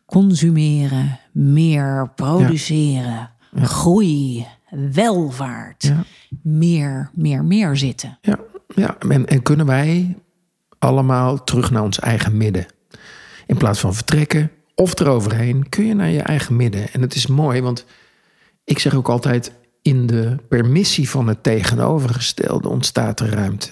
consumeren, 0.06 1.18
meer 1.32 2.12
produceren, 2.14 3.30
groei, 3.56 4.46
welvaart, 4.92 5.82
Ja. 5.82 6.04
meer, 6.42 7.10
meer, 7.14 7.44
meer 7.44 7.76
zitten. 7.76 8.18
Ja, 8.20 8.38
ja. 8.74 8.96
En, 8.98 9.26
en 9.26 9.42
kunnen 9.42 9.66
wij 9.66 10.16
allemaal 10.78 11.44
terug 11.44 11.70
naar 11.70 11.82
ons 11.82 12.00
eigen 12.00 12.36
midden? 12.36 12.66
In 13.46 13.56
plaats 13.56 13.80
van 13.80 13.94
vertrekken 13.94 14.50
of 14.74 15.00
eroverheen, 15.00 15.68
kun 15.68 15.86
je 15.86 15.94
naar 15.94 16.10
je 16.10 16.22
eigen 16.22 16.56
midden. 16.56 16.92
En 16.92 17.00
het 17.00 17.14
is 17.14 17.26
mooi, 17.26 17.60
want 17.60 17.84
ik 18.64 18.78
zeg 18.78 18.94
ook 18.94 19.08
altijd: 19.08 19.52
in 19.82 20.06
de 20.06 20.36
permissie 20.48 21.10
van 21.10 21.28
het 21.28 21.42
tegenovergestelde 21.42 22.68
ontstaat 22.68 23.20
er 23.20 23.28
ruimte. 23.28 23.70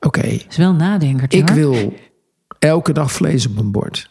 Oké. 0.00 0.20
is 0.20 0.56
wel 0.56 0.74
nadenker. 0.74 1.32
Ik 1.32 1.48
wil 1.48 1.94
elke 2.58 2.92
dag 2.92 3.12
vlees 3.12 3.46
op 3.46 3.54
mijn 3.54 3.72
bord. 3.72 4.10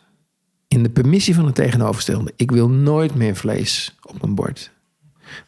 In 0.68 0.84
de 0.84 0.90
permissie 0.90 1.36
van 1.36 1.46
het 1.46 1.56
tegenovergestelde. 1.56 2.34
Ik 2.36 2.52
wil 2.52 2.70
nooit 2.70 3.16
meer 3.16 3.36
vlees 3.36 3.96
op 4.02 4.22
mijn 4.22 4.36
bord. 4.36 4.72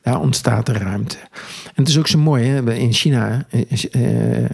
Daar 0.01 0.19
ontstaat 0.19 0.67
er 0.67 0.77
ruimte. 0.77 1.17
En 1.63 1.73
het 1.73 1.88
is 1.88 1.97
ook 1.97 2.07
zo 2.07 2.17
mooi, 2.17 2.45
hè? 2.45 2.73
in 2.73 2.93
China 2.93 3.45
is, 3.49 3.89
uh, 3.89 4.41
uh, 4.43 4.49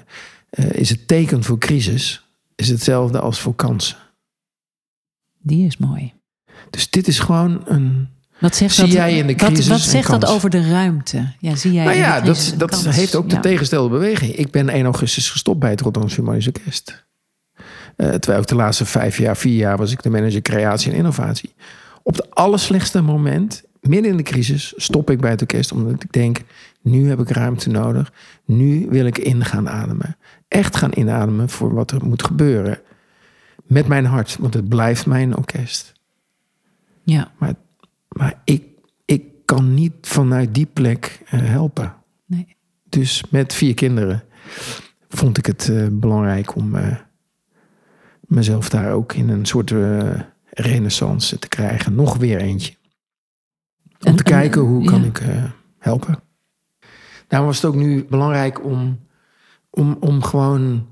is 0.71 0.89
het 0.89 1.07
teken 1.07 1.43
voor 1.43 1.57
crisis 1.57 2.25
is 2.61 2.69
hetzelfde 2.69 3.19
als 3.19 3.39
voor 3.39 3.55
kansen. 3.55 3.97
Die 5.41 5.65
is 5.65 5.77
mooi. 5.77 6.13
Dus 6.69 6.89
dit 6.89 7.07
is 7.07 7.19
gewoon 7.19 7.61
een. 7.65 8.09
Wat 8.39 8.55
zegt 8.55 8.73
zie 8.73 8.83
dat, 8.83 8.93
jij 8.93 9.17
in 9.17 9.27
de 9.27 9.35
crisis? 9.35 9.67
Wat, 9.67 9.77
wat 9.77 9.87
zegt 9.87 10.09
dat 10.09 10.25
over 10.25 10.49
de 10.49 10.69
ruimte? 10.69 11.33
Ja, 11.39 11.55
zie 11.55 11.71
jij 11.71 11.83
nou 11.83 11.95
in 11.95 12.01
ja, 12.01 12.21
de 12.21 12.31
crisis 12.31 12.57
dat, 12.57 12.69
dat 12.69 12.85
heeft 12.85 13.15
ook 13.15 13.29
de 13.29 13.39
tegenstelde 13.39 13.89
beweging. 13.89 14.35
Ik 14.35 14.51
ben 14.51 14.69
1 14.69 14.83
augustus 14.83 15.29
gestopt 15.29 15.59
bij 15.59 15.69
het 15.69 15.81
Rotterdam 15.81 16.11
Philharmonisch 16.11 16.47
Orkest. 16.47 17.05
Uh, 17.97 18.09
terwijl 18.09 18.41
ik 18.41 18.47
de 18.47 18.55
laatste 18.55 18.85
vijf 18.85 19.17
jaar, 19.17 19.37
vier 19.37 19.55
jaar 19.55 19.77
was 19.77 19.91
ik 19.91 20.01
de 20.01 20.09
manager 20.09 20.41
creatie 20.41 20.91
en 20.91 20.97
innovatie. 20.97 21.53
Op 22.03 22.15
het 22.15 22.35
allerslechtste 22.35 23.01
moment, 23.01 23.63
midden 23.81 24.11
in 24.11 24.17
de 24.17 24.23
crisis, 24.23 24.73
stop 24.75 25.09
ik 25.09 25.19
bij 25.19 25.29
het 25.29 25.41
orkest. 25.41 25.71
Omdat 25.71 26.03
ik 26.03 26.11
denk, 26.11 26.41
nu 26.81 27.09
heb 27.09 27.19
ik 27.19 27.29
ruimte 27.29 27.69
nodig. 27.69 28.13
Nu 28.45 28.87
wil 28.89 29.05
ik 29.05 29.17
in 29.17 29.45
gaan 29.45 29.69
ademen. 29.69 30.17
Echt 30.47 30.75
gaan 30.75 30.91
inademen 30.93 31.49
voor 31.49 31.73
wat 31.73 31.91
er 31.91 32.05
moet 32.05 32.23
gebeuren. 32.23 32.79
Met 33.63 33.87
mijn 33.87 34.05
hart, 34.05 34.37
want 34.39 34.53
het 34.53 34.69
blijft 34.69 35.05
mijn 35.05 35.37
orkest. 35.37 35.93
Ja. 37.03 37.31
Maar, 37.37 37.53
maar 38.07 38.41
ik, 38.43 38.63
ik 39.05 39.23
kan 39.45 39.73
niet 39.73 39.93
vanuit 40.01 40.53
die 40.53 40.65
plek 40.65 41.21
uh, 41.25 41.39
helpen. 41.43 41.93
Nee. 42.25 42.55
Dus 42.89 43.23
met 43.29 43.53
vier 43.53 43.73
kinderen 43.73 44.23
vond 45.09 45.37
ik 45.37 45.45
het 45.45 45.67
uh, 45.67 45.87
belangrijk 45.91 46.55
om 46.55 46.75
uh, 46.75 46.95
mezelf 48.27 48.69
daar 48.69 48.91
ook 48.91 49.13
in 49.13 49.29
een 49.29 49.45
soort 49.45 49.73
renaissance 50.49 51.39
te 51.39 51.47
krijgen. 51.47 51.95
Nog 51.95 52.17
weer 52.17 52.37
eentje. 52.37 52.73
Om 54.03 54.07
En- 54.07 54.15
te 54.15 54.23
en- 54.23 54.29
kijken 54.29 54.61
hoe 54.61 54.85
kan 54.85 55.01
ja. 55.01 55.07
ik 55.07 55.19
eh, 55.19 55.43
helpen. 55.79 56.19
Daarom 57.27 57.49
was 57.49 57.61
het 57.61 57.65
ook 57.65 57.75
nu 57.75 58.05
belangrijk 58.09 58.65
om, 58.65 58.99
om, 59.69 59.97
om 59.99 60.23
gewoon 60.23 60.87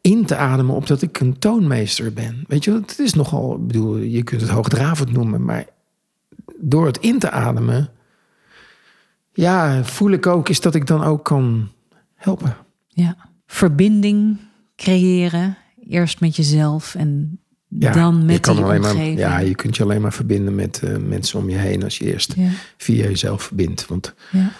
in 0.00 0.26
te 0.26 0.36
ademen 0.36 0.74
op 0.74 0.86
dat 0.86 1.02
ik 1.02 1.20
een 1.20 1.38
toonmeester 1.38 2.12
ben. 2.12 2.44
Weet 2.48 2.64
je, 2.64 2.72
het 2.72 2.98
is 2.98 3.14
nogal, 3.14 3.54
ik 3.56 3.66
bedoel, 3.66 3.96
je 3.96 4.22
kunt 4.22 4.40
het 4.40 4.50
hoogdravend 4.50 5.12
noemen, 5.12 5.44
maar 5.44 5.66
door 6.56 6.86
het 6.86 6.98
in 6.98 7.18
te 7.18 7.30
ademen, 7.30 7.90
ja, 9.32 9.84
voel 9.84 10.10
ik 10.10 10.26
ook 10.26 10.48
is 10.48 10.60
dat 10.60 10.74
ik 10.74 10.86
dan 10.86 11.02
ook 11.04 11.24
kan 11.24 11.68
helpen. 12.14 12.56
Ja. 12.88 13.16
Verbinding 13.46 14.36
creëren. 14.76 15.56
Eerst 15.88 16.20
met 16.20 16.36
jezelf 16.36 16.94
en 16.94 17.40
Ja, 17.78 17.92
dan 17.92 18.16
je 18.18 18.24
met 18.24 18.40
kan 18.40 18.56
die 18.56 18.64
alleen 18.64 18.80
maar. 18.80 18.96
Ja, 19.04 19.38
je 19.38 19.54
kunt 19.54 19.76
je 19.76 19.82
alleen 19.82 20.00
maar 20.00 20.12
verbinden 20.12 20.54
met 20.54 20.82
eh, 20.82 20.96
mensen 20.96 21.38
om 21.38 21.48
je 21.48 21.56
heen 21.56 21.84
als 21.84 21.98
je 21.98 22.04
eerst 22.12 22.32
ja, 22.36 22.48
via 22.76 23.04
jezelf 23.04 23.42
verbindt. 23.42 23.86
Want 23.86 24.14
ja. 24.30 24.50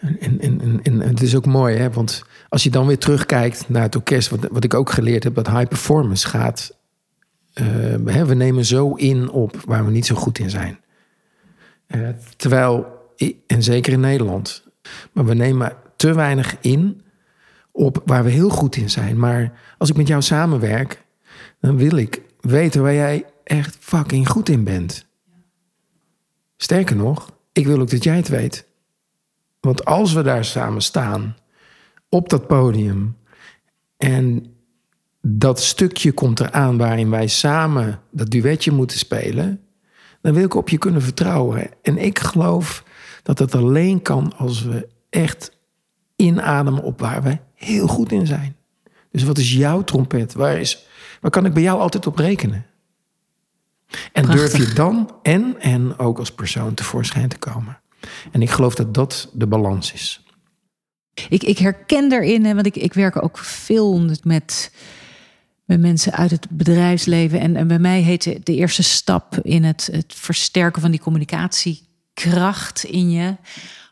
En, 0.00 0.40
en, 0.40 0.60
en, 0.60 0.80
en 0.82 1.00
het 1.00 1.22
is 1.22 1.36
ook 1.36 1.46
mooi, 1.46 1.76
hè? 1.76 1.90
want 1.90 2.22
als 2.48 2.62
je 2.62 2.70
dan 2.70 2.86
weer 2.86 2.98
terugkijkt 2.98 3.68
naar 3.68 3.82
het 3.82 3.96
orkest, 3.96 4.28
wat, 4.28 4.48
wat 4.50 4.64
ik 4.64 4.74
ook 4.74 4.90
geleerd 4.90 5.24
heb, 5.24 5.34
dat 5.34 5.46
high 5.48 5.68
performance 5.68 6.28
gaat. 6.28 6.76
eh, 7.52 7.64
hè, 8.04 8.26
we 8.26 8.34
nemen 8.34 8.64
zo 8.64 8.92
in 8.94 9.30
op 9.30 9.60
waar 9.66 9.84
we 9.84 9.90
niet 9.90 10.06
zo 10.06 10.14
goed 10.14 10.38
in 10.38 10.50
zijn. 10.50 10.78
Eh, 11.86 12.00
terwijl, 12.36 12.86
en 13.46 13.62
zeker 13.62 13.92
in 13.92 14.00
Nederland, 14.00 14.62
maar 15.12 15.24
we 15.24 15.34
nemen 15.34 15.72
te 15.96 16.14
weinig 16.14 16.56
in 16.60 17.02
op 17.72 18.02
waar 18.04 18.24
we 18.24 18.30
heel 18.30 18.48
goed 18.50 18.76
in 18.76 18.90
zijn. 18.90 19.18
Maar 19.18 19.52
als 19.78 19.90
ik 19.90 19.96
met 19.96 20.08
jou 20.08 20.22
samenwerk, 20.22 21.02
dan 21.60 21.76
wil 21.76 21.96
ik 21.96 22.22
weten 22.44 22.82
waar 22.82 22.94
jij 22.94 23.24
echt 23.44 23.76
fucking 23.80 24.28
goed 24.28 24.48
in 24.48 24.64
bent. 24.64 25.06
Sterker 26.56 26.96
nog, 26.96 27.32
ik 27.52 27.66
wil 27.66 27.80
ook 27.80 27.90
dat 27.90 28.04
jij 28.04 28.16
het 28.16 28.28
weet. 28.28 28.66
Want 29.60 29.84
als 29.84 30.12
we 30.12 30.22
daar 30.22 30.44
samen 30.44 30.82
staan, 30.82 31.36
op 32.08 32.28
dat 32.28 32.46
podium, 32.46 33.16
en 33.96 34.54
dat 35.20 35.60
stukje 35.60 36.12
komt 36.12 36.40
eraan 36.40 36.76
waarin 36.76 37.10
wij 37.10 37.26
samen 37.26 38.00
dat 38.10 38.30
duetje 38.30 38.70
moeten 38.70 38.98
spelen, 38.98 39.60
dan 40.20 40.34
wil 40.34 40.44
ik 40.44 40.54
op 40.54 40.68
je 40.68 40.78
kunnen 40.78 41.02
vertrouwen. 41.02 41.70
En 41.82 41.98
ik 41.98 42.18
geloof 42.18 42.84
dat 43.22 43.38
dat 43.38 43.54
alleen 43.54 44.02
kan 44.02 44.36
als 44.36 44.62
we 44.62 44.88
echt 45.10 45.56
inademen 46.16 46.82
op 46.82 47.00
waar 47.00 47.22
we 47.22 47.38
heel 47.54 47.86
goed 47.86 48.12
in 48.12 48.26
zijn. 48.26 48.56
Dus 49.10 49.22
wat 49.22 49.38
is 49.38 49.52
jouw 49.52 49.82
trompet? 49.82 50.32
Waar, 50.32 50.58
is, 50.58 50.86
waar 51.24 51.32
kan 51.32 51.46
ik 51.46 51.52
bij 51.52 51.62
jou 51.62 51.80
altijd 51.80 52.06
op 52.06 52.18
rekenen? 52.18 52.66
En 54.12 54.22
Prachtig. 54.24 54.50
durf 54.50 54.68
je 54.68 54.74
dan 54.74 55.10
en, 55.22 55.60
en 55.60 55.98
ook 55.98 56.18
als 56.18 56.32
persoon 56.32 56.74
tevoorschijn 56.74 57.28
te 57.28 57.38
komen? 57.38 57.80
En 58.32 58.42
ik 58.42 58.50
geloof 58.50 58.74
dat 58.74 58.94
dat 58.94 59.30
de 59.32 59.46
balans 59.46 59.92
is. 59.92 60.24
Ik, 61.28 61.42
ik 61.42 61.58
herken 61.58 62.08
daarin, 62.08 62.54
want 62.54 62.66
ik, 62.66 62.76
ik 62.76 62.94
werk 62.94 63.22
ook 63.22 63.38
veel 63.38 64.00
met, 64.22 64.72
met 65.64 65.80
mensen 65.80 66.12
uit 66.12 66.30
het 66.30 66.46
bedrijfsleven. 66.50 67.40
En, 67.40 67.56
en 67.56 67.68
bij 67.68 67.78
mij 67.78 68.00
heet 68.00 68.46
de, 68.46 68.54
eerste 68.54 68.82
stap 68.82 69.38
in 69.42 69.64
het, 69.64 69.88
het 69.92 70.14
versterken 70.16 70.80
van 70.80 70.90
die 70.90 71.00
communicatiekracht 71.00 72.84
in 72.84 73.10
je 73.10 73.36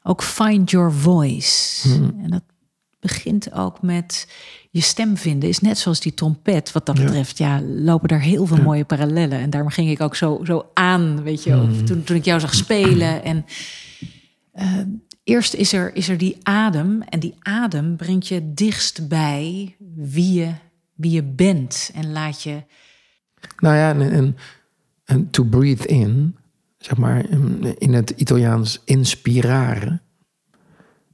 ook 0.03 0.22
find 0.22 0.70
your 0.70 0.93
voice. 0.93 1.89
En 2.22 2.30
dat 2.30 2.43
begint 3.03 3.53
ook 3.53 3.82
met 3.82 4.28
je 4.70 4.80
stem 4.80 5.16
vinden. 5.16 5.48
Is 5.48 5.59
net 5.59 5.78
zoals 5.78 6.00
die 6.00 6.14
trompet. 6.14 6.72
Wat 6.72 6.86
dat 6.86 6.94
betreft, 6.94 7.38
ja, 7.38 7.62
lopen 7.62 8.09
er 8.09 8.20
heel 8.20 8.46
veel 8.46 8.62
mooie 8.62 8.84
parallellen. 8.84 9.38
En 9.38 9.50
daarom 9.50 9.70
ging 9.70 9.90
ik 9.90 10.00
ook 10.00 10.16
zo, 10.16 10.40
zo 10.44 10.70
aan, 10.74 11.22
weet 11.22 11.42
je, 11.42 11.61
of 11.61 11.82
toen, 11.82 12.03
toen 12.03 12.16
ik 12.16 12.24
jou 12.24 12.40
zag 12.40 12.55
spelen. 12.55 13.24
En 13.24 13.44
eerst 15.24 15.55
is 15.55 15.72
er, 15.72 15.96
is 15.96 16.09
er 16.09 16.18
die 16.18 16.36
adem. 16.42 17.03
En 17.03 17.20
die 17.20 17.34
adem 17.38 17.96
brengt 17.96 18.28
je 18.28 18.53
dichtst 18.55 19.09
bij 19.09 19.76
wie 19.94 20.32
je, 20.32 20.53
wie 20.94 21.11
je 21.11 21.22
bent. 21.22 21.90
En 21.94 22.12
laat 22.12 22.42
je. 22.42 22.62
Nou 23.59 23.76
ja, 23.76 23.90
en, 23.90 24.11
en, 24.11 24.36
en 25.05 25.30
to 25.30 25.44
breathe 25.44 25.86
in, 25.86 26.36
zeg 26.78 26.96
maar, 26.96 27.28
in 27.78 27.94
het 27.94 28.11
Italiaans 28.11 28.80
inspiraren, 28.84 30.03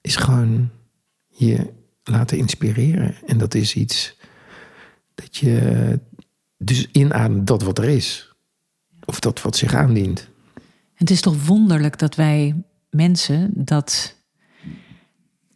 is 0.00 0.16
gewoon 0.16 0.70
je 1.28 1.76
laten 2.08 2.38
inspireren. 2.38 3.14
En 3.26 3.38
dat 3.38 3.54
is 3.54 3.74
iets 3.74 4.16
dat 5.14 5.36
je 5.36 6.00
dus 6.56 6.88
inademt 6.92 7.46
dat 7.46 7.62
wat 7.62 7.78
er 7.78 7.88
is. 7.88 8.32
Of 9.04 9.20
dat 9.20 9.42
wat 9.42 9.56
zich 9.56 9.74
aandient. 9.74 10.28
Het 10.94 11.10
is 11.10 11.20
toch 11.20 11.46
wonderlijk 11.46 11.98
dat 11.98 12.14
wij 12.14 12.62
mensen 12.90 13.50
dat, 13.54 14.16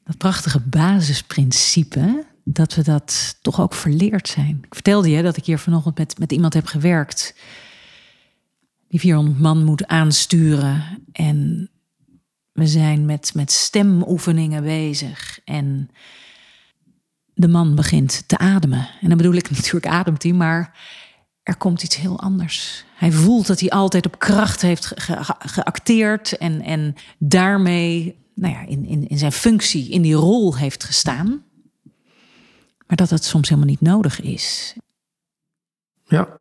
dat 0.05 0.16
prachtige 0.16 0.61
basisprincipe, 0.61 2.24
dat 2.44 2.74
we 2.74 2.82
dat 2.82 3.38
toch 3.42 3.61
ook 3.61 3.74
verleerd 3.74 4.28
zijn. 4.28 4.59
Ik 4.64 4.74
vertelde 4.74 5.11
je 5.11 5.22
dat 5.22 5.36
ik 5.36 5.44
hier 5.44 5.59
vanochtend 5.59 5.98
met, 5.98 6.18
met 6.18 6.32
iemand 6.32 6.55
heb 6.55 6.66
gewerkt. 6.66 7.34
Die 8.88 9.00
400 9.00 9.38
man 9.38 9.64
moet 9.64 9.86
aansturen. 9.86 11.05
En 11.12 11.70
we 12.53 12.66
zijn 12.66 13.07
met, 13.07 13.34
met 13.34 13.53
stemoefeningen 13.53 14.62
bezig. 14.62 15.40
En 15.44 15.90
de 17.35 17.49
man 17.49 17.74
begint 17.74 18.28
te 18.28 18.39
ademen. 18.39 18.89
En 19.01 19.09
dan 19.09 19.16
bedoel 19.16 19.35
ik 19.35 19.51
natuurlijk 19.57 19.87
ademt 19.87 20.22
hij, 20.22 20.33
maar 20.33 20.78
er 21.43 21.57
komt 21.57 21.83
iets 21.83 21.97
heel 21.97 22.20
anders. 22.20 22.85
Hij 22.95 23.12
voelt 23.12 23.47
dat 23.47 23.61
hij 23.61 23.70
altijd 23.70 24.07
op 24.07 24.18
kracht 24.18 24.62
heeft 24.62 24.87
ge- 24.87 25.24
ge- 25.24 25.35
geacteerd 25.39 26.37
en, 26.37 26.62
en 26.62 26.95
daarmee 27.18 28.20
nou 28.35 28.55
ja, 28.55 28.66
in, 28.66 28.85
in, 28.85 29.09
in 29.09 29.18
zijn 29.18 29.33
functie, 29.33 29.89
in 29.91 30.03
die 30.03 30.14
rol 30.14 30.57
heeft 30.57 30.85
gestaan. 30.85 31.45
Maar 32.87 32.97
dat 32.97 33.11
het 33.11 33.24
soms 33.24 33.49
helemaal 33.49 33.70
niet 33.70 33.80
nodig 33.80 34.20
is. 34.20 34.74
Ja. 36.05 36.41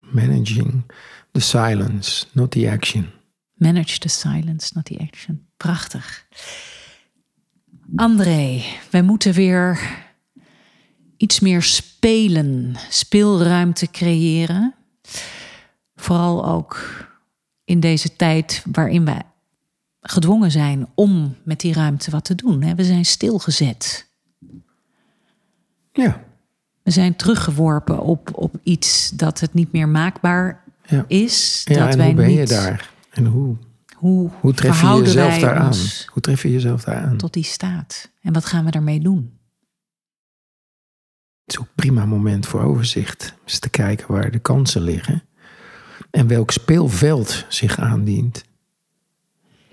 Managing 0.00 0.92
the 1.32 1.40
silence, 1.40 2.26
not 2.32 2.50
the 2.50 2.70
action. 2.70 3.10
Manage 3.54 3.98
the 3.98 4.08
silence, 4.08 4.70
not 4.74 4.84
the 4.84 4.98
action. 4.98 5.46
Prachtig. 5.56 6.26
André, 7.96 8.62
wij 8.90 9.02
moeten 9.02 9.32
weer 9.32 9.80
iets 11.16 11.40
meer 11.40 11.62
spelen, 11.62 12.74
speelruimte 12.90 13.90
creëren. 13.90 14.74
Vooral 15.96 16.46
ook 16.46 16.80
in 17.64 17.80
deze 17.80 18.16
tijd 18.16 18.64
waarin 18.72 19.04
we 19.04 19.16
gedwongen 20.00 20.50
zijn 20.50 20.86
om 20.94 21.36
met 21.42 21.60
die 21.60 21.72
ruimte 21.72 22.10
wat 22.10 22.24
te 22.24 22.34
doen. 22.34 22.74
We 22.76 22.84
zijn 22.84 23.04
stilgezet. 23.04 24.06
Ja. 25.92 26.22
We 26.82 26.90
zijn 26.90 27.16
teruggeworpen 27.16 28.00
op, 28.00 28.30
op 28.34 28.54
iets 28.62 29.10
dat 29.10 29.40
het 29.40 29.54
niet 29.54 29.72
meer 29.72 29.88
maakbaar 29.88 30.62
Ja. 30.86 31.04
is. 31.08 31.62
Ja, 31.64 31.74
dat 31.78 31.92
en 31.92 31.96
wij 31.98 32.06
hoe 32.06 32.14
ben 32.14 32.26
niet, 32.26 32.38
je 32.38 32.46
daar? 32.46 32.90
En 33.10 33.24
hoe, 33.26 33.56
Hoe, 34.04 34.30
hoe 34.40 34.54
tref 34.54 34.80
je 34.80 34.86
jezelf 34.86 35.30
wij 35.30 35.40
daar 35.40 35.54
aan? 35.56 35.66
ons 35.66 36.06
Hoe 36.12 36.22
tref 36.22 36.42
je 36.42 36.52
jezelf 36.52 36.84
daar 36.84 36.96
aan? 36.96 37.16
tot 37.16 37.32
die 37.32 37.44
staat? 37.44 38.10
En 38.22 38.32
wat 38.32 38.44
gaan 38.44 38.64
we 38.64 38.70
daarmee 38.70 39.00
doen? 39.00 39.38
Het 41.44 41.54
is 41.54 41.58
ook 41.58 41.66
een 41.66 41.72
prima 41.74 42.06
moment 42.06 42.46
voor 42.46 42.62
overzicht. 42.62 43.34
Eens 43.44 43.58
te 43.58 43.68
kijken 43.68 44.12
waar 44.12 44.30
de 44.30 44.38
kansen 44.38 44.82
liggen. 44.82 45.22
En 46.10 46.26
welk 46.26 46.50
speelveld 46.50 47.44
zich 47.48 47.78
aandient. 47.78 48.44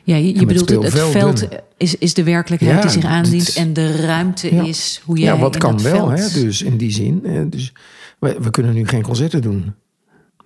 Ja, 0.04 0.16
je, 0.16 0.46
bedoelt 0.46 0.70
het, 0.70 0.84
het 0.84 1.02
veld 1.12 1.48
is, 1.78 1.96
is 1.96 2.14
de 2.14 2.24
werkelijkheid 2.24 2.76
Ja, 2.76 2.82
die 2.82 2.92
zich 2.92 3.06
aandient. 3.06 3.56
En 3.56 3.74
de 3.74 3.96
ruimte 3.96 4.56
Ja. 4.56 4.64
is 4.64 5.02
hoe 5.06 5.18
jij 5.18 5.34
Ja, 5.34 5.40
wat 5.40 5.58
kan 5.58 5.82
wel, 5.82 6.08
veld... 6.08 6.34
hè? 6.34 6.42
dus 6.42 6.62
in 6.62 6.78
die 6.78 6.92
zin. 6.92 7.50
Dus 7.50 7.74
we, 8.20 8.38
we 8.42 8.50
kunnen 8.50 8.74
nu 8.74 8.88
geen 8.88 9.02
concerten 9.04 9.42
doen. 9.42 9.74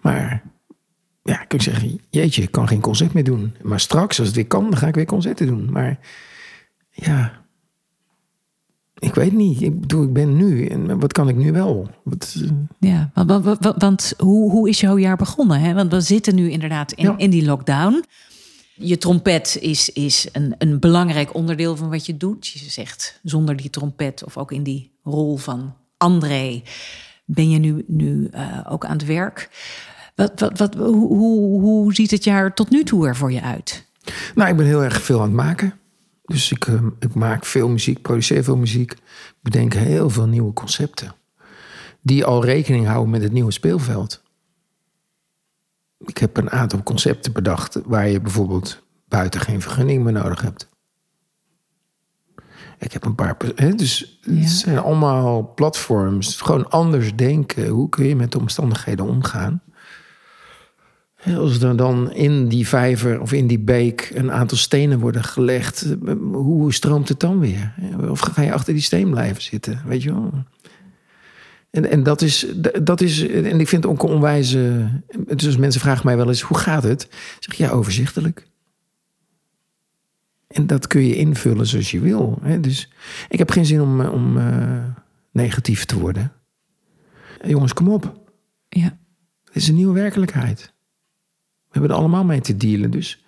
Maar 0.02 0.44
ja, 1.28 1.42
ik 1.42 1.48
kan 1.48 1.62
zeggen, 1.62 2.00
jeetje, 2.10 2.42
ik 2.42 2.52
kan 2.52 2.68
geen 2.68 2.82
concert 2.82 3.14
meer 3.14 3.24
doen. 3.24 3.56
Maar 3.62 3.80
straks, 3.80 4.18
als 4.20 4.28
het 4.28 4.36
weer 4.36 4.48
kan, 4.48 4.64
dan 4.64 4.78
ga 4.78 4.88
ik 4.88 4.96
weer 4.96 5.06
concerten 5.06 5.48
doen. 5.48 5.72
Maar 5.72 6.00
ja, 6.90 7.42
ik 9.00 9.16
weet 9.16 9.34
niet. 9.34 9.62
Ik 9.62 9.80
bedoel, 9.80 10.04
ik 10.04 10.14
ben 10.14 10.36
nu. 10.36 10.66
En 10.66 11.00
wat 11.00 11.14
kan 11.14 11.30
ik 11.30 11.36
nu 11.36 11.52
wel? 11.52 11.90
Wat, 12.04 12.36
Ja, 12.80 13.12
want, 13.14 13.58
want, 13.78 14.14
hoe, 14.18 14.52
hoe 14.52 14.70
is 14.70 14.80
jouw 14.80 14.98
jaar 14.98 15.18
begonnen? 15.18 15.60
Hè? 15.60 15.74
Want 15.74 15.92
we 15.92 16.02
zitten 16.02 16.36
nu 16.36 16.50
inderdaad 16.50 16.92
in, 16.92 17.06
Ja. 17.06 17.18
in 17.18 17.30
die 17.30 17.46
lockdown. 17.46 18.04
Je 18.76 18.98
trompet 18.98 19.58
is, 19.62 19.90
is 19.90 20.28
een, 20.32 20.56
een 20.58 20.80
belangrijk 20.80 21.34
onderdeel 21.34 21.76
van 21.76 21.90
wat 21.90 22.06
je 22.06 22.18
doet. 22.18 22.48
Je 22.48 22.70
zegt, 22.70 23.20
zonder 23.24 23.56
die 23.56 23.70
trompet 23.70 24.24
of 24.24 24.38
ook 24.38 24.52
in 24.52 24.64
die 24.64 24.92
rol 25.04 25.38
van 25.38 25.74
André... 25.98 26.62
ben 27.26 27.50
je 27.50 27.60
nu, 27.60 27.84
nu 27.88 28.28
eh, 28.32 28.60
ook 28.70 28.86
aan 28.86 28.98
het 28.98 29.06
werk. 29.06 29.50
Wat, 30.16 30.40
wat, 30.40 30.58
wat, 30.58 30.74
hoe, 30.74 31.08
hoe, 31.08 31.62
hoe 31.62 31.94
ziet 31.94 32.12
het 32.12 32.24
jaar 32.24 32.54
tot 32.54 32.70
nu 32.70 32.84
toe 32.84 33.08
er 33.08 33.16
voor 33.16 33.32
je 33.32 33.42
uit? 33.42 33.86
Nou, 34.36 34.50
ik 34.50 34.56
ben 34.58 34.66
heel 34.66 34.84
erg 34.84 35.02
veel 35.02 35.18
aan 35.20 35.26
het 35.26 35.34
maken. 35.36 35.74
Dus 36.26 36.52
ik, 36.52 36.68
eh, 36.68 36.84
ik 37.00 37.14
maak 37.14 37.46
veel 37.46 37.70
muziek, 37.70 38.02
produceer 38.02 38.44
veel 38.44 38.58
muziek. 38.58 38.96
Bedenk 39.42 39.74
heel 39.74 40.10
veel 40.10 40.28
nieuwe 40.28 40.54
concepten. 40.54 41.16
Die 42.02 42.26
al 42.26 42.46
rekening 42.46 42.86
houden 42.88 43.10
met 43.10 43.22
het 43.22 43.32
nieuwe 43.32 43.52
speelveld. 43.52 44.24
Ik 46.06 46.18
heb 46.18 46.38
een 46.38 46.52
aantal 46.52 46.84
concepten 46.84 47.32
bedacht 47.34 47.80
waar 47.86 48.08
je 48.10 48.22
bijvoorbeeld 48.22 48.84
buiten 49.08 49.40
geen 49.42 49.62
vergunning 49.62 50.04
meer 50.04 50.14
nodig 50.14 50.42
hebt. 50.42 50.70
Ik 52.80 52.92
heb 52.92 53.06
een 53.06 53.16
paar. 53.16 53.38
Hè, 53.56 53.74
dus 53.74 54.20
Ja. 54.22 54.34
het 54.34 54.50
zijn 54.50 54.78
allemaal 54.78 55.54
platforms. 55.54 56.42
Gewoon 56.42 56.70
anders 56.70 57.16
denken. 57.16 57.68
Hoe 57.68 57.90
kun 57.90 58.06
je 58.06 58.16
met 58.16 58.32
de 58.32 58.40
omstandigheden 58.40 59.06
omgaan? 59.06 59.62
Als 61.26 61.62
er 61.62 61.78
dan 61.78 62.12
in 62.12 62.48
die 62.48 62.68
vijver 62.68 63.22
of 63.22 63.34
in 63.34 63.48
die 63.48 63.60
beek 63.60 64.12
een 64.14 64.32
aantal 64.32 64.58
stenen 64.58 65.00
worden 65.00 65.24
gelegd, 65.24 65.96
eh, 66.06 66.14
hoe 66.32 66.74
stroomt 66.74 67.10
het 67.10 67.20
dan 67.20 67.40
weer? 67.40 67.74
Of 68.10 68.20
ga 68.20 68.42
je 68.42 68.54
achter 68.54 68.74
die 68.74 68.82
steen 68.82 69.10
blijven 69.10 69.42
zitten? 69.42 69.82
Weet 69.86 70.04
je 70.04 70.14
wel? 70.14 70.34
En, 71.76 71.90
en 71.90 72.04
dat, 72.04 72.22
is, 72.22 72.48
dat 72.84 73.02
is, 73.02 73.28
en 73.28 73.60
ik 73.60 73.68
vind 73.68 73.84
het 73.84 73.92
ook 73.92 74.04
een 74.04 74.10
onwijze. 74.10 74.90
Dus 75.36 75.58
mensen 75.58 75.82
vragen 75.82 76.06
mij 76.06 76.18
wel 76.18 76.28
eens: 76.28 76.42
hoe 76.42 76.58
gaat 76.58 76.84
het? 76.84 77.04
Ik 77.04 77.38
zeg 77.40 77.56
ja, 77.56 77.70
overzichtelijk. 77.70 78.48
En 80.48 80.68
dat 80.68 80.88
kun 80.88 81.06
je 81.06 81.16
invullen 81.16 81.68
zoals 81.68 81.92
je 81.92 82.00
wil. 82.00 82.40
Hè? 82.42 82.60
Dus 82.60 82.92
ik 83.30 83.40
heb 83.40 83.50
geen 83.50 83.66
zin 83.66 83.82
om, 83.82 84.02
eh, 84.02 84.14
om 84.14 84.38
eh, 84.38 84.84
negatief 85.32 85.86
te 85.86 86.00
worden. 86.00 86.32
Jongens, 87.46 87.74
kom 87.74 87.90
op. 87.90 88.20
Ja, 88.70 88.98
Het 89.44 89.56
is 89.56 89.68
een 89.68 89.76
nieuwe 89.76 89.94
werkelijkheid. 89.94 90.74
We 91.76 91.82
hebben 91.82 91.98
er 91.98 92.04
allemaal 92.04 92.24
mee 92.24 92.42
te 92.42 92.58
dealen. 92.58 92.92
Dus 92.92 93.24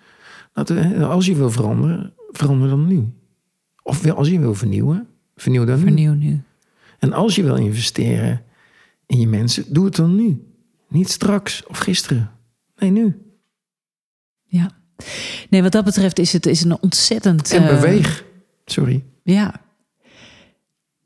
we- 0.52 1.04
als 1.04 1.26
je 1.26 1.34
wil 1.34 1.50
veranderen, 1.50 2.12
verander 2.30 2.68
dan 2.68 2.86
nu. 2.86 3.12
Of 3.82 4.10
als 4.10 4.28
je 4.28 4.38
wil 4.38 4.54
vernieuwen, 4.54 5.06
vernieuw 5.36 5.64
dan 5.64 5.76
nu. 5.76 5.82
vernieuw 5.82 6.12
nu. 6.12 6.42
En 6.98 7.12
als 7.12 7.34
je 7.34 7.42
wil 7.42 7.56
investeren 7.56 8.42
in 9.06 9.20
je 9.20 9.26
mensen, 9.28 9.64
doe 9.72 9.84
het 9.84 9.96
dan 9.96 10.16
nu. 10.16 10.42
Niet 10.88 11.08
straks 11.10 11.66
of 11.66 11.78
gisteren. 11.78 12.30
Nee, 12.76 12.90
nu. 12.90 13.16
Ja. 14.44 14.70
Nee, 15.50 15.62
wat 15.62 15.72
dat 15.72 15.84
betreft 15.84 16.18
is 16.18 16.32
het 16.32 16.46
is 16.46 16.64
een 16.64 16.82
ontzettend... 16.82 17.52
En 17.52 17.62
eh, 17.62 17.68
beweeg. 17.80 18.24
Sorry. 18.64 19.04
Ja. 19.22 19.60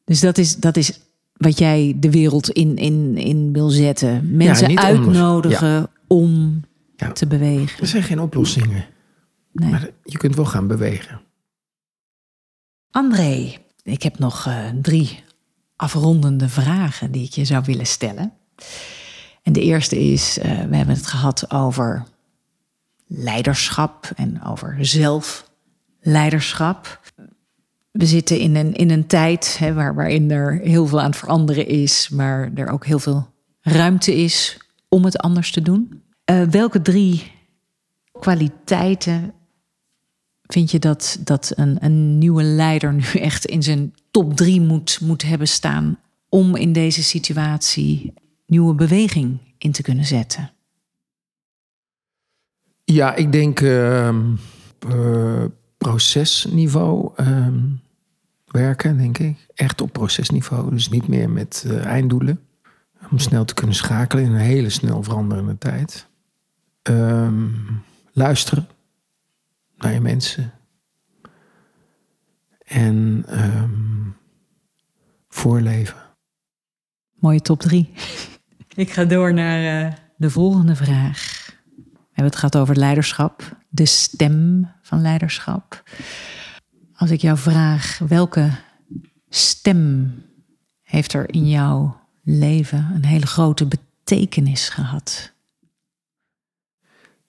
Dus 0.04 0.20
dat 0.20 0.38
is, 0.38 0.56
dat 0.56 0.76
is 0.76 1.00
wat 1.36 1.58
jij 1.58 1.96
de 1.96 2.10
wereld 2.10 2.50
in, 2.50 2.76
in, 2.76 3.16
in 3.16 3.52
wil 3.52 3.68
zetten. 3.68 4.36
Mensen 4.36 4.78
uitnodigen 4.78 5.90
om 6.06 6.60
Ja. 7.06 7.12
te 7.12 7.26
bewegen. 7.26 7.80
Er 7.80 7.86
zijn 7.86 8.02
geen 8.02 8.20
oplossingen. 8.20 8.86
Nee. 9.52 9.70
Maar 9.70 9.88
je 10.02 10.16
kunt 10.16 10.36
wel 10.36 10.44
gaan 10.44 10.66
bewegen. 10.66 11.20
André, 12.90 13.54
ik 13.82 14.02
heb 14.02 14.18
nog 14.18 14.46
eh, 14.46 14.68
drie 14.82 15.24
afrondende 15.76 16.48
vragen 16.48 17.12
die 17.12 17.24
ik 17.24 17.32
je 17.32 17.44
zou 17.44 17.64
willen 17.64 17.86
stellen. 17.86 18.32
En 19.42 19.52
de 19.52 19.60
eerste 19.60 19.98
is, 19.98 20.38
eh, 20.38 20.44
we 20.44 20.76
hebben 20.76 20.94
het 20.94 21.06
gehad 21.06 21.50
over 21.50 22.04
leiderschap 23.06 24.10
en 24.16 24.44
over 24.44 24.76
zelfleiderschap. 24.80 27.00
We 27.90 28.06
zitten 28.06 28.38
in 28.38 28.56
een, 28.56 28.74
in 28.74 28.90
een 28.90 29.06
tijd 29.06 29.58
hè, 29.58 29.74
waar, 29.74 29.94
waarin 29.94 30.30
er 30.30 30.58
heel 30.58 30.86
veel 30.86 31.00
aan 31.00 31.10
het 31.10 31.16
veranderen 31.16 31.66
is, 31.66 32.08
maar 32.08 32.50
er 32.54 32.68
ook 32.68 32.86
heel 32.86 32.98
veel 32.98 33.30
ruimte 33.60 34.16
is 34.16 34.58
om 34.88 35.04
het 35.04 35.18
anders 35.18 35.50
te 35.50 35.62
doen. 35.62 36.02
Eh, 36.24 36.42
welke 36.42 36.82
drie 36.82 37.32
kwaliteiten 38.12 39.34
vind 40.42 40.70
je 40.70 40.78
dat, 40.78 41.18
dat 41.20 41.52
een, 41.54 41.84
een 41.84 42.18
nieuwe 42.18 42.42
leider 42.42 42.92
nu 42.92 43.04
echt 43.12 43.44
in 43.44 43.62
zijn 43.62 43.94
top 44.10 44.36
drie 44.36 44.60
moet, 44.60 45.00
moet 45.00 45.22
hebben 45.22 45.48
staan 45.48 45.98
om 46.28 46.56
in 46.56 46.72
deze 46.72 47.02
situatie 47.02 48.12
nieuwe 48.46 48.74
beweging 48.74 49.38
in 49.58 49.72
te 49.72 49.82
kunnen 49.82 50.04
zetten? 50.04 50.52
Ja, 52.84 53.14
ik 53.14 53.32
denk 53.32 53.60
eh, 53.60 55.44
procesniveau 55.78 57.10
ehm, 57.16 57.60
werken, 58.46 58.98
denk 58.98 59.18
ik. 59.18 59.46
Echt 59.54 59.80
op 59.80 59.92
procesniveau. 59.92 60.70
Dus 60.70 60.88
niet 60.88 61.08
meer 61.08 61.30
met 61.30 61.64
eh, 61.66 61.84
einddoelen. 61.84 62.40
Om 63.10 63.18
snel 63.18 63.44
te 63.44 63.54
kunnen 63.54 63.76
schakelen 63.76 64.24
in 64.24 64.32
een 64.32 64.38
hele 64.38 64.70
snel 64.70 65.02
veranderende 65.02 65.58
tijd. 65.58 66.10
Ehm, 66.82 67.50
luisteren 68.12 68.68
naar 69.76 69.92
je 69.92 70.00
mensen. 70.00 70.52
En 72.64 73.24
ehm, 73.28 74.10
voorleven. 75.28 75.96
Mooie 77.14 77.40
top 77.40 77.60
drie. 77.60 77.92
Ik 78.74 78.90
ga 78.92 79.04
door 79.04 79.34
naar 79.34 79.84
eh, 79.84 79.92
de 80.16 80.30
volgende 80.30 80.76
vraag. 80.76 81.50
We 81.76 82.18
hebben 82.18 82.24
het 82.24 82.36
gehad 82.36 82.56
over 82.56 82.76
leiderschap, 82.76 83.56
de 83.68 83.86
stem 83.86 84.70
van 84.82 85.00
leiderschap. 85.00 85.82
Als 86.94 87.10
ik 87.10 87.20
jou 87.20 87.38
vraag, 87.38 87.98
welke 87.98 88.50
stem 89.28 90.14
heeft 90.82 91.12
er 91.12 91.34
in 91.34 91.48
jouw 91.48 92.00
leven 92.22 92.90
een 92.94 93.04
hele 93.04 93.26
grote 93.26 93.66
betekenis 93.66 94.68
gehad? 94.68 95.31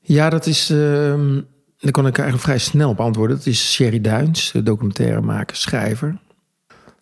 Ja, 0.05 0.29
dat 0.29 0.45
is. 0.45 0.69
ehm 0.69 1.39
daar 1.83 1.91
kan 1.91 2.07
ik 2.07 2.17
eigenlijk 2.17 2.47
vrij 2.47 2.57
snel 2.57 2.89
op 2.89 2.99
antwoorden. 2.99 3.37
Dat 3.37 3.45
is 3.45 3.73
Sherry 3.73 4.01
Duins, 4.01 4.51
de 4.51 4.63
documentairemaker, 4.63 5.55
schrijver. 5.55 6.17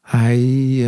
Hij 0.02 0.40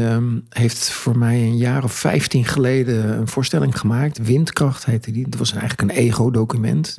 ehm, 0.05 0.39
heeft 0.49 0.91
voor 0.91 1.18
mij 1.18 1.41
een 1.41 1.57
jaar 1.57 1.84
of 1.84 1.93
vijftien 1.93 2.45
geleden 2.45 3.18
een 3.18 3.28
voorstelling 3.28 3.80
gemaakt. 3.80 4.18
Windkracht 4.18 4.86
heette 4.86 5.11
die. 5.11 5.30
Dat 5.30 5.39
was 5.39 5.51
eigenlijk 5.51 5.82
een 5.82 5.97
ego-document. 5.97 6.97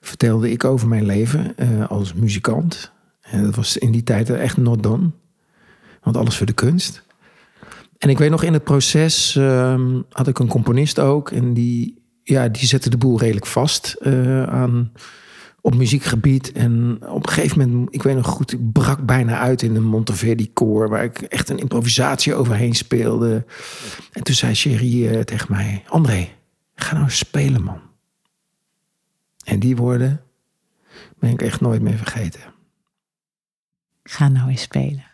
Vertelde 0.00 0.50
ik 0.50 0.64
over 0.64 0.88
mijn 0.88 1.06
leven 1.06 1.56
eh, 1.56 1.88
als 1.88 2.14
muzikant. 2.14 2.92
En 3.20 3.42
dat 3.42 3.54
was 3.54 3.76
in 3.76 3.90
die 3.90 4.02
tijd 4.02 4.30
echt 4.30 4.56
not 4.56 4.82
done. 4.82 5.10
Want 6.02 6.16
alles 6.16 6.36
voor 6.36 6.46
de 6.46 6.52
kunst. 6.52 7.02
En 7.98 8.08
ik 8.08 8.18
weet 8.18 8.30
nog 8.30 8.42
in 8.42 8.52
het 8.52 8.64
proces 8.64 9.36
ehm, 9.36 10.00
had 10.10 10.28
ik 10.28 10.38
een 10.38 10.48
componist 10.48 10.98
ook. 10.98 11.30
En 11.30 11.54
die, 11.54 12.03
ja, 12.24 12.48
die 12.48 12.66
zette 12.66 12.90
de 12.90 12.96
boel 12.96 13.18
redelijk 13.18 13.46
vast 13.46 13.96
eh, 14.00 14.42
aan, 14.42 14.92
op 15.60 15.74
muziekgebied. 15.74 16.52
En 16.52 16.98
op 17.08 17.26
een 17.26 17.32
gegeven 17.32 17.58
moment, 17.58 17.94
ik 17.94 18.02
weet 18.02 18.16
nog 18.16 18.26
goed, 18.26 18.52
ik 18.52 18.72
brak 18.72 19.06
bijna 19.06 19.38
uit 19.38 19.62
in 19.62 19.76
een 19.76 19.84
Monteverdi 19.84 20.52
koor. 20.52 20.88
Waar 20.88 21.04
ik 21.04 21.20
echt 21.20 21.48
een 21.48 21.58
improvisatie 21.58 22.34
overheen 22.34 22.74
speelde. 22.74 23.44
En 24.12 24.22
toen 24.22 24.34
zei 24.34 24.54
Sherry 24.54 25.08
eh, 25.08 25.20
tegen 25.20 25.46
mij, 25.50 25.84
André, 25.88 26.28
ga 26.74 26.94
nou 26.94 27.10
spelen 27.10 27.62
man. 27.62 27.80
En 29.44 29.58
die 29.58 29.76
woorden 29.76 30.22
ben 31.18 31.30
ik 31.30 31.42
echt 31.42 31.60
nooit 31.60 31.82
meer 31.82 31.96
vergeten. 31.96 32.40
Ga 34.02 34.28
nou 34.28 34.48
eens 34.48 34.62
spelen. 34.62 35.04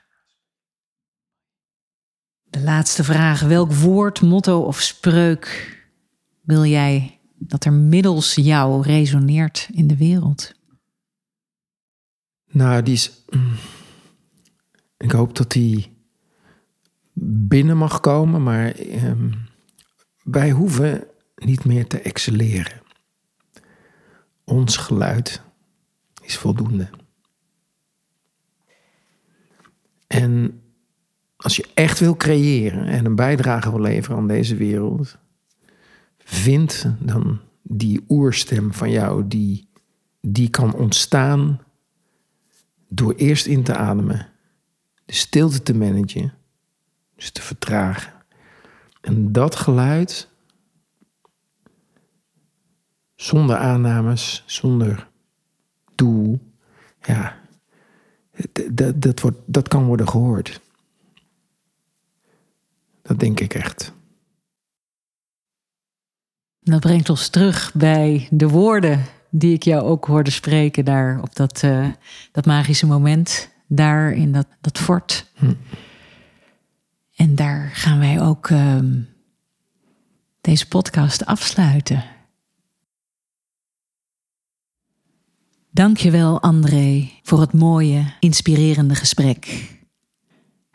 De 2.44 2.60
laatste 2.60 3.04
vraag. 3.04 3.40
Welk 3.40 3.72
woord, 3.72 4.20
motto 4.20 4.60
of 4.60 4.80
spreuk 4.80 5.78
wil 6.50 6.64
jij 6.64 7.18
dat 7.38 7.64
er 7.64 7.72
middels 7.72 8.34
jou 8.34 8.82
resoneert 8.82 9.68
in 9.72 9.86
de 9.86 9.96
wereld? 9.96 10.54
Nou, 12.46 12.82
die 12.82 12.94
is. 12.94 13.24
Mm, 13.28 13.52
ik 14.96 15.10
hoop 15.10 15.36
dat 15.36 15.52
die 15.52 15.96
binnen 17.22 17.76
mag 17.76 18.00
komen, 18.00 18.42
maar 18.42 18.70
ehm, 18.70 19.30
wij 20.22 20.50
hoeven 20.50 21.06
niet 21.34 21.64
meer 21.64 21.86
te 21.86 22.00
excelleren. 22.00 22.82
Ons 24.44 24.76
geluid 24.76 25.42
is 26.22 26.36
voldoende. 26.36 26.88
En 30.06 30.62
als 31.36 31.56
je 31.56 31.68
echt 31.74 31.98
wil 31.98 32.16
creëren 32.16 32.86
en 32.86 33.04
een 33.04 33.14
bijdrage 33.14 33.70
wil 33.70 33.80
leveren 33.80 34.16
aan 34.16 34.28
deze 34.28 34.56
wereld, 34.56 35.18
vind 36.30 36.86
dan 36.98 37.40
die 37.62 38.04
oerstem 38.08 38.72
van 38.72 38.90
jou, 38.90 39.28
die, 39.28 39.68
die 40.20 40.50
kan 40.50 40.74
ontstaan 40.74 41.60
door 42.88 43.14
eerst 43.14 43.46
in 43.46 43.62
te 43.62 43.74
ademen, 43.74 44.28
de 45.04 45.12
stilte 45.12 45.62
te 45.62 45.74
managen, 45.74 46.34
dus 47.16 47.30
te 47.30 47.42
vertragen. 47.42 48.12
En 49.00 49.32
dat 49.32 49.56
geluid, 49.56 50.28
zonder 53.16 53.56
aannames, 53.56 54.42
zonder 54.46 55.08
doel, 55.94 56.38
ja, 57.02 57.40
dat, 58.72 59.02
dat, 59.02 59.20
wordt, 59.20 59.38
dat 59.46 59.68
kan 59.68 59.84
worden 59.84 60.08
gehoord. 60.08 60.60
Dat 63.02 63.18
denk 63.18 63.40
ik 63.40 63.54
echt. 63.54 63.98
Dat 66.70 66.80
brengt 66.80 67.10
ons 67.10 67.28
terug 67.28 67.72
bij 67.74 68.28
de 68.30 68.48
woorden 68.48 69.04
die 69.30 69.54
ik 69.54 69.62
jou 69.62 69.82
ook 69.82 70.04
hoorde 70.04 70.30
spreken 70.30 70.84
daar 70.84 71.22
op 71.22 71.34
dat, 71.34 71.62
uh, 71.62 71.86
dat 72.32 72.46
magische 72.46 72.86
moment, 72.86 73.50
daar 73.66 74.12
in 74.12 74.32
dat, 74.32 74.46
dat 74.60 74.78
fort. 74.78 75.26
Hm. 75.34 75.52
En 77.16 77.34
daar 77.34 77.70
gaan 77.72 77.98
wij 77.98 78.20
ook 78.20 78.50
um, 78.50 79.08
deze 80.40 80.68
podcast 80.68 81.26
afsluiten. 81.26 82.04
Dankjewel 85.70 86.42
André 86.42 87.10
voor 87.22 87.40
het 87.40 87.52
mooie, 87.52 88.12
inspirerende 88.20 88.94
gesprek. 88.94 89.68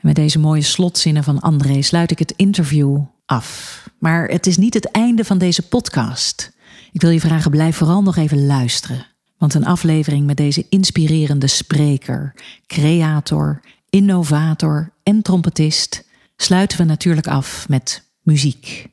Met 0.02 0.16
deze 0.16 0.40
mooie 0.40 0.62
slotzinnen 0.62 1.24
van 1.24 1.40
André 1.40 1.82
sluit 1.82 2.12
ik 2.12 2.20
het 2.20 2.34
interview 2.36 3.02
af. 3.26 3.84
Maar 4.00 4.28
het 4.28 4.48
is 4.48 4.58
niet 4.58 4.74
het 4.74 4.92
einde 4.92 5.26
van 5.26 5.38
deze 5.38 5.68
podcast. 5.68 6.54
Ik 6.92 7.02
wil 7.02 7.10
je 7.10 7.20
vragen, 7.20 7.52
blijf 7.52 7.76
vooral 7.76 8.02
nog 8.02 8.16
even 8.16 8.46
luisteren. 8.46 9.06
Want 9.38 9.54
een 9.54 9.66
aflevering 9.66 10.26
met 10.26 10.38
deze 10.38 10.66
inspirerende 10.70 11.48
spreker, 11.48 12.36
creator, 12.68 13.62
innovator 13.90 14.94
en 15.04 15.22
trompetist 15.22 16.08
sluiten 16.36 16.78
we 16.78 16.84
natuurlijk 16.84 17.28
af 17.28 17.70
met 17.70 18.10
muziek. 18.22 18.88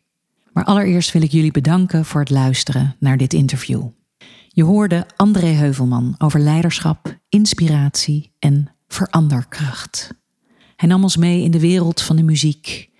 Maar 0.52 0.64
allereerst 0.64 1.12
wil 1.12 1.22
ik 1.22 1.30
jullie 1.30 1.50
bedanken 1.50 2.04
voor 2.04 2.20
het 2.20 2.30
luisteren 2.30 2.96
naar 2.98 3.16
dit 3.16 3.32
interview. 3.32 3.86
Je 4.48 4.64
hoorde 4.64 5.06
André 5.16 5.46
Heuvelman 5.46 6.14
over 6.18 6.40
leiderschap, 6.40 7.18
inspiratie 7.28 8.32
en 8.38 8.68
veranderkracht. 8.88 10.10
Hij 10.76 10.88
nam 10.88 11.02
ons 11.02 11.16
mee 11.16 11.42
in 11.42 11.50
de 11.50 11.60
wereld 11.60 12.02
van 12.02 12.16
de 12.16 12.22
muziek, 12.22 12.90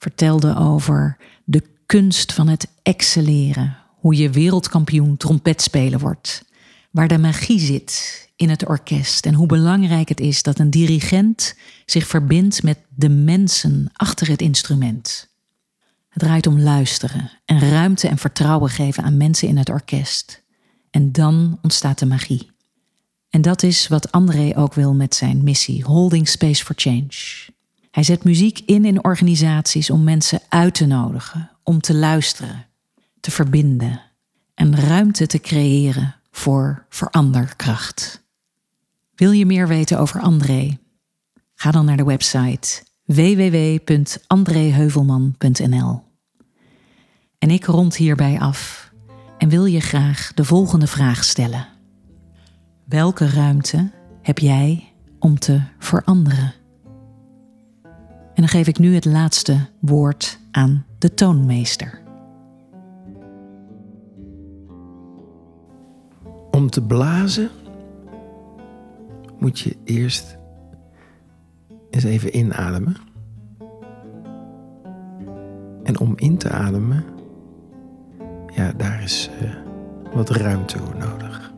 vertelde 0.00 0.56
over 0.56 1.16
de 1.44 1.62
kunst 1.86 2.32
van 2.32 2.48
het 2.48 2.68
excelleren, 2.82 3.76
hoe 3.96 4.16
je 4.16 4.30
wereldkampioen 4.30 5.16
trompetspeler 5.16 5.98
wordt, 5.98 6.44
waar 6.90 7.08
de 7.08 7.18
magie 7.18 7.60
zit 7.60 8.28
in 8.36 8.48
het 8.48 8.68
orkest 8.68 9.26
en 9.26 9.34
hoe 9.34 9.46
belangrijk 9.46 10.08
het 10.08 10.20
is 10.20 10.42
dat 10.42 10.58
een 10.58 10.70
dirigent 10.70 11.54
zich 11.84 12.06
verbindt 12.06 12.62
met 12.62 12.78
de 12.94 13.08
mensen 13.08 13.90
achter 13.92 14.28
het 14.28 14.40
instrument. 14.40 15.28
Het 16.08 16.22
draait 16.22 16.46
om 16.46 16.60
luisteren 16.60 17.30
en 17.44 17.58
ruimte 17.58 18.08
en 18.08 18.18
vertrouwen 18.18 18.70
geven 18.70 19.02
aan 19.02 19.16
mensen 19.16 19.48
in 19.48 19.56
het 19.56 19.68
orkest. 19.68 20.42
En 20.90 21.12
dan 21.12 21.58
ontstaat 21.62 21.98
de 21.98 22.06
magie. 22.06 22.50
En 23.30 23.42
dat 23.42 23.62
is 23.62 23.88
wat 23.88 24.12
André 24.12 24.56
ook 24.56 24.74
wil 24.74 24.94
met 24.94 25.14
zijn 25.14 25.44
missie, 25.44 25.84
Holding 25.84 26.28
Space 26.28 26.64
for 26.64 26.74
Change. 26.78 27.48
Hij 27.90 28.02
zet 28.02 28.24
muziek 28.24 28.58
in 28.58 28.84
in 28.84 29.04
organisaties 29.04 29.90
om 29.90 30.04
mensen 30.04 30.40
uit 30.48 30.74
te 30.74 30.86
nodigen, 30.86 31.50
om 31.62 31.80
te 31.80 31.94
luisteren, 31.94 32.66
te 33.20 33.30
verbinden 33.30 34.02
en 34.54 34.76
ruimte 34.76 35.26
te 35.26 35.38
creëren 35.38 36.14
voor 36.30 36.86
veranderkracht. 36.88 38.24
Wil 39.14 39.30
je 39.30 39.46
meer 39.46 39.68
weten 39.68 39.98
over 39.98 40.20
André? 40.20 40.78
Ga 41.54 41.70
dan 41.70 41.84
naar 41.84 41.96
de 41.96 42.04
website 42.04 42.82
www.andreheuvelman.nl. 43.04 46.02
En 47.38 47.50
ik 47.50 47.64
rond 47.64 47.96
hierbij 47.96 48.40
af 48.40 48.92
en 49.38 49.48
wil 49.48 49.64
je 49.64 49.80
graag 49.80 50.32
de 50.34 50.44
volgende 50.44 50.86
vraag 50.86 51.24
stellen. 51.24 51.66
Welke 52.84 53.26
ruimte 53.26 53.90
heb 54.22 54.38
jij 54.38 54.92
om 55.18 55.38
te 55.38 55.60
veranderen? 55.78 56.59
En 58.40 58.46
dan 58.46 58.54
geef 58.54 58.68
ik 58.68 58.78
nu 58.78 58.94
het 58.94 59.04
laatste 59.04 59.66
woord 59.80 60.38
aan 60.50 60.84
de 60.98 61.14
toonmeester. 61.14 62.00
Om 66.50 66.70
te 66.70 66.82
blazen 66.82 67.48
moet 69.38 69.58
je 69.58 69.76
eerst 69.84 70.38
eens 71.90 72.04
even 72.04 72.36
inademen. 72.36 72.96
En 75.82 75.98
om 75.98 76.12
in 76.16 76.36
te 76.36 76.50
ademen, 76.50 77.04
ja, 78.54 78.72
daar 78.72 79.02
is 79.02 79.30
uh, 79.42 79.54
wat 80.14 80.30
ruimte 80.30 80.78
voor 80.78 80.96
nodig. 80.96 81.52